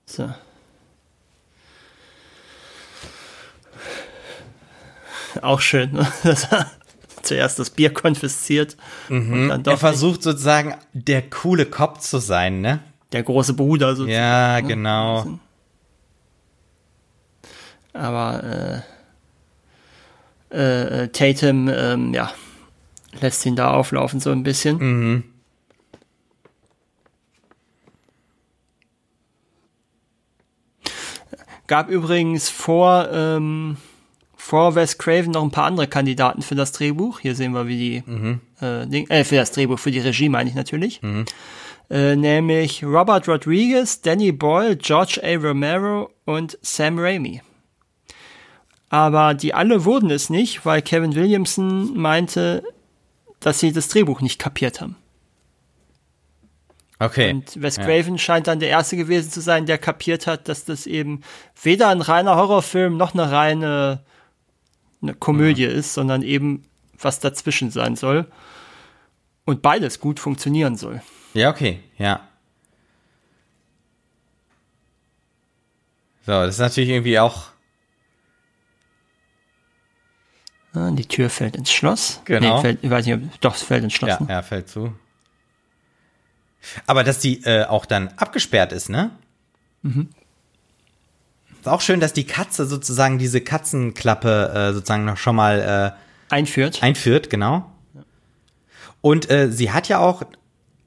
[0.05, 0.33] So.
[5.41, 6.07] Auch schön, ne?
[7.23, 8.77] er zuerst das Bier konfisziert
[9.09, 9.33] Mhm.
[9.33, 12.79] und dann doch Er versucht sozusagen der coole Cop zu sein, ne?
[13.11, 14.11] der große Bruder sozusagen.
[14.11, 15.39] Ja, genau.
[17.93, 18.83] Aber
[20.51, 22.31] äh, äh, Tatum, ähm, ja,
[23.21, 24.77] lässt ihn da auflaufen so ein bisschen.
[24.77, 25.23] Mhm.
[31.67, 33.77] Gab übrigens vor, ähm,
[34.53, 37.19] vor Wes Craven noch ein paar andere Kandidaten für das Drehbuch.
[37.19, 38.03] Hier sehen wir, wie die,
[38.63, 41.01] äh, Ding, äh, für das Drehbuch, für die Regie meine ich natürlich.
[41.89, 45.35] Äh, nämlich Robert Rodriguez, Danny Boyle, George A.
[45.37, 47.41] Romero und Sam Raimi.
[48.89, 52.61] Aber die alle wurden es nicht, weil Kevin Williamson meinte,
[53.39, 54.97] dass sie das Drehbuch nicht kapiert haben.
[56.99, 57.31] Okay.
[57.31, 57.85] Und Wes Ja.
[57.85, 61.21] Craven scheint dann der Erste gewesen zu sein, der kapiert hat, dass das eben
[61.59, 64.03] weder ein reiner Horrorfilm noch eine reine
[65.03, 66.63] eine Komödie ist, sondern eben
[66.99, 68.25] was dazwischen sein soll.
[69.45, 71.01] Und beides gut funktionieren soll.
[71.33, 72.27] Ja, okay, ja.
[76.25, 77.51] So, das ist natürlich irgendwie auch.
[80.73, 82.21] Ja, die Tür fällt ins Schloss.
[82.25, 82.55] Genau.
[82.55, 84.11] Nee, fällt, ich weiß nicht, ob, doch, es fällt ins Schloss.
[84.11, 84.27] Ja, ne?
[84.29, 84.95] ja, fällt zu.
[86.87, 89.11] Aber dass die äh, auch dann abgesperrt ist, ne?
[89.81, 90.09] Mhm.
[91.63, 95.95] Ist auch schön, dass die Katze sozusagen diese Katzenklappe äh, sozusagen noch schon mal
[96.29, 96.81] Einführt.
[96.81, 97.71] äh, einführt, genau.
[98.99, 100.23] Und äh, sie hat ja auch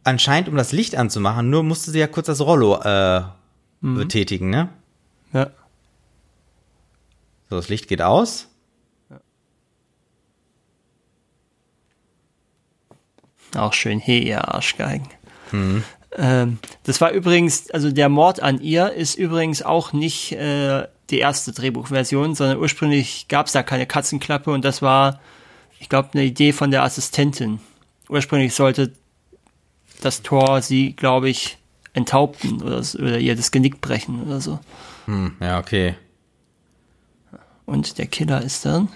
[0.05, 3.23] anscheinend, um das Licht anzumachen, nur musste sie ja kurz das Rollo äh,
[3.81, 4.69] betätigen, ne?
[5.33, 5.51] ja.
[7.49, 8.49] So, das Licht geht aus.
[13.55, 15.09] Auch schön, hey, ihr Arschgeigen.
[16.13, 21.19] Ähm, das war übrigens, also der Mord an ihr ist übrigens auch nicht äh, die
[21.19, 25.21] erste Drehbuchversion, sondern ursprünglich gab es da keine Katzenklappe und das war,
[25.79, 27.61] ich glaube, eine Idee von der Assistentin.
[28.09, 28.93] Ursprünglich sollte
[30.01, 31.59] das Tor sie, glaube ich,
[31.93, 34.61] enthaupten oder, oder ihr das Genick brechen oder so.
[35.07, 35.95] Hm, ja, okay.
[37.65, 38.89] Und der Killer ist dann.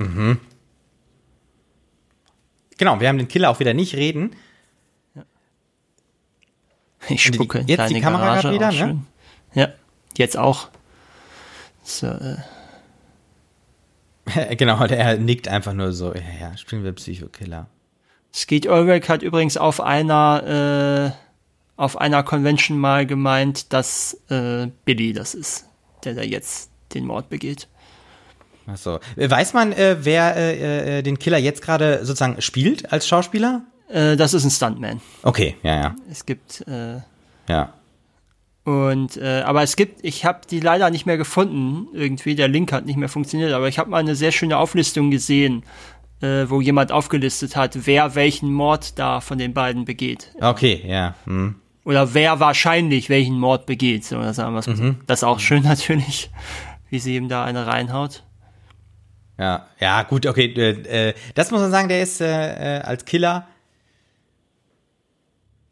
[2.78, 4.30] Genau, wir haben den Killer auch wieder nicht reden.
[7.08, 8.52] Ich die- spucke in jetzt die Kamera Garage.
[8.52, 8.72] wieder, ne?
[8.72, 9.06] schön.
[9.54, 9.68] Ja,
[10.16, 10.68] jetzt auch.
[11.82, 12.36] So, äh,
[14.56, 17.66] genau, der nickt einfach nur so, ja, ja, spielen wir Psycho-Killer.
[18.32, 21.20] Skeet Ulrich hat übrigens auf einer äh,
[21.76, 25.66] auf einer Convention mal gemeint, dass äh, Billy das ist,
[26.04, 27.66] der da jetzt den Mord begeht.
[28.66, 29.00] Achso.
[29.16, 33.62] Weiß man, äh, wer äh, äh, den Killer jetzt gerade sozusagen spielt als Schauspieler?
[33.90, 35.00] Äh, das ist ein Stuntman.
[35.22, 37.00] Okay, ja, ja, Es gibt äh,
[37.48, 37.74] ja.
[38.64, 41.88] und äh, aber es gibt, ich habe die leider nicht mehr gefunden.
[41.92, 45.10] Irgendwie der Link hat nicht mehr funktioniert, aber ich habe mal eine sehr schöne Auflistung
[45.10, 45.64] gesehen,
[46.20, 50.32] äh, wo jemand aufgelistet hat, wer welchen Mord da von den beiden begeht.
[50.40, 51.14] Okay, ja.
[51.24, 51.56] Hm.
[51.84, 54.04] oder wer wahrscheinlich welchen Mord begeht.
[54.04, 54.72] So, oder sagen wir so.
[55.06, 56.30] Das ist auch schön natürlich,
[56.90, 58.22] wie sie ihm da eine reinhaut.
[59.36, 60.52] Ja, ja, gut, okay.
[60.54, 63.48] Äh, äh, das muss man sagen, der ist äh, als Killer.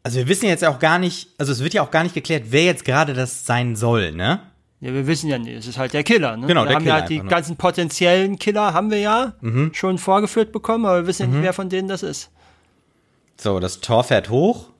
[0.09, 2.45] Also wir wissen jetzt auch gar nicht, also es wird ja auch gar nicht geklärt,
[2.47, 4.39] wer jetzt gerade das sein soll, ne?
[4.79, 6.35] Ja, wir wissen ja nicht, es ist halt der Killer.
[6.35, 6.47] Ne?
[6.47, 7.27] Genau, wir der haben Killer ja die nur.
[7.27, 9.33] ganzen potenziellen Killer haben wir ja
[9.71, 12.31] schon vorgeführt bekommen, aber wir wissen ja nicht, wer von denen das ist.
[13.37, 14.71] So, das Tor fährt hoch.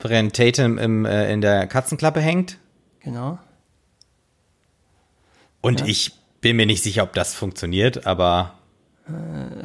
[0.00, 2.58] Während Tatum im, äh, in der Katzenklappe hängt.
[3.00, 3.38] Genau.
[5.62, 6.12] Und ich
[6.42, 8.52] bin mir nicht sicher, ob das funktioniert, aber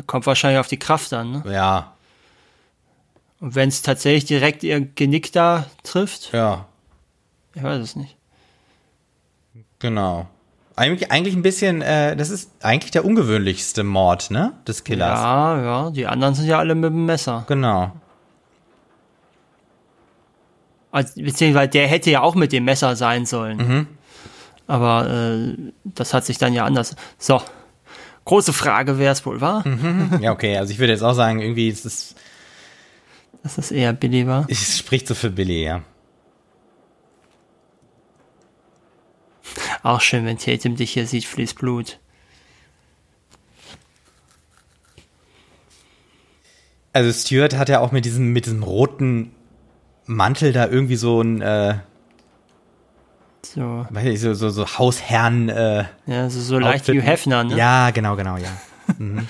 [0.05, 1.31] Kommt wahrscheinlich auf die Kraft an.
[1.31, 1.43] Ne?
[1.51, 1.96] ja,
[3.39, 6.65] Und wenn es tatsächlich direkt ihr Genick da trifft, ja,
[7.53, 8.15] ich weiß es nicht.
[9.79, 10.27] genau.
[10.75, 14.53] Eigentlich, eigentlich ein bisschen, äh, das ist eigentlich der ungewöhnlichste Mord, ne?
[14.67, 15.19] Des Killers.
[15.19, 17.45] Ja, ja, die anderen sind ja alle mit dem Messer.
[17.47, 17.93] Genau.
[20.91, 23.57] Also, beziehungsweise der hätte ja auch mit dem Messer sein sollen.
[23.57, 23.87] Mhm.
[24.67, 26.95] Aber äh, das hat sich dann ja anders.
[27.17, 27.41] So.
[28.25, 29.63] Große Frage, wer es wohl war.
[30.19, 32.13] Ja, okay, also ich würde jetzt auch sagen, irgendwie ist es,
[33.47, 34.45] Dass es eher Billy war.
[34.49, 35.81] es spricht so für Billy, ja.
[39.83, 41.97] Auch schön, wenn Tatum dich hier sieht, fließt Blut.
[46.91, 49.31] Also Stuart hat ja auch mit diesem, mit diesem roten
[50.07, 51.75] Mantel da irgendwie so ein, äh,
[53.43, 56.95] So, weiß nicht, so, so, so Hausherrn, äh, ja, so, so leicht Outfit.
[56.95, 57.55] Hugh Hefner, ne?
[57.55, 58.49] Ja, genau, genau, ja.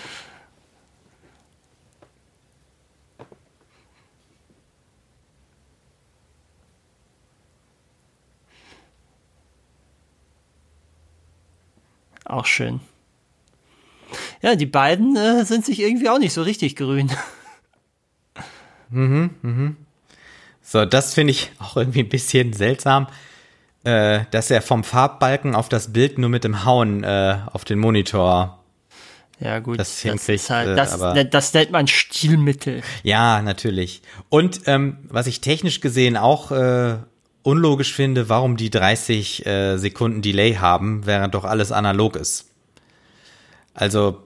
[12.27, 12.79] Auch schön.
[14.41, 17.11] Ja, die beiden äh, sind sich irgendwie auch nicht so richtig grün.
[20.61, 23.07] So, das finde ich auch irgendwie ein bisschen seltsam,
[23.83, 27.79] äh, dass er vom Farbbalken auf das Bild nur mit dem Hauen äh, auf den
[27.79, 28.59] Monitor.
[29.39, 29.79] Ja, gut.
[29.79, 32.81] Das hinkriegt, ist halt, äh, das, aber- das nennt man Stilmittel.
[33.03, 34.01] Ja, natürlich.
[34.29, 36.97] Und ähm, was ich technisch gesehen auch äh,
[37.47, 42.45] unlogisch finde, warum die 30 äh, Sekunden Delay haben, während doch alles analog ist.
[43.73, 44.23] Also,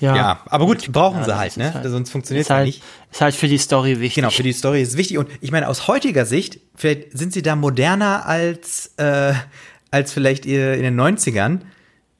[0.00, 1.74] Ja, ja, aber gut, brauchen Ja, sie halt, ne?
[1.74, 2.82] halt- Sonst funktioniert es ja halt, nicht.
[3.10, 4.14] ist halt für die Story wichtig.
[4.14, 5.18] Genau, für die Story ist es wichtig.
[5.18, 9.32] Und ich meine, aus heutiger Sicht, vielleicht sind sie da moderner als, äh,
[9.90, 11.62] als vielleicht in den 90ern.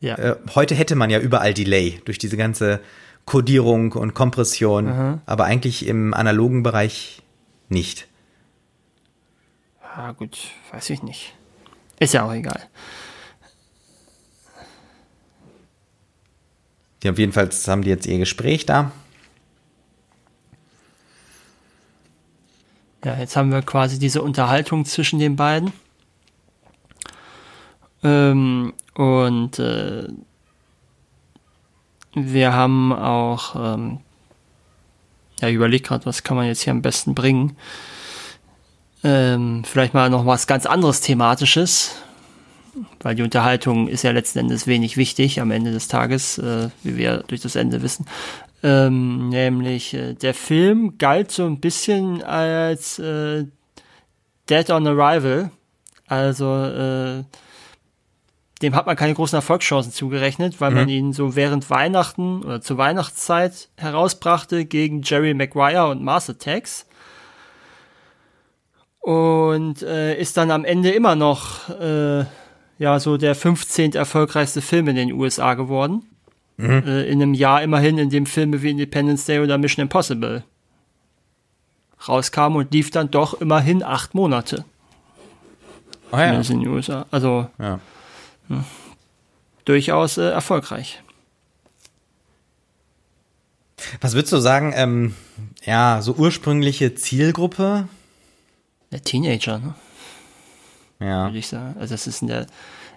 [0.01, 0.17] ja.
[0.19, 2.81] Äh, heute hätte man ja überall Delay durch diese ganze
[3.29, 7.23] Codierung und Kompression, aber eigentlich im analogen Bereich
[7.69, 8.09] nicht.
[9.83, 10.39] ja, gut,
[10.73, 11.35] weiß ich nicht.
[11.99, 12.67] Ist ja auch egal.
[17.03, 18.93] Die auf jeden Fall haben die jetzt ihr Gespräch da.
[23.05, 25.73] Ja, jetzt haben wir quasi diese Unterhaltung zwischen den beiden.
[28.03, 30.09] Ähm, und äh,
[32.15, 33.99] wir haben auch, ähm,
[35.41, 37.57] ja, überlege gerade, was kann man jetzt hier am besten bringen.
[39.05, 41.95] Ähm, vielleicht mal noch was ganz anderes thematisches,
[43.01, 46.97] weil die Unterhaltung ist ja letzten Endes wenig wichtig am Ende des Tages, äh, wie
[46.97, 48.07] wir durch das Ende wissen.
[48.63, 53.45] Ähm, nämlich äh, der Film galt so ein bisschen als äh,
[54.51, 55.51] Dead on Arrival.
[56.09, 57.23] Also äh,
[58.63, 62.79] dem hat man keine großen Erfolgschancen zugerechnet, weil man ihn so während Weihnachten oder zur
[62.79, 66.87] Weihnachtszeit herausbrachte gegen Jerry Maguire und Mars Attacks.
[69.01, 72.25] Und äh, ist dann am Ende immer noch äh,
[72.79, 73.93] ja so der 15.
[73.93, 76.05] erfolgreichste Film in den USA geworden.
[76.59, 80.43] Äh, in einem Jahr immerhin, in dem Filme wie Independence Day oder Mission Impossible
[82.07, 84.65] rauskamen und lief dann doch immerhin acht Monate.
[86.13, 86.33] Oh ja.
[86.33, 87.07] In den USA.
[87.11, 87.81] Also ja.
[89.65, 91.03] Durchaus äh, erfolgreich.
[94.01, 95.15] Was würdest du sagen, ähm,
[95.65, 97.89] ja, so ursprüngliche Zielgruppe?
[98.91, 99.75] Der Teenager, ne?
[101.01, 101.27] Ja.
[101.27, 101.77] würde ich sagen.
[101.79, 102.47] Also das ist in der,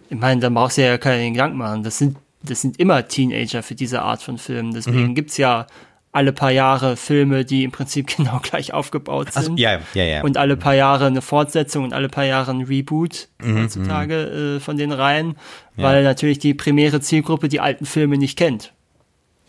[0.10, 1.84] ich meine, da brauchst du ja keine Gedanken machen.
[1.84, 4.74] Das sind, das sind immer Teenager für diese Art von Filmen.
[4.74, 5.16] Deswegen Mhm.
[5.16, 5.68] gibt's ja
[6.14, 9.60] alle paar Jahre Filme, die im Prinzip genau gleich aufgebaut sind.
[9.60, 10.24] ja, ja, ja.
[10.24, 14.60] Und alle paar Jahre eine Fortsetzung und alle paar Jahre ein Reboot Mhm, heutzutage äh,
[14.60, 15.36] von den Reihen,
[15.78, 18.74] weil natürlich die primäre Zielgruppe die alten Filme nicht kennt.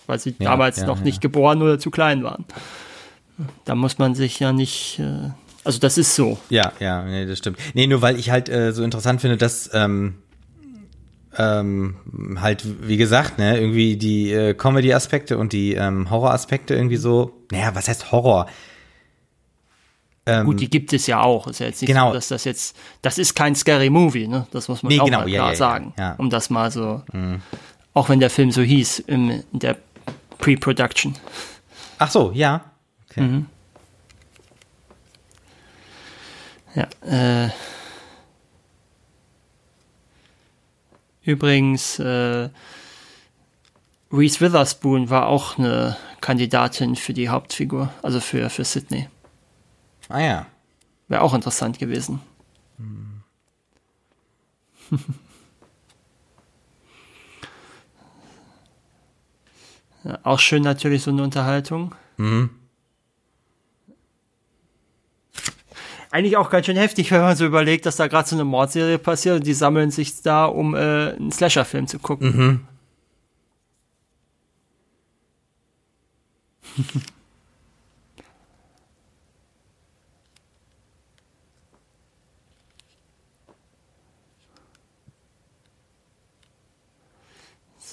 [0.07, 1.05] Weil sie Ja, damals ja, noch ja.
[1.05, 2.45] nicht geboren oder zu klein waren.
[3.65, 5.31] Da muss man sich ja nicht, äh,
[5.65, 6.39] also das ist so.
[6.49, 7.59] Ja, ja, nee, das stimmt.
[7.75, 10.15] Nee, nur weil ich halt äh, so interessant finde, dass ähm,
[11.39, 11.97] ähm,
[12.41, 17.75] halt, wie gesagt, ne, irgendwie die äh, Comedy-Aspekte und die ähm, Horror-Aspekte irgendwie so, naja,
[17.75, 18.47] was heißt Horror?
[20.25, 21.49] Ähm, Gut, die gibt es ja auch.
[21.49, 22.09] Ist ja jetzt nicht Genau.
[22.09, 24.47] so, dass das jetzt, das ist kein Scary Movie, ne?
[24.53, 25.95] Das muss man Nee, auch genau, mal klar ja, ja, sagen.
[25.99, 26.11] ja.
[26.13, 26.17] Mhm.
[26.21, 27.03] Um das mal so,
[27.95, 29.77] auch wenn der Film so hieß, in der
[30.39, 31.17] Pre-Production.
[31.99, 32.65] ach so, ja.
[33.11, 33.43] Okay.
[36.75, 36.87] Ja,
[37.47, 37.51] äh,
[41.25, 42.49] übrigens, äh,
[44.13, 49.09] Reese Witherspoon war auch eine Kandidatin für die Hauptfigur, also für, für Sydney.
[50.09, 50.47] Ah ja.
[51.09, 52.21] Wäre auch interessant gewesen.
[60.05, 61.95] ja, auch schön natürlich so eine Unterhaltung.
[66.13, 68.99] Eigentlich auch ganz schön heftig, wenn man so überlegt, dass da gerade so eine Mordserie
[68.99, 72.67] passiert und die sammeln sich da, um äh, einen Slasher-Film zu gucken.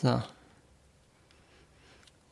[0.01, 0.23] So.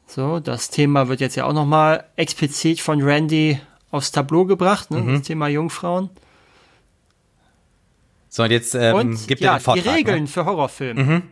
[0.07, 3.59] So, das Thema wird jetzt ja auch nochmal explizit von Randy
[3.91, 5.13] aufs Tableau gebracht, ne?
[5.13, 6.09] das Thema Jungfrauen.
[8.29, 9.83] So, und jetzt ähm, Und gibt ja, er den Vortrag.
[9.83, 10.27] die Regeln Ne?
[10.27, 11.23] für Horrorfilme.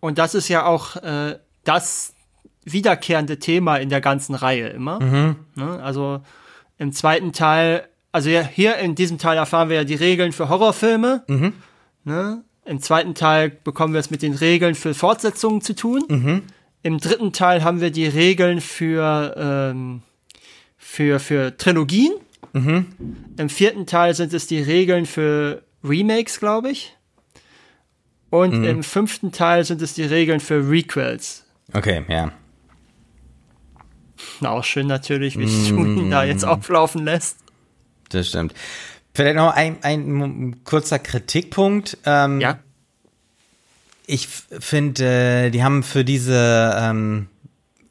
[0.00, 2.14] Und das ist ja auch äh, das
[2.64, 5.00] wiederkehrende Thema in der ganzen Reihe immer.
[5.00, 5.36] Mhm.
[5.56, 5.82] Ne?
[5.82, 6.20] Also
[6.76, 10.48] im zweiten Teil, also ja, hier in diesem Teil erfahren wir ja die Regeln für
[10.48, 11.24] Horrorfilme.
[11.26, 11.52] Mhm.
[12.04, 12.44] Ne?
[12.64, 16.44] Im zweiten Teil bekommen wir es mit den Regeln für Fortsetzungen zu tun.
[16.82, 16.92] Mhm.
[16.94, 20.02] Im dritten Teil haben wir die Regeln für, ähm,
[20.76, 22.12] für, für Trilogien.
[22.52, 22.86] Mhm.
[23.36, 26.96] Im vierten Teil sind es die Regeln für Remakes, glaube ich.
[28.30, 28.64] Und mhm.
[28.64, 31.44] im fünften Teil sind es die Regeln für Requels.
[31.72, 32.32] Okay, ja.
[34.40, 37.38] Na, auch schön natürlich, wie du ihn da jetzt auflaufen lässt.
[38.10, 38.54] Das stimmt.
[39.14, 41.98] Vielleicht noch ein, ein kurzer Kritikpunkt.
[42.04, 42.58] Ähm, ja.
[44.10, 47.28] Ich finde, äh, die haben für diese ähm,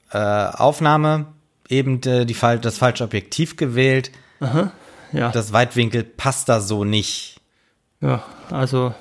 [0.09, 1.27] äh, Aufnahme
[1.69, 4.11] eben äh, die, das falsche Objektiv gewählt.
[4.39, 4.71] Aha,
[5.11, 5.29] ja.
[5.29, 7.39] Das Weitwinkel passt da so nicht.
[8.01, 8.95] Ja, also.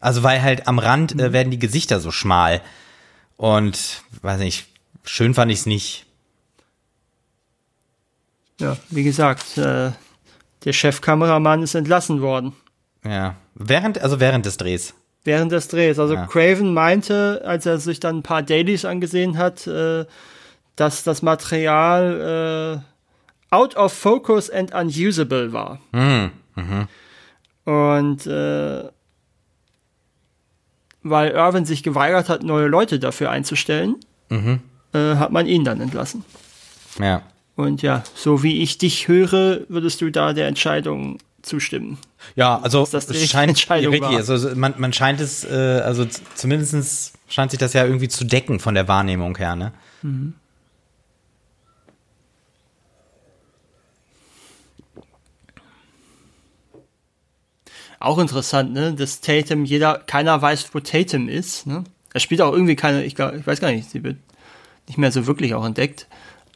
[0.00, 1.32] Also, weil halt am Rand äh, mhm.
[1.32, 2.62] werden die Gesichter so schmal.
[3.36, 4.66] Und, weiß nicht,
[5.04, 6.06] schön fand ich es nicht.
[8.58, 9.92] Ja, wie gesagt, äh,
[10.64, 12.56] der Chefkameramann ist entlassen worden.
[13.04, 14.94] Ja, während, also während des Drehs.
[15.24, 15.98] Während des Drehs.
[15.98, 16.26] Also ja.
[16.26, 20.04] Craven meinte, als er sich dann ein paar Dailies angesehen hat, äh,
[20.76, 25.80] dass das Material äh, out of focus and unusable war.
[25.92, 26.30] Mhm.
[26.56, 26.88] Mhm.
[27.64, 28.88] Und äh,
[31.02, 33.96] weil Irvin sich geweigert hat, neue Leute dafür einzustellen,
[34.28, 34.60] mhm.
[34.92, 36.24] äh, hat man ihn dann entlassen.
[36.98, 37.22] Ja.
[37.54, 41.98] Und ja, so wie ich dich höre, würdest du da der Entscheidung zustimmen.
[42.36, 47.58] Ja, also das scheint richtig, also man, man scheint es, äh, also zumindest scheint sich
[47.58, 49.72] das ja irgendwie zu decken von der Wahrnehmung her, ne?
[50.02, 50.34] Mhm.
[57.98, 58.94] Auch interessant, ne?
[58.94, 61.84] Dass Tatum, jeder, keiner weiß, wo Tatum ist, ne?
[62.12, 64.16] Er spielt auch irgendwie keine, ich, glaub, ich weiß gar nicht, sie wird
[64.88, 66.08] nicht mehr so wirklich auch entdeckt.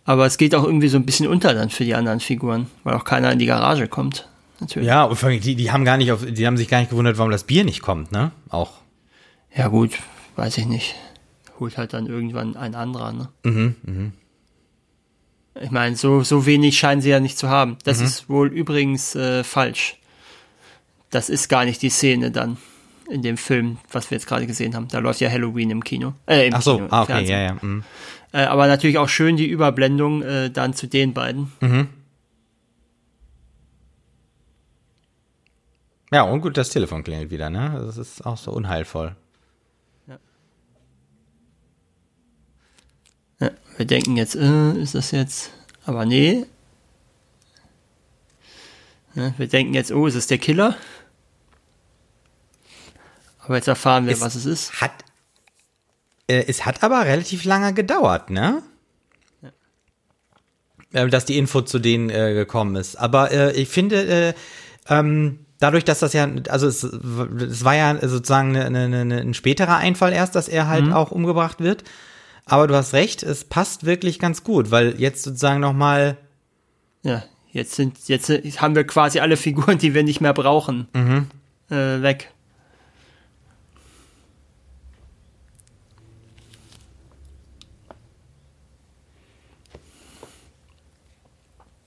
[0.04, 2.94] Aber es geht auch irgendwie so ein bisschen unter dann für die anderen Figuren, weil
[2.94, 4.28] auch keiner in die Garage kommt.
[4.60, 4.88] Natürlich.
[4.88, 7.30] Ja, und die, die haben gar nicht auf, die haben sich gar nicht gewundert, warum
[7.30, 8.32] das Bier nicht kommt, ne?
[8.48, 8.72] Auch.
[9.54, 9.98] Ja, gut,
[10.36, 10.94] weiß ich nicht.
[11.60, 13.28] Holt halt dann irgendwann ein anderer, ne?
[13.44, 14.12] Mhm, mhm.
[15.60, 17.78] Ich meine, so, so wenig scheinen sie ja nicht zu haben.
[17.84, 18.04] Das mhm.
[18.06, 19.96] ist wohl übrigens äh, falsch.
[21.10, 22.58] Das ist gar nicht die Szene dann
[23.08, 24.88] in dem Film, was wir jetzt gerade gesehen haben.
[24.88, 26.14] Da läuft ja Halloween im Kino.
[26.26, 27.38] Äh, im Ach so, Kino, ah, okay, Fernsehen.
[27.38, 27.56] ja, ja.
[27.60, 27.84] Mhm.
[28.32, 31.52] Äh, aber natürlich auch schön die Überblendung äh, dann zu den beiden.
[31.60, 31.88] Mhm.
[36.12, 37.82] Ja, und gut, das Telefon klingelt wieder, ne?
[37.84, 39.16] Das ist auch so unheilvoll.
[40.06, 40.18] Ja.
[43.40, 45.50] ja wir denken jetzt, äh, ist das jetzt.
[45.84, 46.46] Aber nee.
[49.14, 50.76] Ja, wir denken jetzt, oh, ist es der Killer?
[53.38, 54.80] Aber jetzt erfahren wir, es was es ist.
[54.80, 54.92] Hat,
[56.28, 58.62] äh, es hat aber relativ lange gedauert, ne?
[60.92, 61.02] Ja.
[61.02, 62.96] Äh, dass die Info zu denen äh, gekommen ist.
[62.96, 64.34] Aber äh, ich finde, äh,
[64.88, 69.34] ähm, dadurch, dass das ja, also es, es war ja sozusagen eine, eine, eine, ein
[69.34, 70.92] späterer Einfall erst, dass er halt mhm.
[70.92, 71.84] auch umgebracht wird.
[72.44, 76.16] Aber du hast recht, es passt wirklich ganz gut, weil jetzt sozusagen noch mal
[77.02, 77.22] ja,
[77.52, 78.28] jetzt sind jetzt
[78.60, 81.26] haben wir quasi alle Figuren, die wir nicht mehr brauchen, mhm.
[81.70, 82.32] äh, weg.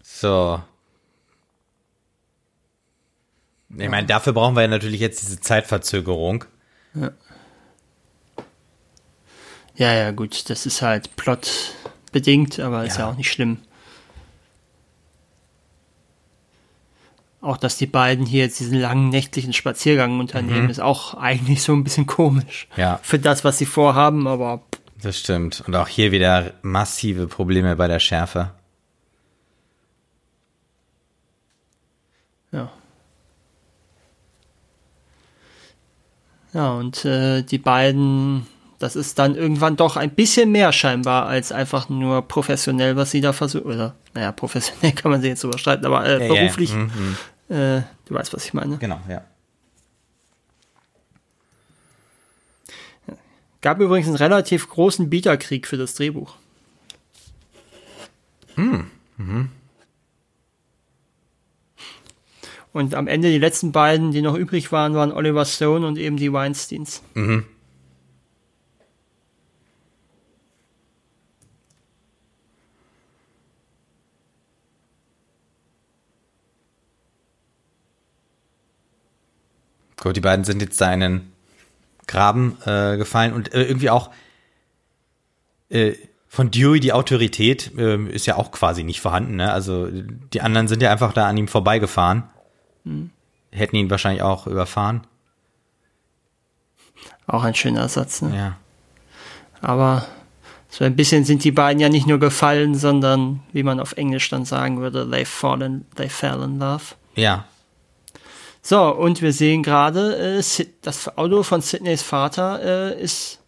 [0.03, 0.61] So.
[3.77, 6.45] Ich meine, dafür brauchen wir ja natürlich jetzt diese Zeitverzögerung.
[6.95, 7.11] Ja.
[9.75, 12.83] Ja, ja, gut, das ist halt plotbedingt, aber ja.
[12.83, 13.59] ist ja auch nicht schlimm.
[17.41, 20.69] Auch, dass die beiden hier jetzt diesen langen nächtlichen Spaziergang unternehmen, mhm.
[20.69, 22.67] ist auch eigentlich so ein bisschen komisch.
[22.75, 22.99] Ja.
[23.03, 24.63] Für das, was sie vorhaben, aber.
[25.01, 25.63] Das stimmt.
[25.65, 28.51] Und auch hier wieder massive Probleme bei der Schärfe.
[32.51, 32.69] Ja.
[36.53, 38.47] Ja, und äh, die beiden,
[38.79, 43.21] das ist dann irgendwann doch ein bisschen mehr scheinbar als einfach nur professionell, was sie
[43.21, 43.65] da versuchen.
[43.65, 46.77] Oder, naja, professionell kann man sie jetzt überstreiten, aber äh, ja, beruflich, ja.
[46.77, 47.17] Mhm.
[47.49, 48.77] Äh, du weißt, was ich meine.
[48.77, 49.23] Genau, ja.
[53.61, 56.35] Gab übrigens einen relativ großen Bieterkrieg für das Drehbuch.
[58.55, 58.89] Hm.
[59.17, 59.49] Mhm.
[62.71, 66.17] Und am Ende die letzten beiden, die noch übrig waren, waren Oliver Stone und eben
[66.17, 67.01] die Weinsteins.
[67.15, 67.45] Mhm.
[80.01, 81.33] Gut, die beiden sind jetzt da in einen
[82.07, 84.11] Graben äh, gefallen und äh, irgendwie auch
[85.69, 85.93] äh,
[86.27, 89.35] von Dewey die Autorität äh, ist ja auch quasi nicht vorhanden.
[89.35, 89.51] Ne?
[89.51, 92.23] Also die anderen sind ja einfach da an ihm vorbeigefahren.
[92.85, 93.11] Hm.
[93.51, 95.05] Hätten ihn wahrscheinlich auch überfahren.
[97.27, 98.35] Auch ein schöner Satz, ne?
[98.35, 98.57] Ja.
[99.61, 100.05] Aber
[100.69, 104.29] so ein bisschen sind die beiden ja nicht nur gefallen, sondern, wie man auf Englisch
[104.29, 106.95] dann sagen würde, they fallen, they fell in love.
[107.15, 107.45] Ja.
[108.61, 113.39] So, und wir sehen gerade, äh, das Auto von Sidneys Vater äh, ist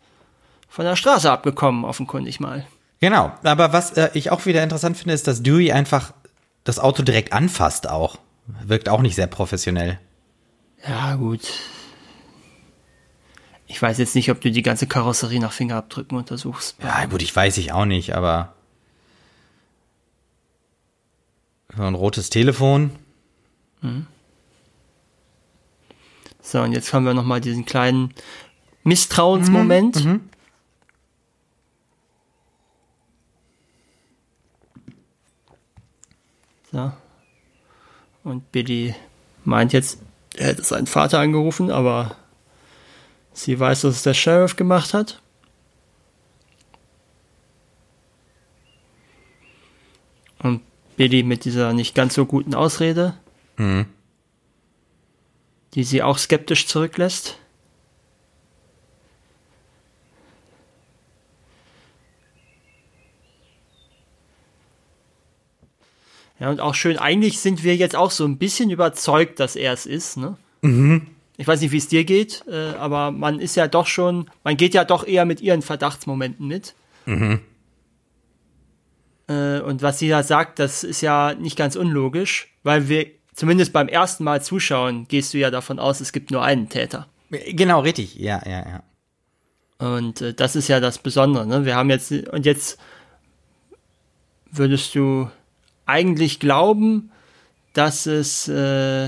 [0.67, 2.65] von der Straße abgekommen, offenkundig mal.
[3.01, 6.13] Genau, aber was äh, ich auch wieder interessant finde, ist, dass Dewey einfach
[6.63, 8.17] das Auto direkt anfasst auch.
[8.47, 9.99] Wirkt auch nicht sehr professionell.
[10.87, 11.41] Ja, gut.
[13.67, 16.75] Ich weiß jetzt nicht, ob du die ganze Karosserie nach Fingerabdrücken untersuchst.
[16.83, 18.53] Ja, gut, ich weiß ich auch nicht, aber
[21.77, 22.91] ein rotes Telefon.
[23.81, 24.07] Mhm.
[26.41, 28.13] So, und jetzt haben wir noch mal diesen kleinen
[28.83, 30.03] Misstrauensmoment.
[30.03, 30.29] Mhm, mhm.
[36.71, 36.91] So.
[38.23, 38.95] Und Billy
[39.43, 39.99] meint jetzt,
[40.35, 42.15] er hätte seinen Vater angerufen, aber
[43.33, 45.21] sie weiß, dass es der Sheriff gemacht hat.
[50.39, 50.61] Und
[50.97, 53.15] Billy mit dieser nicht ganz so guten Ausrede,
[53.57, 53.85] mhm.
[55.73, 57.40] die sie auch skeptisch zurücklässt.
[66.41, 69.73] Ja, und auch schön, eigentlich sind wir jetzt auch so ein bisschen überzeugt, dass er
[69.73, 70.37] es ist, ne?
[70.63, 71.05] Mhm.
[71.37, 74.57] Ich weiß nicht, wie es dir geht, äh, aber man ist ja doch schon, man
[74.57, 76.73] geht ja doch eher mit ihren Verdachtsmomenten mit.
[77.05, 77.41] Mhm.
[79.27, 83.05] Äh, und was sie da sagt, das ist ja nicht ganz unlogisch, weil wir
[83.35, 87.07] zumindest beim ersten Mal zuschauen, gehst du ja davon aus, es gibt nur einen Täter.
[87.29, 88.83] Genau, richtig, ja, ja, ja.
[89.77, 91.65] Und äh, das ist ja das Besondere, ne?
[91.65, 92.79] Wir haben jetzt, und jetzt
[94.51, 95.29] würdest du
[95.91, 97.11] eigentlich glauben,
[97.73, 99.05] dass es, äh,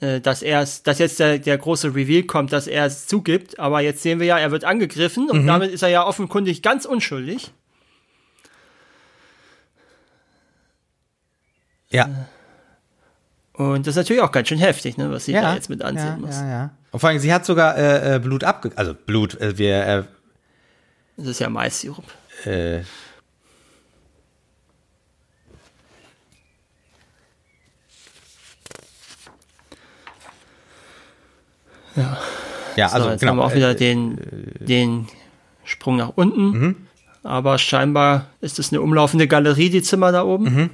[0.00, 3.58] äh, dass er es, dass jetzt der, der große Reveal kommt, dass er es zugibt,
[3.58, 5.46] aber jetzt sehen wir ja, er wird angegriffen und mhm.
[5.46, 7.52] damit ist er ja offenkundig ganz unschuldig.
[11.90, 12.06] Ja.
[13.56, 15.70] Äh, und das ist natürlich auch ganz schön heftig, ne, was sie ja, da jetzt
[15.70, 16.36] mit ansehen ja, muss.
[16.36, 16.70] Ja, ja.
[16.90, 18.72] Und vor allem, sie hat sogar äh, äh Blut abge...
[18.76, 19.86] Also Blut, äh, wir...
[19.86, 20.02] Äh,
[21.16, 22.04] das ist ja Mais-Sirup.
[22.44, 22.82] Äh,
[31.96, 32.18] Ja.
[32.76, 33.30] Ja, also so, jetzt genau.
[33.30, 35.06] haben wir auch wieder äh, den, äh, den
[35.64, 36.50] Sprung nach unten.
[36.50, 36.76] Mhm.
[37.22, 40.44] Aber scheinbar ist es eine umlaufende Galerie, die Zimmer da oben.
[40.44, 40.70] Mhm.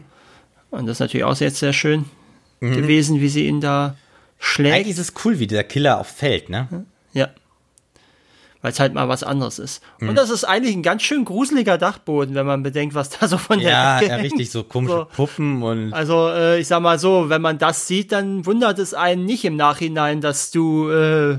[0.70, 2.06] Und das ist natürlich auch jetzt sehr schön
[2.60, 2.74] mhm.
[2.74, 3.96] gewesen, wie sie ihn da
[4.38, 4.74] schlägt.
[4.74, 6.68] Eigentlich ist es cool, wie der Killer auch fällt, ne?
[7.12, 7.28] Ja
[8.62, 9.82] weil es halt mal was anderes ist.
[10.00, 10.10] Mhm.
[10.10, 13.38] Und das ist eigentlich ein ganz schön gruseliger Dachboden, wenn man bedenkt, was da so
[13.38, 15.04] von der Ja, ja richtig, so komische so.
[15.16, 15.92] Puppen und.
[15.92, 19.44] Also, äh, ich sag mal so, wenn man das sieht, dann wundert es einen nicht
[19.44, 21.38] im Nachhinein, dass du äh,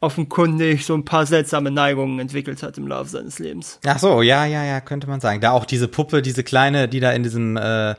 [0.00, 3.80] offenkundig so ein paar seltsame Neigungen entwickelt hat im Laufe seines Lebens.
[3.86, 5.40] Ach so, ja, ja, ja, könnte man sagen.
[5.40, 7.94] Da auch diese Puppe, diese kleine, die da in diesem, äh,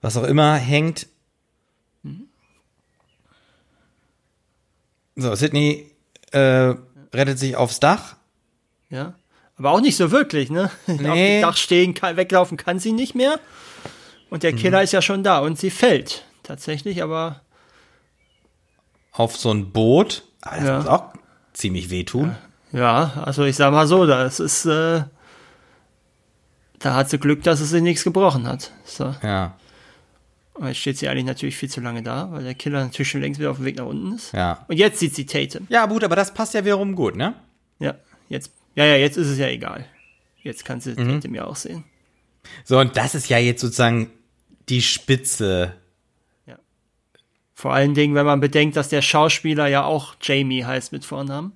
[0.00, 1.06] was auch immer, hängt.
[2.02, 2.24] Mhm.
[5.14, 5.92] So, Sydney
[6.32, 6.74] äh,
[7.12, 8.16] rettet sich aufs Dach.
[8.90, 9.14] Ja.
[9.56, 10.70] Aber auch nicht so wirklich, ne?
[10.86, 10.94] Nee.
[11.08, 13.40] Auf dem Dach stehen, kann, weglaufen kann sie nicht mehr.
[14.30, 14.84] Und der Killer mhm.
[14.84, 17.40] ist ja schon da und sie fällt tatsächlich, aber.
[19.12, 20.24] Auf so ein Boot.
[20.42, 20.76] Aber das ja.
[20.76, 21.12] muss auch
[21.52, 22.36] ziemlich wehtun.
[22.72, 24.66] Ja, also ich sag mal so, das ist.
[24.66, 25.04] Äh,
[26.78, 28.70] da hat sie Glück, dass es sich nichts gebrochen hat.
[28.84, 29.14] So.
[29.22, 29.56] Ja.
[30.58, 33.20] Und jetzt steht sie eigentlich natürlich viel zu lange da, weil der Killer natürlich schon
[33.20, 34.32] längst wieder auf dem Weg nach unten ist.
[34.32, 34.64] Ja.
[34.66, 35.66] Und jetzt sieht sie Tatum.
[35.70, 37.34] Ja, gut, aber das passt ja wiederum gut, ne?
[37.78, 37.94] Ja,
[38.28, 39.86] jetzt, ja, ja, jetzt ist es ja egal.
[40.42, 41.20] Jetzt kann sie mhm.
[41.20, 41.84] Tatum ja auch sehen.
[42.64, 44.10] So, und das ist ja jetzt sozusagen
[44.68, 45.74] die Spitze.
[46.46, 46.58] Ja.
[47.54, 51.52] Vor allen Dingen, wenn man bedenkt, dass der Schauspieler ja auch Jamie heißt mit Vornamen.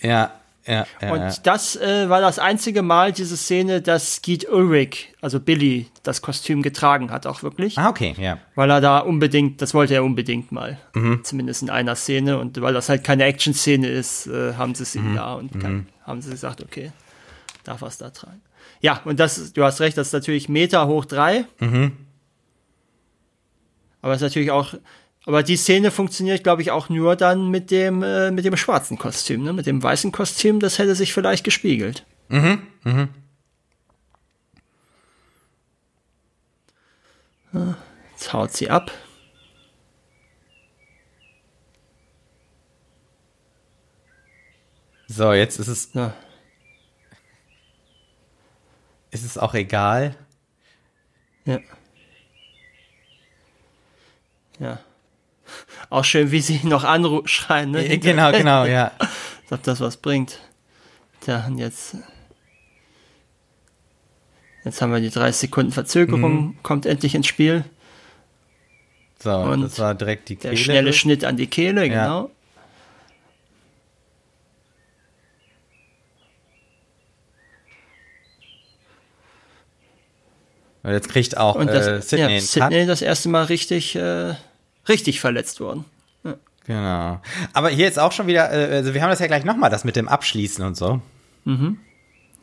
[0.00, 0.32] Ja,
[0.66, 5.38] ja, ja, und das äh, war das einzige Mal, diese Szene, dass Skeet Ulrich, also
[5.38, 7.78] Billy, das Kostüm getragen hat, auch wirklich.
[7.78, 8.38] Ah, okay, ja.
[8.56, 10.78] Weil er da unbedingt, das wollte er unbedingt mal.
[10.94, 11.22] Mhm.
[11.22, 12.38] Zumindest in einer Szene.
[12.38, 15.14] Und weil das halt keine Action-Szene ist, äh, haben sie es ihm mhm.
[15.14, 15.86] da und kann, mhm.
[16.02, 16.90] haben sie gesagt, okay,
[17.62, 18.42] darf er es da tragen.
[18.80, 21.44] Ja, und das, du hast recht, das ist natürlich Meter hoch drei.
[21.60, 21.92] Mhm.
[24.02, 24.74] Aber es ist natürlich auch
[25.26, 28.96] aber die Szene funktioniert, glaube ich, auch nur dann mit dem, äh, mit dem schwarzen
[28.96, 29.52] Kostüm, ne?
[29.52, 32.06] Mit dem weißen Kostüm, das hätte sich vielleicht gespiegelt.
[32.28, 33.08] Mhm, mhm.
[37.52, 37.74] Ah,
[38.12, 38.92] jetzt haut sie ab.
[45.08, 45.92] So, jetzt ist es.
[45.94, 46.14] Ja.
[49.10, 50.14] Ist es auch egal?
[51.46, 51.58] Ja.
[54.60, 54.78] Ja.
[55.90, 57.98] Auch schön, wie sie noch anschreien, ne?
[57.98, 58.90] Genau, genau, ja.
[59.50, 60.40] Ob das was bringt.
[61.20, 61.96] Tja, und jetzt.
[64.64, 66.62] Jetzt haben wir die 30 Sekunden Verzögerung, Mhm.
[66.64, 67.64] kommt endlich ins Spiel.
[69.22, 70.62] So, Und das war direkt die Der Kehle.
[70.62, 71.88] schnelle Schnitt an die Kehle, Ja.
[72.06, 72.30] genau.
[80.82, 84.34] Und jetzt kriegt auch Und das, äh, Sydney ja, Sydney das erste Mal richtig, äh,
[84.88, 85.84] richtig verletzt worden.
[86.26, 86.38] Cut.
[86.66, 87.20] Genau.
[87.52, 89.84] Aber hier ist auch schon wieder, äh, also wir haben das ja gleich nochmal, das
[89.84, 91.00] mit dem Abschließen und so.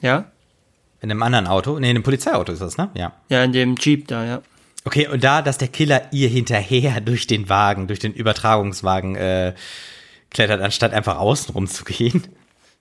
[0.02, 0.32] Ja?
[1.02, 1.78] In einem anderen Auto.
[1.80, 2.90] Nee, in einem Polizeiauto ist das, ne?
[2.94, 3.14] Ja.
[3.30, 4.42] Ja, in dem Jeep da, ja.
[4.86, 9.54] Okay, und da, dass der Killer ihr hinterher durch den Wagen, durch den Übertragungswagen äh,
[10.30, 12.24] klettert, anstatt einfach außenrum zu gehen.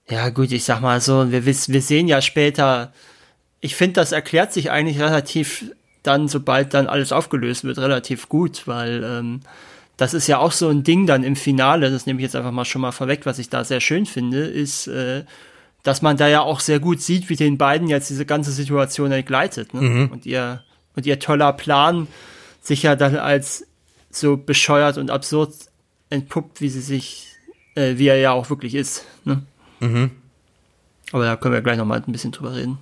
[0.09, 2.93] Ja, gut, ich sag mal so, wir, wir sehen ja später,
[3.61, 5.73] ich finde, das erklärt sich eigentlich relativ
[6.03, 9.41] dann, sobald dann alles aufgelöst wird, relativ gut, weil ähm,
[9.97, 12.51] das ist ja auch so ein Ding dann im Finale, das nehme ich jetzt einfach
[12.51, 15.25] mal schon mal vorweg, was ich da sehr schön finde, ist, äh,
[15.83, 19.13] dass man da ja auch sehr gut sieht, wie den beiden jetzt diese ganze Situation
[19.13, 19.75] entgleitet.
[19.75, 19.81] Ne?
[20.11, 20.63] Und ihr
[20.95, 22.07] und ihr toller Plan
[22.61, 23.67] sich ja dann als
[24.11, 25.55] so bescheuert und absurd
[26.11, 27.29] entpuppt, wie sie sich,
[27.75, 29.05] äh, wie er ja auch wirklich ist.
[29.25, 29.43] Ne?
[31.13, 32.79] Aber da können wir gleich noch mal ein bisschen drüber reden.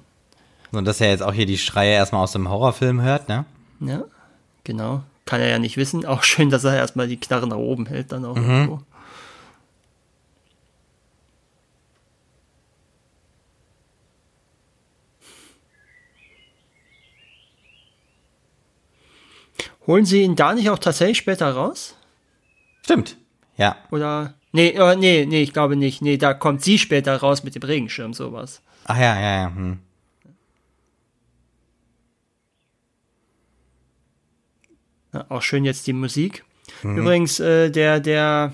[0.73, 3.45] Und dass er jetzt auch hier die Schreie erstmal aus dem Horrorfilm hört, ne?
[3.81, 4.05] Ja,
[4.65, 5.03] genau.
[5.25, 6.07] Kann er ja nicht wissen.
[6.07, 8.81] Auch schön, dass er erstmal die Knarre nach oben hält, dann auch irgendwo.
[19.87, 21.97] Holen sie ihn da nicht auch tatsächlich später raus?
[22.85, 23.17] Stimmt.
[23.57, 23.77] Ja.
[23.91, 24.35] Oder?
[24.53, 26.03] Nee, äh, nee, nee, ich glaube nicht.
[26.03, 28.63] Nee, da kommt sie später raus mit dem Regenschirm, sowas.
[28.85, 29.53] Ach ja, ja, ja.
[29.55, 29.79] Hm.
[35.13, 36.45] Ja, auch schön jetzt die Musik.
[36.83, 38.53] Übrigens, äh, der, der,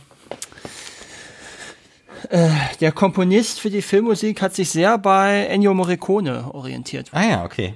[2.30, 2.48] äh,
[2.80, 7.10] der Komponist für die Filmmusik hat sich sehr bei Ennio Morricone orientiert.
[7.12, 7.74] Ah ja, okay.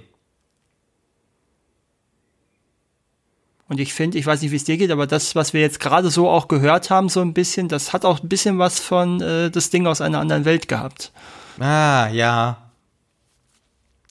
[3.68, 5.78] Und ich finde, ich weiß nicht, wie es dir geht, aber das, was wir jetzt
[5.78, 9.20] gerade so auch gehört haben, so ein bisschen, das hat auch ein bisschen was von
[9.20, 11.12] äh, das Ding aus einer anderen Welt gehabt.
[11.60, 12.70] Ah, ja.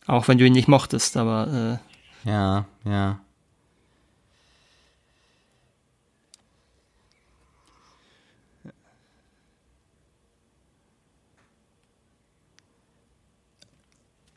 [0.08, 1.80] Auch wenn du ihn nicht mochtest, aber
[2.26, 3.20] äh, Ja, ja.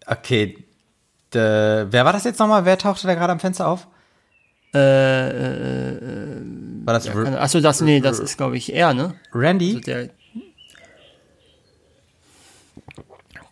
[0.07, 0.65] Okay.
[1.35, 2.65] D wer war das jetzt nochmal?
[2.65, 3.87] Wer tauchte da gerade am Fenster auf?
[4.75, 6.43] äh, äh, äh,
[6.85, 9.15] War das R achso, das, nee, das ist, glaube ich, er, ne?
[9.33, 9.81] Randy?
[9.87, 10.11] Also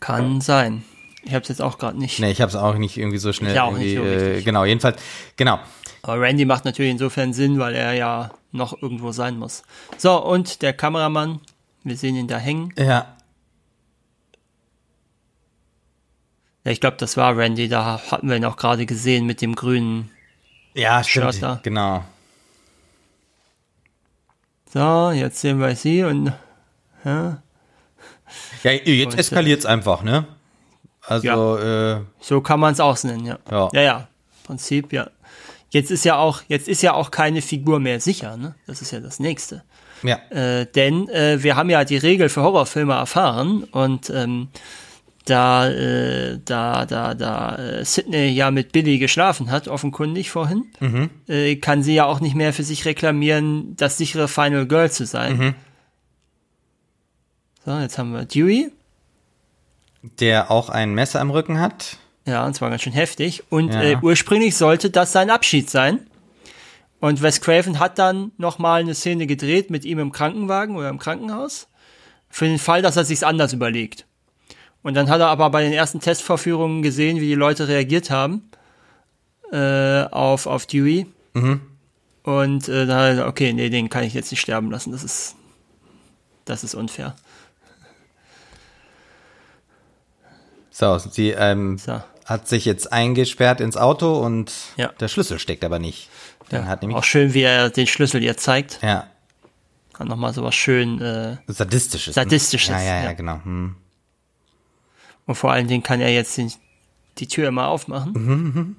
[0.01, 0.83] kann sein.
[1.23, 2.19] Ich habe es jetzt auch gerade nicht.
[2.21, 3.53] Nee, ich habe es auch nicht irgendwie so schnell.
[3.53, 5.01] Ich auch nicht so äh, genau, jedenfalls,
[5.37, 5.59] genau.
[6.03, 9.63] Aber Randy macht natürlich insofern Sinn, weil er ja noch irgendwo sein muss.
[9.99, 11.41] So, und der Kameramann,
[11.85, 12.73] wir sehen ihn da hängen.
[12.79, 13.17] Ja,
[16.71, 19.57] Ja, ich glaube, das war Randy, da hatten wir ihn auch gerade gesehen mit dem
[19.57, 20.09] grünen.
[20.73, 21.35] ja, stimmt.
[21.35, 21.59] Shirt da.
[21.65, 22.05] Genau.
[24.73, 26.33] So, jetzt sehen wir sie und
[27.05, 27.43] ja,
[28.63, 30.27] Ja, jetzt Und, eskaliert's einfach, ne?
[31.03, 33.39] Also, äh, so kann man es auch nennen, ja.
[33.51, 33.69] Ja.
[33.73, 35.11] ja, ja, im Prinzip, ja.
[35.71, 38.55] Jetzt ist ja auch, jetzt ist ja auch keine Figur mehr sicher, ne?
[38.69, 39.65] Das ist ja das nächste.
[40.05, 40.21] ja.
[40.31, 44.51] Äh, denn äh, wir haben ja die Regel für Horrorfilme erfahren und ähm,
[45.31, 50.65] da, äh, da, da, da äh, Sydney ja mit Billy geschlafen hat, offenkundig vorhin,
[51.29, 55.07] äh, kann sie ja auch nicht mehr für sich reklamieren, das sichere Final Girl zu
[55.07, 55.55] sein.
[57.65, 58.71] So, jetzt haben wir Dewey.
[60.19, 61.99] Der auch ein Messer am Rücken hat.
[62.27, 63.43] Ja, und zwar ganz schön heftig.
[63.51, 63.83] Und Ja.
[63.83, 66.01] äh, ursprünglich sollte das sein Abschied sein.
[67.01, 70.99] Und Wes Craven hat dann nochmal eine Szene gedreht mit ihm im Krankenwagen oder im
[70.99, 71.67] Krankenhaus.
[72.29, 74.07] Für den Fall, dass er sich's anders überlegt.
[74.83, 78.51] Und dann hat er aber bei den ersten Testvorführungen gesehen, wie die Leute reagiert haben
[79.53, 81.07] äh, auf, auf Dewey.
[82.23, 84.93] Und äh, dann hat er gesagt, okay, nee, den kann ich jetzt nicht sterben lassen.
[84.93, 85.35] Das ist,
[86.47, 87.15] das ist unfair.
[90.71, 92.01] So, sie ähm, So.
[92.25, 94.89] hat sich jetzt eingesperrt ins Auto und Ja.
[95.01, 96.09] der Schlüssel steckt aber nicht.
[96.49, 98.81] Dann hat nämlich Auch schön, wie er den Schlüssel ihr zeigt.
[98.83, 99.07] ja
[99.93, 102.15] Kann nochmal sowas schön äh, sadistisches.
[102.15, 103.13] Sadistisches, Ja, ja, ja, ja.
[103.13, 103.41] genau.
[103.45, 103.77] Hm.
[105.31, 106.51] Und vor allen Dingen kann er jetzt den,
[107.19, 108.75] die Tür immer aufmachen.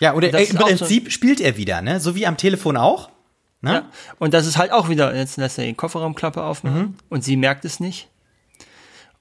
[0.00, 2.00] Ja, oder äh, im auch so- Prinzip spielt er wieder, ne?
[2.00, 3.10] So wie am Telefon auch.
[3.60, 3.72] Ne?
[3.72, 3.90] Ja.
[4.18, 6.94] Und das ist halt auch wieder, jetzt lässt er die Kofferraumklappe aufmachen Mhm.
[7.10, 8.08] und sie merkt es nicht.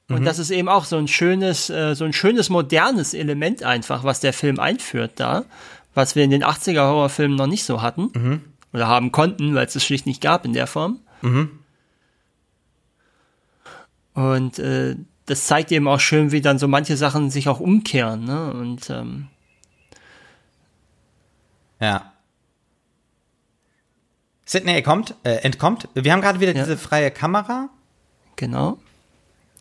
[0.10, 4.04] Und das ist eben auch so ein schönes, äh, so ein schönes modernes Element einfach,
[4.04, 5.46] was der Film einführt da,
[5.94, 8.42] was wir in den 80er Horrorfilmen noch nicht so hatten Mhm.
[8.74, 11.02] oder haben konnten, weil es es schlicht nicht gab in der Form.
[11.22, 11.52] Mhm.
[14.16, 14.96] Und äh,
[15.26, 18.24] das zeigt eben auch schön, wie dann so manche Sachen sich auch umkehren.
[18.26, 18.54] Ne?
[18.54, 19.28] Und ähm,
[21.80, 22.12] Ja.
[24.46, 25.90] Sydney kommt, äh, entkommt.
[25.96, 26.64] Wir haben gerade wieder Ja.
[26.64, 27.70] diese freie Kamera.
[28.36, 28.78] genau.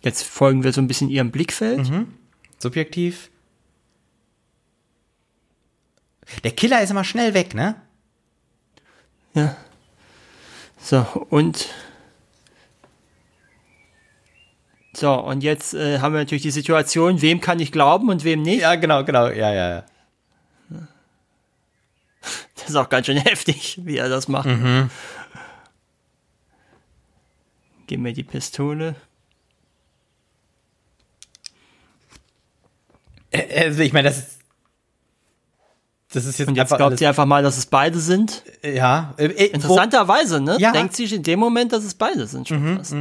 [0.02, 1.90] Jetzt folgen wir so ein bisschen ihrem Blickfeld.
[2.58, 3.30] Subjektiv.
[6.42, 7.74] Der Killer ist immer schnell weg, ne?
[9.32, 9.56] Ja.
[10.78, 11.00] So,
[11.30, 11.70] und.
[14.96, 18.42] So, und jetzt äh, haben wir natürlich die Situation, wem kann ich glauben und wem
[18.42, 18.62] nicht.
[18.62, 19.28] Ja, genau, genau.
[19.28, 19.84] Ja, ja, ja.
[22.54, 24.48] Das ist auch ganz schön heftig, wie er das macht.
[27.86, 28.96] Gib mir die Pistole.
[33.32, 34.38] Also ich meine, das ist.
[36.12, 38.44] Das ist jetzt, Und jetzt einfach glaubt alles, sie einfach mal, dass es beide sind.
[38.62, 39.14] Ja.
[39.16, 40.56] Äh, äh, Interessanterweise, ne?
[40.60, 40.70] Ja.
[40.70, 42.94] Denkt sie in dem Moment, dass es beide sind schon fast.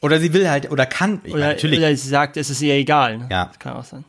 [0.00, 1.20] Oder sie will halt, oder kann.
[1.24, 1.78] Ich meine, Oder, natürlich.
[1.78, 3.18] oder sie sagt, es ist ihr egal.
[3.18, 3.28] Ne?
[3.30, 3.46] Ja.
[3.46, 4.04] Das kann auch sein.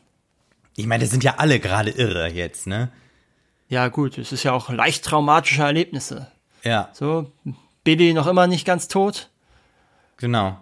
[0.78, 2.90] Ich meine, das sind ja alle gerade irre jetzt, ne?
[3.68, 6.28] Ja, gut, es ist ja auch leicht traumatische Erlebnisse.
[6.64, 7.32] Ja, So,
[7.84, 9.30] Billy noch immer nicht ganz tot.
[10.18, 10.58] genau.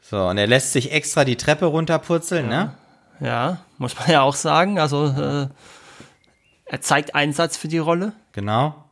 [0.00, 2.74] So, und er lässt sich extra die Treppe runterpurzeln, ne?
[3.18, 4.78] Ja, muss man ja auch sagen.
[4.78, 5.48] Also, äh,
[6.66, 8.12] er zeigt Einsatz für die Rolle.
[8.32, 8.84] Genau.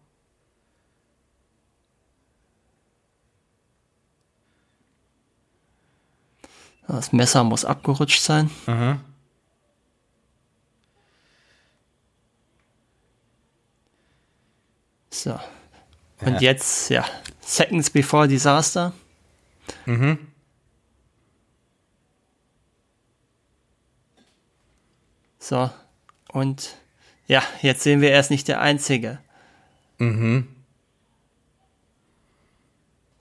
[6.86, 8.50] Das Messer muss abgerutscht sein.
[15.10, 15.38] So.
[16.20, 16.40] Und Ja.
[16.40, 17.04] jetzt, ja,
[17.40, 18.92] Seconds before Disaster.
[25.38, 25.70] So.
[26.32, 26.76] Und
[27.26, 29.18] ja, jetzt sehen wir, er ist nicht der Einzige.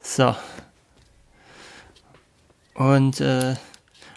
[0.01, 0.35] So.
[2.73, 3.55] Und äh,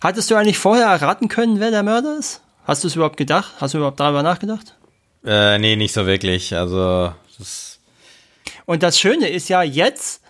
[0.03, 2.41] hattest du eigentlich vorher erraten können, wer der Mörder ist?
[2.65, 3.55] Hast du es überhaupt gedacht?
[3.61, 4.75] Hast du überhaupt darüber nachgedacht?
[5.25, 6.55] Äh, nee, nicht so wirklich.
[6.55, 7.79] Also, das,
[8.65, 10.23] Und das Schöne ist ja jetzt,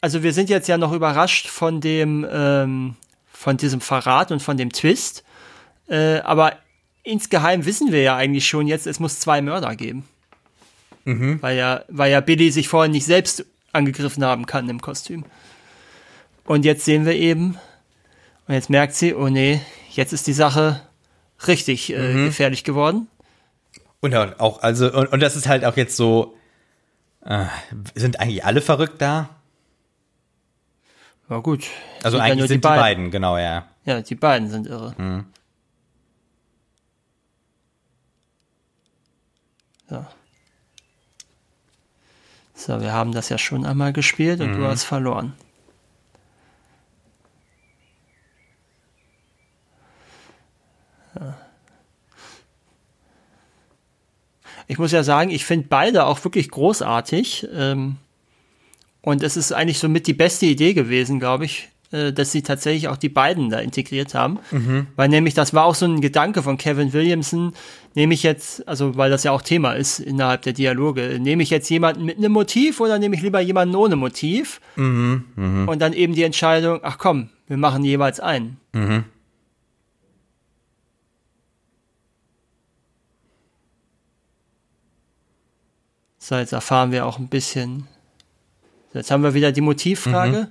[0.00, 2.96] also wir sind jetzt ja noch überrascht von dem, ähm,
[3.32, 5.24] von diesem Verrat und von dem Twist.
[5.88, 6.56] Äh, aber
[7.02, 10.04] insgeheim wissen wir ja eigentlich schon jetzt, es muss zwei Mörder geben.
[11.40, 15.24] Weil ja, weil ja Billy sich vorhin nicht selbst angegriffen haben kann im Kostüm.
[16.44, 17.58] Und jetzt sehen wir eben,
[18.48, 19.60] und jetzt merkt sie, oh nee,
[19.90, 20.80] jetzt ist die Sache
[21.46, 23.06] richtig äh, gefährlich geworden.
[24.00, 26.34] und auch, also, und, und das ist halt auch jetzt so,
[27.24, 27.44] äh,
[27.94, 29.28] sind eigentlich alle verrückt da?
[31.28, 31.66] Na gut.
[32.02, 33.10] Also ja eigentlich nur sind die beiden.
[33.10, 33.66] genau, ja.
[33.84, 34.94] Ja, die beiden sind irre.
[39.90, 40.06] So.
[42.54, 45.34] So, wir haben das ja schon einmal gespielt und du hast verloren.
[54.68, 57.48] Ich muss ja sagen, ich finde beide auch wirklich großartig.
[57.54, 57.96] Ähm,
[59.00, 62.88] und es ist eigentlich somit die beste Idee gewesen, glaube ich, äh, dass sie tatsächlich
[62.88, 64.38] auch die beiden da integriert haben.
[64.94, 67.54] Weil nämlich das war auch so ein Gedanke von Kevin Williamson,
[67.94, 71.48] nehme ich jetzt, also weil das ja auch Thema ist innerhalb der Dialoge, nehme ich
[71.48, 74.60] jetzt jemanden mit einem Motiv oder nehme ich lieber jemanden ohne Motiv?
[75.66, 78.58] Und dann eben die Entscheidung, ach komm, wir machen jeweils einen.
[86.28, 87.88] So, jetzt erfahren wir auch ein bisschen.
[88.92, 90.50] So, jetzt haben wir wieder die Motivfrage.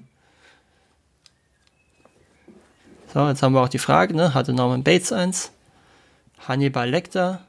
[3.13, 4.33] So, jetzt haben wir auch die Frage, ne?
[4.33, 5.51] Hatte Norman Bates eins?
[6.47, 7.45] Hannibal Lecter?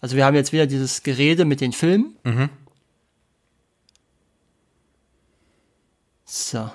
[0.00, 2.16] Also wir haben jetzt wieder dieses Gerede mit den Filmen.
[6.24, 6.70] So.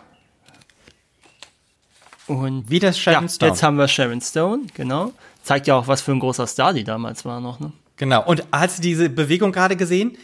[2.28, 3.52] Und Wie das Sharon ja, Stone.
[3.54, 5.14] jetzt haben wir Sharon Stone, genau.
[5.42, 7.72] Zeigt ja auch, was für ein großer Star die damals war noch, ne?
[7.98, 8.24] Genau.
[8.26, 10.18] Und hast du diese Bewegung gerade gesehen,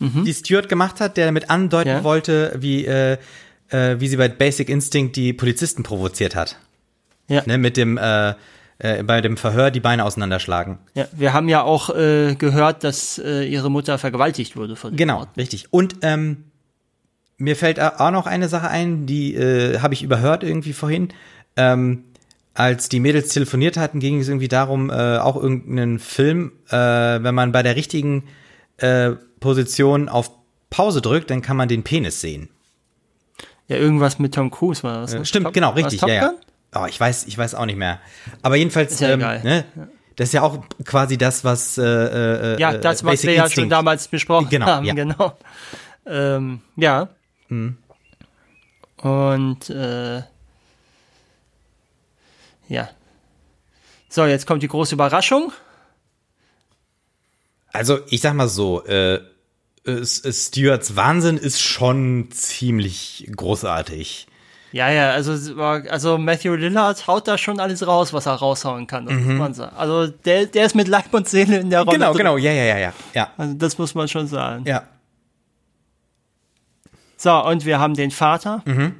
[0.00, 2.02] die Stuart gemacht hat, der damit andeuten Ja.
[2.04, 3.18] wollte, wie, äh,
[3.68, 6.56] äh, wie sie bei Basic Instinct die Polizisten provoziert hat?
[7.28, 7.42] Ja.
[7.46, 8.34] Ne, mit dem, äh,
[8.78, 10.78] äh, bei dem Verhör die Beine auseinanderschlagen.
[10.94, 15.20] Ja, wir haben ja auch äh, gehört, dass äh, ihre Mutter vergewaltigt wurde von Genau,
[15.20, 15.38] Orten.
[15.38, 15.72] richtig.
[15.72, 16.44] Und ähm,
[17.38, 21.10] mir fällt auch noch eine Sache ein, die äh, habe ich überhört irgendwie vorhin.
[21.56, 22.02] Ähm,
[22.54, 27.34] als die Mädels telefoniert hatten, ging es irgendwie darum, äh, auch irgendeinen Film, äh, wenn
[27.34, 28.24] man bei der richtigen
[28.78, 30.30] äh, Position auf
[30.70, 32.48] Pause drückt, dann kann man den Penis sehen.
[33.68, 35.14] Ja, irgendwas mit Tom Cruise war das.
[35.14, 35.24] Äh, Ne?
[35.24, 36.00] stimmt, Top- genau, richtig.
[36.00, 36.32] Top Ja, ja.
[36.74, 38.00] Oh, ich weiß, ich weiß auch nicht mehr.
[38.42, 39.64] Aber jedenfalls, Ist ja ähm, ne,
[40.16, 43.34] das ist ja auch quasi das, was äh, äh, Ja, äh, das, was Basic wir
[43.36, 44.94] ja schon damals besprochen Genau, haben, ja.
[44.94, 45.36] genau.
[46.06, 47.08] Ähm, ja.
[47.48, 47.76] Mhm.
[48.98, 50.22] Und äh,
[52.68, 52.88] ja.
[54.08, 55.52] So, jetzt kommt die große Überraschung.
[57.72, 59.20] Also, ich sag mal so, äh,
[60.04, 64.26] Stewarts Wahnsinn ist schon ziemlich großartig.
[64.72, 69.06] Ja, ja, also, also Matthew Lillard haut da schon alles raus, was er raushauen kann,
[69.52, 69.76] sagen.
[69.76, 71.98] Also der, der ist mit Leib und Seele in der Rolle.
[71.98, 72.00] Mhm.
[72.00, 72.18] Genau, drin.
[72.18, 74.64] genau, ja, ja, ja, ja, ja, Also das muss man schon sagen.
[74.66, 74.84] ja.
[77.18, 78.62] So, und wir haben den Vater.
[78.64, 78.96] Mhm.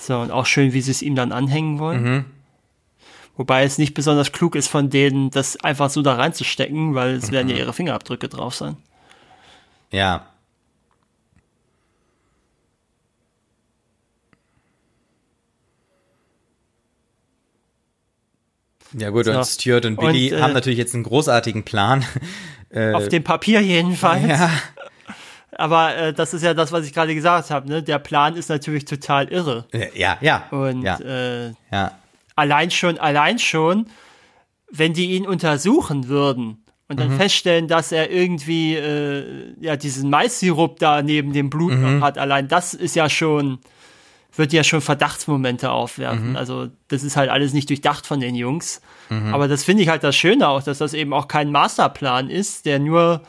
[0.00, 2.02] So, und auch schön, wie sie es ihm dann anhängen wollen.
[2.02, 2.24] Mhm.
[3.36, 7.28] Wobei es nicht besonders klug ist von denen, das einfach so da reinzustecken, weil es
[7.28, 7.32] Mhm.
[7.32, 8.76] werden ja ihre Fingerabdrücke drauf sein.
[9.90, 10.26] Ja.
[18.98, 19.32] Ja gut, So.
[19.32, 22.04] und Stuart und Billy Und, äh, haben natürlich jetzt einen großartigen Plan.
[22.94, 24.26] Auf dem Papier jedenfalls.
[24.28, 24.50] ja,
[25.60, 27.68] Aber äh, das ist ja das, was ich gerade gesagt habe.
[27.68, 27.82] Ne?
[27.82, 29.66] Der Plan ist natürlich total irre.
[29.94, 31.92] ja, ja, Und ja, äh, ja.
[32.36, 33.86] allein schon, allein schon,
[34.70, 37.00] wenn die ihn untersuchen würden und Mhm.
[37.00, 41.98] dann feststellen, dass er irgendwie äh, ja diesen Mais-Sirup da neben dem Blut Mhm.
[41.98, 43.58] noch hat, allein das ist ja schon,
[44.36, 46.30] wird ja schon Verdachtsmomente aufwerfen.
[46.30, 46.36] Mhm.
[46.36, 48.80] Also das ist halt alles nicht durchdacht von den Jungs.
[49.08, 49.34] Mhm.
[49.34, 52.64] Aber das finde ich halt das Schöne auch, dass das eben auch kein Masterplan ist,
[52.64, 53.22] der nur,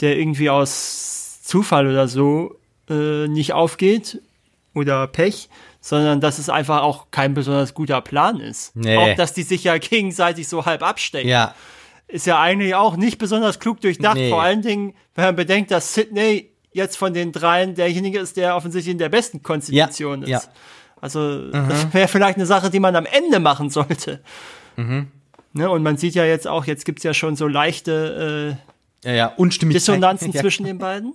[0.00, 1.18] der irgendwie aus
[1.50, 2.56] Zufall oder so
[2.88, 4.22] äh, nicht aufgeht
[4.74, 5.48] oder Pech,
[5.80, 8.76] sondern dass es einfach auch kein besonders guter Plan ist.
[8.76, 8.96] Nee.
[8.96, 11.28] Auch, dass die sich ja gegenseitig so halb abstecken.
[11.28, 11.54] Ja,
[12.06, 14.14] Ist ja eigentlich auch nicht besonders klug durchdacht.
[14.16, 14.30] Nee.
[14.30, 18.54] Vor allen Dingen, wenn man bedenkt, dass Sidney jetzt von den dreien derjenige ist, der
[18.54, 20.44] offensichtlich in der besten Konstitution Ja, ist.
[20.44, 20.52] ja.
[21.00, 24.20] Also, das wäre vielleicht eine Sache, die man am Ende machen sollte.
[24.76, 25.08] Mhm.
[25.52, 28.56] Ne, und man sieht ja jetzt auch, jetzt gibt's ja schon so leichte
[29.04, 29.46] äh, ja, ja.
[29.48, 31.14] Dissonanzen zwischen den beiden.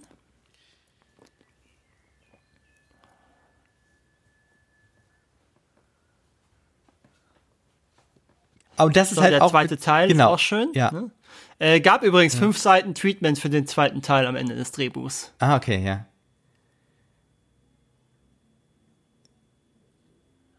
[8.77, 10.29] Aber das ist So, halt der auch zweite Teil genau.
[10.29, 10.69] ist auch schön.
[10.73, 10.91] Ja.
[10.91, 11.11] Ne?
[11.59, 15.31] Äh, gab übrigens fünf Seiten Treatment für den zweiten Teil am Ende des Drehbuchs.
[15.39, 16.05] Ah, okay, ja.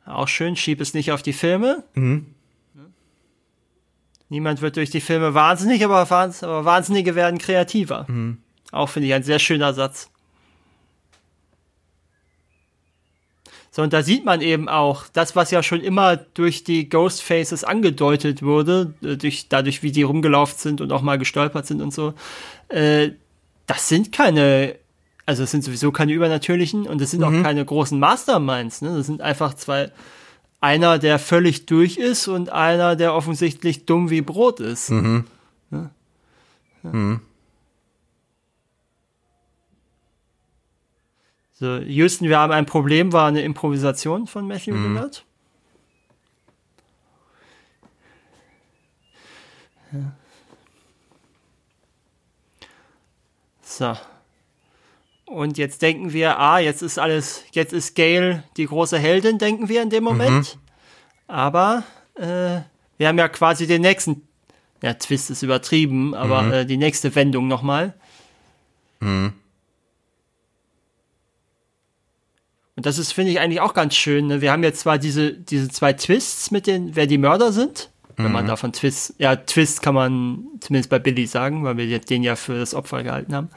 [0.07, 1.85] Auch schön, schieb es nicht auf die Filme.
[1.95, 2.27] Mhm.
[4.29, 8.07] Niemand wird durch die Filme wahnsinnig, aber, Wahns aber Wahnsinnige werden kreativer.
[8.09, 8.39] Mhm.
[8.73, 10.11] Auch finde ich ein sehr schöner Satz.
[13.77, 17.63] So, und da sieht man eben auch das, was ja schon immer durch die Ghostfaces
[17.63, 21.93] angedeutet wurde, äh, durch, dadurch, wie die rumgelaufen sind und auch mal gestolpert sind und
[21.93, 22.15] so.
[22.71, 23.11] Äh,
[23.67, 24.77] das sind keine,
[25.27, 28.81] also es sind sowieso keine übernatürlichen und es sind auch keine großen Masterminds.
[28.81, 28.97] Ne?
[28.97, 29.93] Das sind einfach zwei,
[30.63, 34.89] einer, der völlig durch ist und einer, der offensichtlich dumm wie Brot ist.
[34.91, 35.25] Ne?
[35.71, 36.91] Ja.
[41.59, 45.25] So, Houston, wir haben ein Problem, war eine Improvisation von Matthew Lillard.
[49.91, 50.13] Ja.
[53.63, 53.97] So.
[55.25, 59.71] Und jetzt denken wir, ah, jetzt ist alles, jetzt ist Gail die große Heldin, denken
[59.71, 60.59] wir in dem Moment.
[61.27, 61.85] Aber
[62.17, 62.61] äh,
[62.99, 64.29] wir haben ja quasi den nächsten,
[64.83, 67.95] ja, Twist ist übertrieben, aber äh, die nächste Wendung nochmal.
[72.77, 74.27] Und das ist, finde ich, eigentlich auch ganz schön.
[74.27, 74.41] Ne?
[74.43, 77.91] Wir haben jetzt zwar diese, diese zwei Twists mit den, wer die Mörder sind.
[78.19, 82.23] Wenn man davon Twist, ja, Twist kann man zumindest bei Billy sagen, weil wir den
[82.23, 83.51] ja für das Opfer gehalten haben.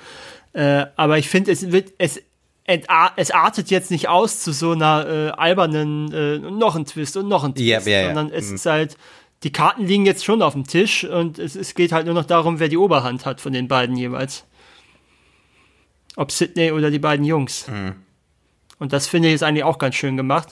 [0.51, 2.21] Äh, aber ich finde, es wird, es,
[2.65, 7.29] es artet jetzt nicht aus zu so einer äh, albernen, äh, noch ein Twist und
[7.29, 8.05] noch ein Twist, Ja, ja, ja.
[8.07, 8.97] sondern es ist halt,
[9.43, 12.25] die Karten liegen jetzt schon auf dem Tisch und es, es geht halt nur noch
[12.25, 14.43] darum, wer die Oberhand hat von den beiden jeweils.
[16.17, 17.65] Ob Sydney oder die beiden Jungs.
[18.79, 20.49] Und das finde ich ist eigentlich auch ganz schön gemacht,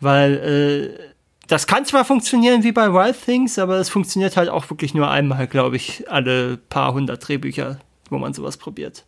[0.00, 1.12] weil äh,
[1.46, 5.10] das kann zwar funktionieren wie bei Wild Things, aber es funktioniert halt auch wirklich nur
[5.10, 7.78] einmal, glaube ich, alle paar hundert Drehbücher,
[8.10, 9.04] wo man sowas probiert.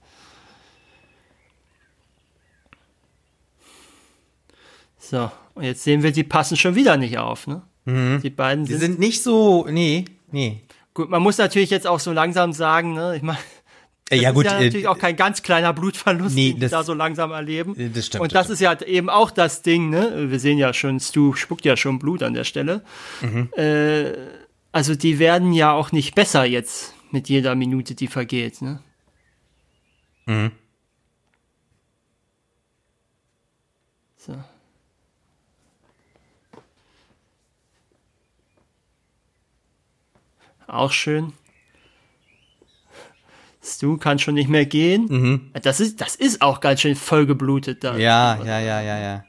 [4.98, 7.62] So, und jetzt sehen wir, die passen schon wieder nicht auf, ne?
[7.86, 10.62] Die beiden Die sind, sind nicht so, nee, nee.
[10.94, 11.10] gut.
[11.10, 13.14] Man muss natürlich jetzt auch so langsam sagen, ne?
[13.16, 13.38] Ich meine,
[14.10, 16.54] Äh, ja das gut, ist ja äh, natürlich auch kein ganz kleiner Blutverlust, Nee, den
[16.56, 17.74] die das- da so langsam erleben.
[17.78, 20.30] äh, das stimmt, Und das das ist ja eben auch das Ding, ne?
[20.30, 22.82] Wir sehen ja schon, Stu spuckt ja schon Blut an der Stelle.
[23.22, 23.48] Mhm.
[23.56, 24.12] Äh,
[24.72, 28.80] also die werden ja auch nicht besser jetzt mit jeder Minute, die vergeht, ne?
[30.26, 30.52] Mhm.
[34.18, 34.34] So.
[40.66, 41.32] Auch schön.
[43.64, 45.06] Stu kann schon nicht mehr gehen.
[45.08, 45.50] Mhm.
[45.62, 47.96] Das ist, das ist auch ganz schön vollgeblutet da.
[47.96, 49.24] Ja, ja, ja, ja, ja.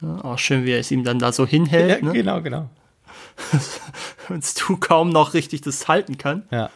[0.00, 2.02] Ja, Auch schön, wie er es ihm dann da so hinhält.
[2.02, 2.12] Ja, ne?
[2.12, 2.70] genau, genau.
[4.28, 6.46] Und Stu kaum noch richtig das halten kann.
[6.50, 6.70] Ja.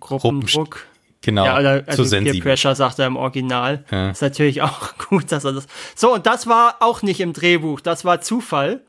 [0.00, 0.86] Gruppendruck.
[1.22, 2.40] Genau, Ja, oder, also zu Peer sensibel.
[2.42, 3.84] Pressure sagt er im Original.
[3.90, 4.10] Ja.
[4.10, 5.66] Ist natürlich auch gut, dass er das.
[5.96, 8.80] So, und das war auch nicht im Drehbuch, das war Zufall.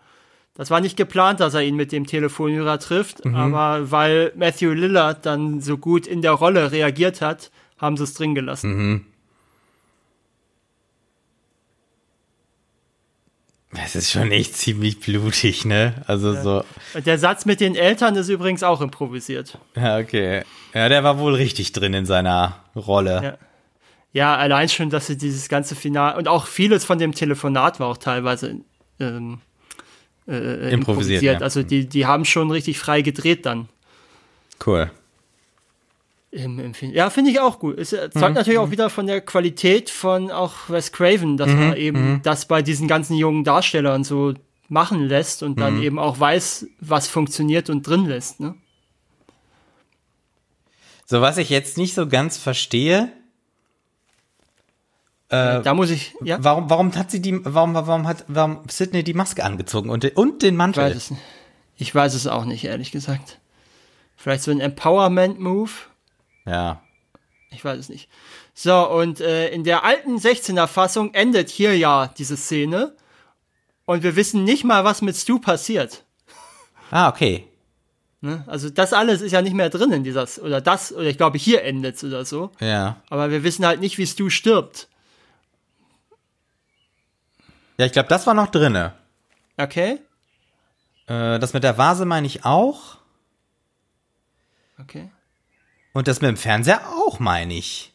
[0.55, 3.33] Das war nicht geplant, dass er ihn mit dem Telefonhörer trifft, Mhm.
[3.35, 8.13] aber weil Matthew Lillard dann so gut in der Rolle reagiert hat, haben sie es
[8.13, 8.75] drin gelassen.
[8.75, 9.05] Mhm.
[13.83, 15.93] Es ist schon echt ziemlich blutig, ne?
[16.07, 16.63] Also so.
[16.95, 19.57] Und Der Satz mit den Eltern ist übrigens auch improvisiert.
[19.75, 20.43] Ja, okay.
[20.73, 23.21] Ja, der war wohl richtig drin in seiner Rolle.
[23.23, 23.37] Ja.
[24.11, 27.87] Ja, allein schon, dass sie dieses ganze Final und auch vieles von dem Telefonat war
[27.87, 28.55] auch teilweise
[28.99, 29.39] ähm,
[30.27, 30.73] äh, improvisiert.
[30.73, 31.39] Improvisiert, ja.
[31.41, 33.69] Also die, die haben schon richtig frei gedreht dann.
[34.65, 34.89] Cool.
[36.31, 36.73] Im, im.
[36.91, 37.77] Ja, finde ich auch gut.
[37.79, 41.51] Es äh, Mhm, zeugt natürlich auch wieder von der Qualität von auch Wes Craven, dass
[41.51, 44.33] Mhm, er eben das bei diesen ganzen jungen Darstellern so
[44.69, 45.61] machen lässt und Mhm.
[45.61, 48.39] dann eben auch weiß, was funktioniert und drin lässt.
[48.39, 48.55] Ne?
[51.09, 53.11] So, was ich jetzt nicht so ganz verstehe,
[55.31, 59.03] Äh, da muss ich, ja, warum, warum hat sie die, warum, warum hat, warum Sydney
[59.03, 60.83] die Maske angezogen und, den- und den ich Mantel?
[60.83, 61.21] weiß es nicht.
[61.77, 63.39] Ich weiß es auch nicht, ehrlich gesagt.
[64.17, 65.71] Vielleicht so ein Empowerment-Move.
[66.45, 66.81] Ja.
[67.49, 68.07] Ich weiß es nicht.
[68.53, 72.95] So, und äh, in der alten 16er-Fassung endet hier ja diese Szene.
[73.85, 76.03] Und wir wissen nicht mal, was mit Stu passiert.
[76.91, 77.47] Ah, okay.
[78.21, 78.43] Ne?
[78.47, 81.37] Also das alles ist ja nicht mehr drin in dieser, oder das, oder ich glaube,
[81.37, 82.51] hier endet's oder so.
[82.59, 82.97] Ja.
[83.09, 84.87] Aber wir wissen halt nicht, wie Stu stirbt.
[87.77, 88.93] Ja, ich glaube, das war noch drinne.
[89.57, 89.99] Okay?
[91.07, 92.97] Äh, das mit der Vase meine ich auch.
[94.79, 95.09] Okay.
[95.93, 97.93] Und das mit dem Fernseher auch, meine ich.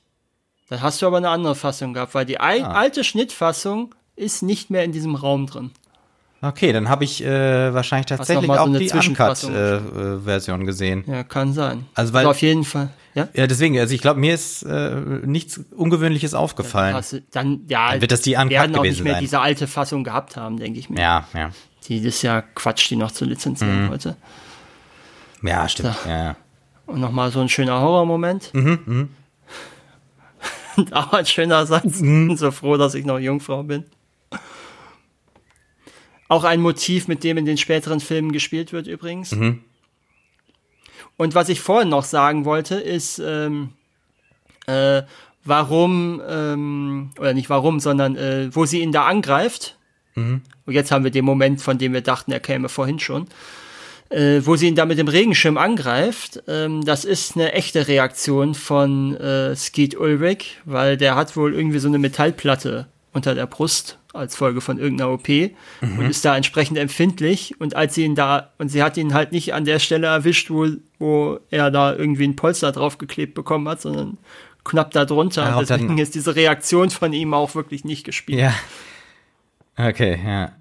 [0.70, 2.72] Dann hast du aber eine andere Fassung gehabt, weil die Ah.
[2.72, 5.70] alte Schnittfassung ist nicht mehr in diesem Raum drin.
[6.48, 8.90] Okay, dann habe ich äh, wahrscheinlich tatsächlich so auch eine die.
[8.90, 11.04] Uncut-Version äh, Version gesehen.
[11.06, 11.86] Ja, kann sein.
[11.94, 12.90] Also, weil- auf jeden Fall.
[13.14, 13.28] Ja?
[13.32, 17.00] Ja, deswegen, also ich glaube, mir ist äh, nichts Ungewöhnliches aufgefallen.
[17.08, 19.20] Du, dann, ja, Dann wird das die Uncut werden auch nicht gewesen mehr sein.
[19.22, 21.00] diese alte Fassung gehabt haben, denke ich mir.
[21.00, 21.50] Ja, ja.
[21.86, 23.90] Die das ist ja Quatsch, die noch zu lizenzieren Mhm.
[23.90, 24.16] heute.
[25.42, 25.94] Ja, stimmt.
[26.02, 26.08] So.
[26.10, 26.36] Ja, ja.
[26.86, 28.52] Und nochmal so ein schöner Horrormoment.
[28.52, 29.08] Mhm,
[30.76, 32.00] Und auch ein schöner Satz.
[32.00, 32.36] Mhm.
[32.36, 33.84] So froh, dass ich noch Jungfrau bin.
[36.28, 39.32] Auch ein Motiv, mit dem in den späteren Filmen gespielt wird, übrigens.
[39.32, 39.60] Mhm.
[41.16, 43.70] Und was ich vorhin noch sagen wollte, ist, ähm,
[44.66, 45.02] äh,
[45.44, 49.78] warum, ähm, oder nicht warum, sondern äh, wo sie ihn da angreift.
[50.14, 50.42] Mhm.
[50.66, 53.26] Und jetzt haben wir den Moment, von dem wir dachten, er käme vorhin schon.
[54.10, 58.54] Äh, wo sie ihn da mit dem Regenschirm angreift, ähm, das ist eine echte Reaktion
[58.54, 63.98] von äh, Skeet Ulrich, weil der hat wohl irgendwie so eine Metallplatte unter der Brust
[64.14, 65.28] als Folge von irgendeiner OP
[65.80, 67.60] und ist da entsprechend empfindlich.
[67.60, 70.50] Und als sie ihn da, und sie hat ihn halt nicht an der Stelle erwischt,
[70.50, 70.66] wo,
[70.98, 74.18] wo er da irgendwie ein Polster draufgeklebt bekommen hat, sondern
[74.64, 75.56] knapp da drunter.
[75.58, 78.38] Und dann- Deswegen ist diese Reaktion von ihm auch wirklich nicht gespielt.
[78.40, 78.54] Ja.
[79.76, 80.52] Okay, ja.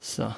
[0.00, 0.34] So.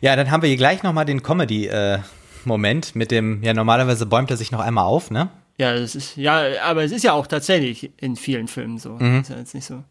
[0.00, 4.36] Ja, dann haben wir hier gleich nochmal den Comedy-Moment mit dem, ja, normalerweise bäumt er
[4.36, 5.28] sich noch einmal auf, ne?
[5.58, 8.90] Ja, das ist, ja, aber es ist ja auch tatsächlich in vielen Filmen so.
[8.90, 9.20] Mhm.
[9.20, 9.84] Ist ja jetzt nicht so.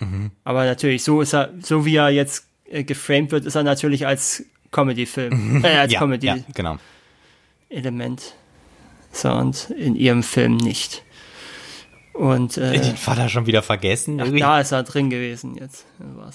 [0.00, 0.30] Mhm.
[0.44, 4.06] Aber natürlich, so ist er, so wie er jetzt äh, geframed wird, ist er natürlich
[4.06, 6.54] als Comedy-Film, äh, als ja, ja, Comedy-Element.
[6.54, 6.78] genau.
[9.12, 11.02] So, und in ihrem Film nicht.
[12.12, 14.20] Und, äh, Den Vater schon wieder vergessen.
[14.20, 15.86] Ach, da ist er drin gewesen jetzt.
[15.98, 16.30] Ja.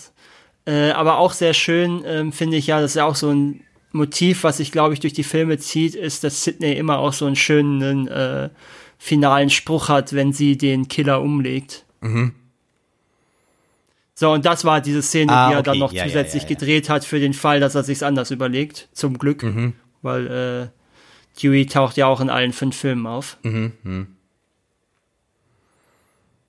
[0.73, 3.61] Äh, aber auch sehr schön ähm, finde ich ja, das ist ja auch so ein
[3.91, 7.25] Motiv, was sich, glaube ich, durch die Filme zieht, ist, dass Sidney immer auch so
[7.25, 8.49] einen schönen äh,
[8.97, 11.85] finalen Spruch hat, wenn sie den Killer umlegt.
[12.01, 12.33] Mhm.
[14.13, 15.69] So, und das war diese Szene, Ah, die er okay.
[15.71, 16.55] dann noch Ja, zusätzlich ja, ja.
[16.55, 18.87] gedreht hat für den Fall, dass er sich's anders überlegt.
[18.93, 19.41] Zum Glück.
[19.43, 19.73] Mhm.
[20.03, 23.37] Weil äh, Dewey taucht ja auch in allen fünf Filmen auf.
[23.43, 23.71] Mhm.
[23.83, 24.07] Mhm.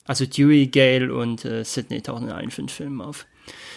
[0.05, 3.25] Also Dewey, Gale und äh, Sidney tauchen in allen fünf Filmen auf.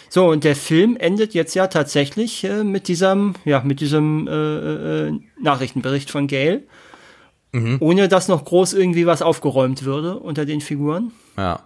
[0.08, 5.08] So, und der Film endet jetzt ja tatsächlich äh, mit diesem, ja, mit diesem äh,
[5.08, 6.62] äh, Nachrichtenbericht von Gale.
[7.52, 7.78] Mhm.
[7.80, 11.12] Ohne dass noch groß irgendwie was aufgeräumt würde unter den Figuren.
[11.36, 11.60] Ja.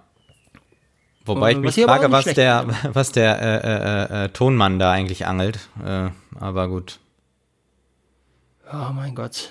[1.25, 5.59] Wobei ich mich frage, was der, was der äh, äh, äh, Tonmann da eigentlich angelt.
[5.85, 6.99] Äh, aber gut.
[8.73, 9.51] Oh mein Gott.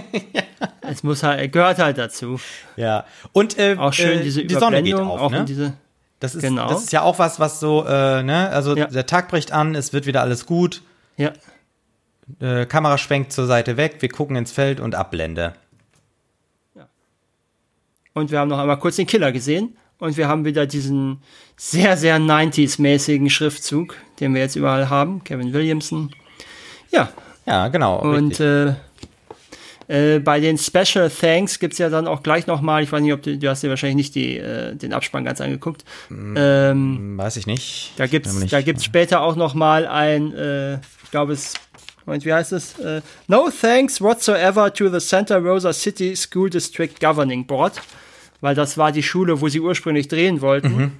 [0.80, 2.40] es muss halt, gehört halt dazu.
[2.76, 3.04] Ja.
[3.32, 5.44] Und äh, auch schön äh, diese die Sonne geht auf, auch ne?
[5.44, 5.74] diese
[6.20, 6.68] das ist, genau.
[6.68, 8.86] das ist ja auch was, was so, äh, ne, also Ja.
[8.86, 10.82] der Tag bricht an, es wird wieder alles gut,
[11.16, 11.32] Ja.
[12.40, 15.54] äh, Kamera schwenkt zur Seite weg, wir gucken ins Feld und Ablende.
[18.14, 19.76] Und wir haben noch einmal kurz den Killer gesehen.
[19.98, 21.22] Und wir haben wieder diesen
[21.56, 25.22] sehr, sehr 90s-mäßigen Schriftzug, den wir jetzt überall haben.
[25.24, 26.14] Kevin Williamson.
[26.90, 27.10] Ja,
[27.46, 28.00] Ja, genau.
[28.00, 28.74] und äh,
[29.88, 33.22] äh, bei den Special Thanks gibt's ja dann auch gleich nochmal, ich weiß nicht, ob
[33.22, 35.84] du, du hast dir wahrscheinlich nicht die, äh, den Abspann ganz angeguckt.
[36.10, 37.92] Ähm, Hm, Weiß ich nicht.
[37.96, 41.54] da gibt's, mir nicht- da gibt's später auch nochmal ein, äh, ich glaube es,
[42.04, 42.78] Moment, wie heißt es?
[42.78, 47.80] Äh, no thanks whatsoever to the Santa Rosa City School District Governing Board,
[48.40, 50.92] weil das war die Schule, wo sie ursprünglich drehen wollten.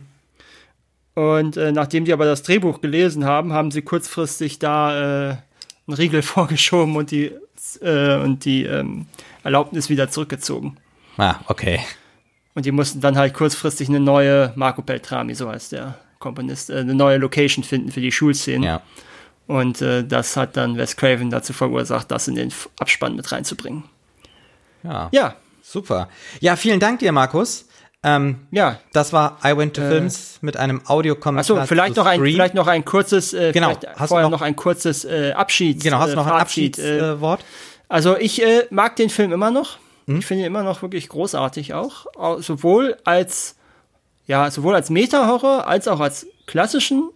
[1.14, 5.36] Und äh, nachdem die aber das Drehbuch gelesen haben, haben sie kurzfristig da äh,
[5.86, 7.32] einen Riegel vorgeschoben und die,
[7.82, 9.06] äh, und die ähm,
[9.44, 10.76] Erlaubnis wieder zurückgezogen.
[11.16, 11.80] Ah, okay.
[12.54, 16.78] Und die mussten dann halt kurzfristig eine neue Marco Beltrami, so heißt der Komponist, äh,
[16.78, 18.62] eine neue Location finden für die Schulszenen.
[18.62, 18.82] Ja.
[19.46, 23.84] Und äh, das hat dann Wes Craven dazu verursacht, das in den Abspann mit reinzubringen.
[24.82, 25.08] Ja.
[25.12, 25.36] Ja,
[25.68, 26.08] Super.
[26.38, 27.66] Ja, vielen Dank dir, Markus.
[28.02, 28.78] Ähm, ja.
[28.92, 31.56] das war I Went to Films mit einem Audiokommentar.
[31.58, 33.72] Achso, vielleicht noch ein, vielleicht noch ein kurzes, äh, Genau.
[33.96, 35.82] Hast du noch- noch, ein kurzes äh, Abschieds.
[35.82, 37.44] Genau, hast du äh, noch ein Fazit, äh, Abschiedswort?
[37.88, 39.78] Also ich äh, mag den Film immer noch.
[40.06, 40.18] Mhm.
[40.18, 42.06] Ich finde ihn immer noch wirklich großartig auch.
[42.16, 43.56] Au- Sowohl als
[44.28, 47.10] ja, sowohl als Meta-Horror, als auch als klassischen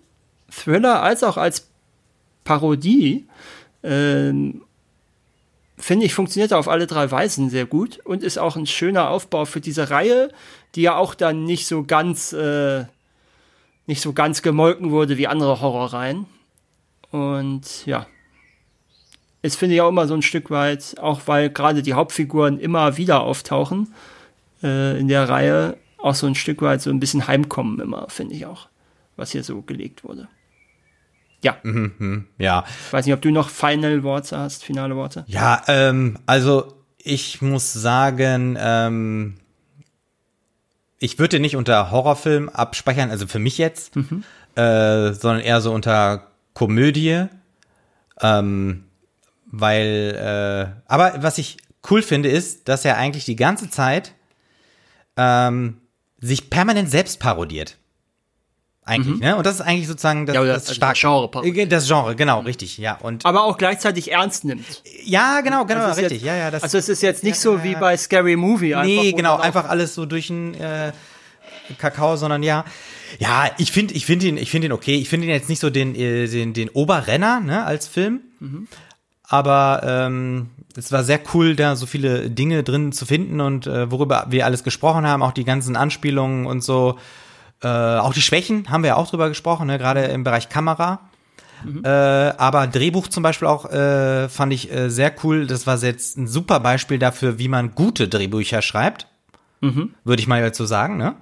[0.51, 1.67] Thriller, als auch als
[2.45, 3.27] Parodie.
[3.83, 4.63] Ähm,
[5.81, 9.11] finde ich, funktioniert er auf alle drei Weisen sehr gut und ist auch ein schöner
[9.11, 10.31] Aufbau für diese Reihe,
[10.75, 12.85] die ja auch dann nicht so ganz, äh,
[13.87, 16.27] nicht so ganz gemolken wurde wie andere Horrorreihen.
[17.11, 18.07] Und ja,
[19.43, 22.97] ist, finde ich, auch immer so ein Stück weit, auch weil gerade die Hauptfiguren immer
[22.97, 23.95] wieder auftauchen
[24.63, 28.35] äh, in der Reihe, auch so ein Stück weit so ein bisschen heimkommen immer, finde
[28.35, 28.69] ich auch,
[29.17, 30.29] was hier so gelegt wurde.
[31.43, 31.57] Ja,
[32.39, 32.65] Ja.
[32.87, 35.25] ich weiß nicht, ob du noch Final Worte hast, finale Worte.
[35.27, 39.37] Ja, ähm, also ich muss sagen, ähm,
[40.99, 46.27] ich würde nicht unter Horrorfilm abspeichern, also für mich jetzt, äh, sondern eher so unter
[46.53, 47.25] Komödie.
[48.21, 48.85] Ähm,
[49.47, 50.15] weil,
[50.77, 51.57] äh, aber was ich
[51.91, 54.13] cool finde, ist, dass er eigentlich die ganze Zeit
[55.17, 55.79] ähm,
[56.21, 57.79] sich permanent selbst parodiert.
[58.91, 59.37] Eigentlich, ne?
[59.37, 60.95] Und das ist eigentlich sozusagen das, Ja, das also stark.
[60.95, 61.71] das Genre parodiert.
[61.71, 62.99] Das Genre, genau, richtig, ja.
[63.01, 64.65] Und Aber auch gleichzeitig ernst nimmt.
[65.05, 66.51] ja, genau, genau, Also richtig, jetzt, ja, ja.
[66.51, 67.79] Das, also es ist jetzt nicht so ja, wie ja.
[67.79, 68.75] bei Scary Movie.
[68.75, 70.93] Einfach, nee, genau, einfach alles so durch den äh,
[71.79, 72.65] Kakao, sondern ja.
[73.19, 74.97] Ja, ich finde ich finde ihn, ich finde ihn okay.
[74.97, 78.21] Ich finde ihn jetzt nicht so den, äh, den, den Oberrenner, ne, als Film.
[79.25, 83.91] Aber ähm, es war sehr cool, da so viele Dinge drin zu finden und äh,
[83.91, 86.99] worüber wir alles gesprochen haben, auch die ganzen Anspielungen und so.
[87.63, 91.01] Äh, auch die Schwächen haben wir ja auch drüber gesprochen, ne, gerade im Bereich Kamera.
[91.85, 95.47] Äh, aber Drehbuch zum Beispiel auch äh, fand ich äh, sehr cool.
[95.47, 99.07] Das war jetzt ein super Beispiel dafür, wie man gute Drehbücher schreibt.
[99.61, 101.17] Würde ich mal jetzt so sagen, ne?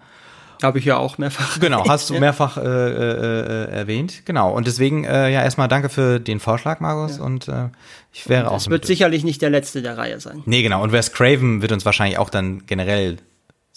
[0.62, 1.58] Habe ich ja auch mehrfach.
[1.60, 4.22] Genau, hast du mehrfach äh, äh, äh, erwähnt.
[4.24, 4.52] Genau.
[4.52, 7.18] Und deswegen, äh, ja, erstmal danke für den Vorschlag, Markus.
[7.18, 7.68] Und äh,
[8.12, 10.42] ich wäre auch Es wird sicherlich nicht der letzte der Reihe sein.
[10.46, 10.82] Nee, genau.
[10.82, 13.18] Und Wes Craven wird uns wahrscheinlich auch dann generell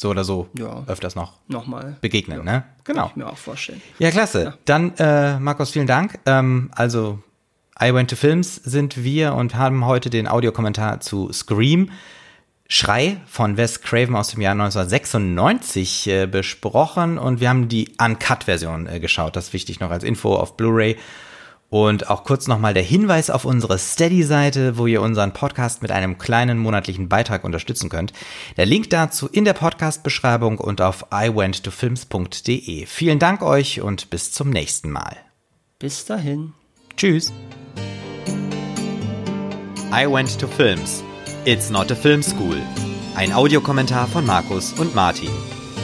[0.02, 0.84] so oder so Ja.
[0.88, 1.96] öfters noch Nochmal.
[2.02, 2.64] begegnen, ne?
[2.84, 3.02] Genau.
[3.04, 3.82] Kann ich mir auch vorstellen.
[4.00, 4.56] Ja, klasse.
[4.66, 6.20] Dann, äh, Markus, vielen Dank.
[6.26, 7.20] Ähm, also,
[7.82, 11.92] I Went to Films sind wir und haben heute den Audiokommentar zu Scream.
[12.68, 18.88] Schrei von Wes Craven aus dem Jahr 1996 äh, besprochen und wir haben die Uncut-Version
[18.88, 19.36] äh, geschaut.
[19.36, 20.98] Das ist wichtig noch als Info auf Blu-ray.
[21.72, 26.18] Und auch kurz nochmal der Hinweis auf unsere Steady-Seite, wo ihr unseren Podcast mit einem
[26.18, 28.12] kleinen monatlichen Beitrag unterstützen könnt.
[28.58, 32.86] Der Link dazu in der Podcast-Beschreibung und auf iwenttofilms.de.
[32.88, 35.16] Vielen Dank euch und bis zum nächsten Mal.
[35.80, 36.52] Bis dahin.
[36.98, 37.32] Tschüss.
[39.94, 41.06] I Went to Films.
[41.46, 42.58] It's not a film school.
[43.16, 45.32] Ein Audiokommentar von Markus und Martin.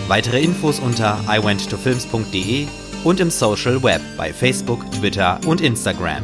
[0.10, 2.68] Weitere Infos unter iwenttofilms.de
[3.08, 6.24] und im Social Web bei Facebook, Twitter und Instagram.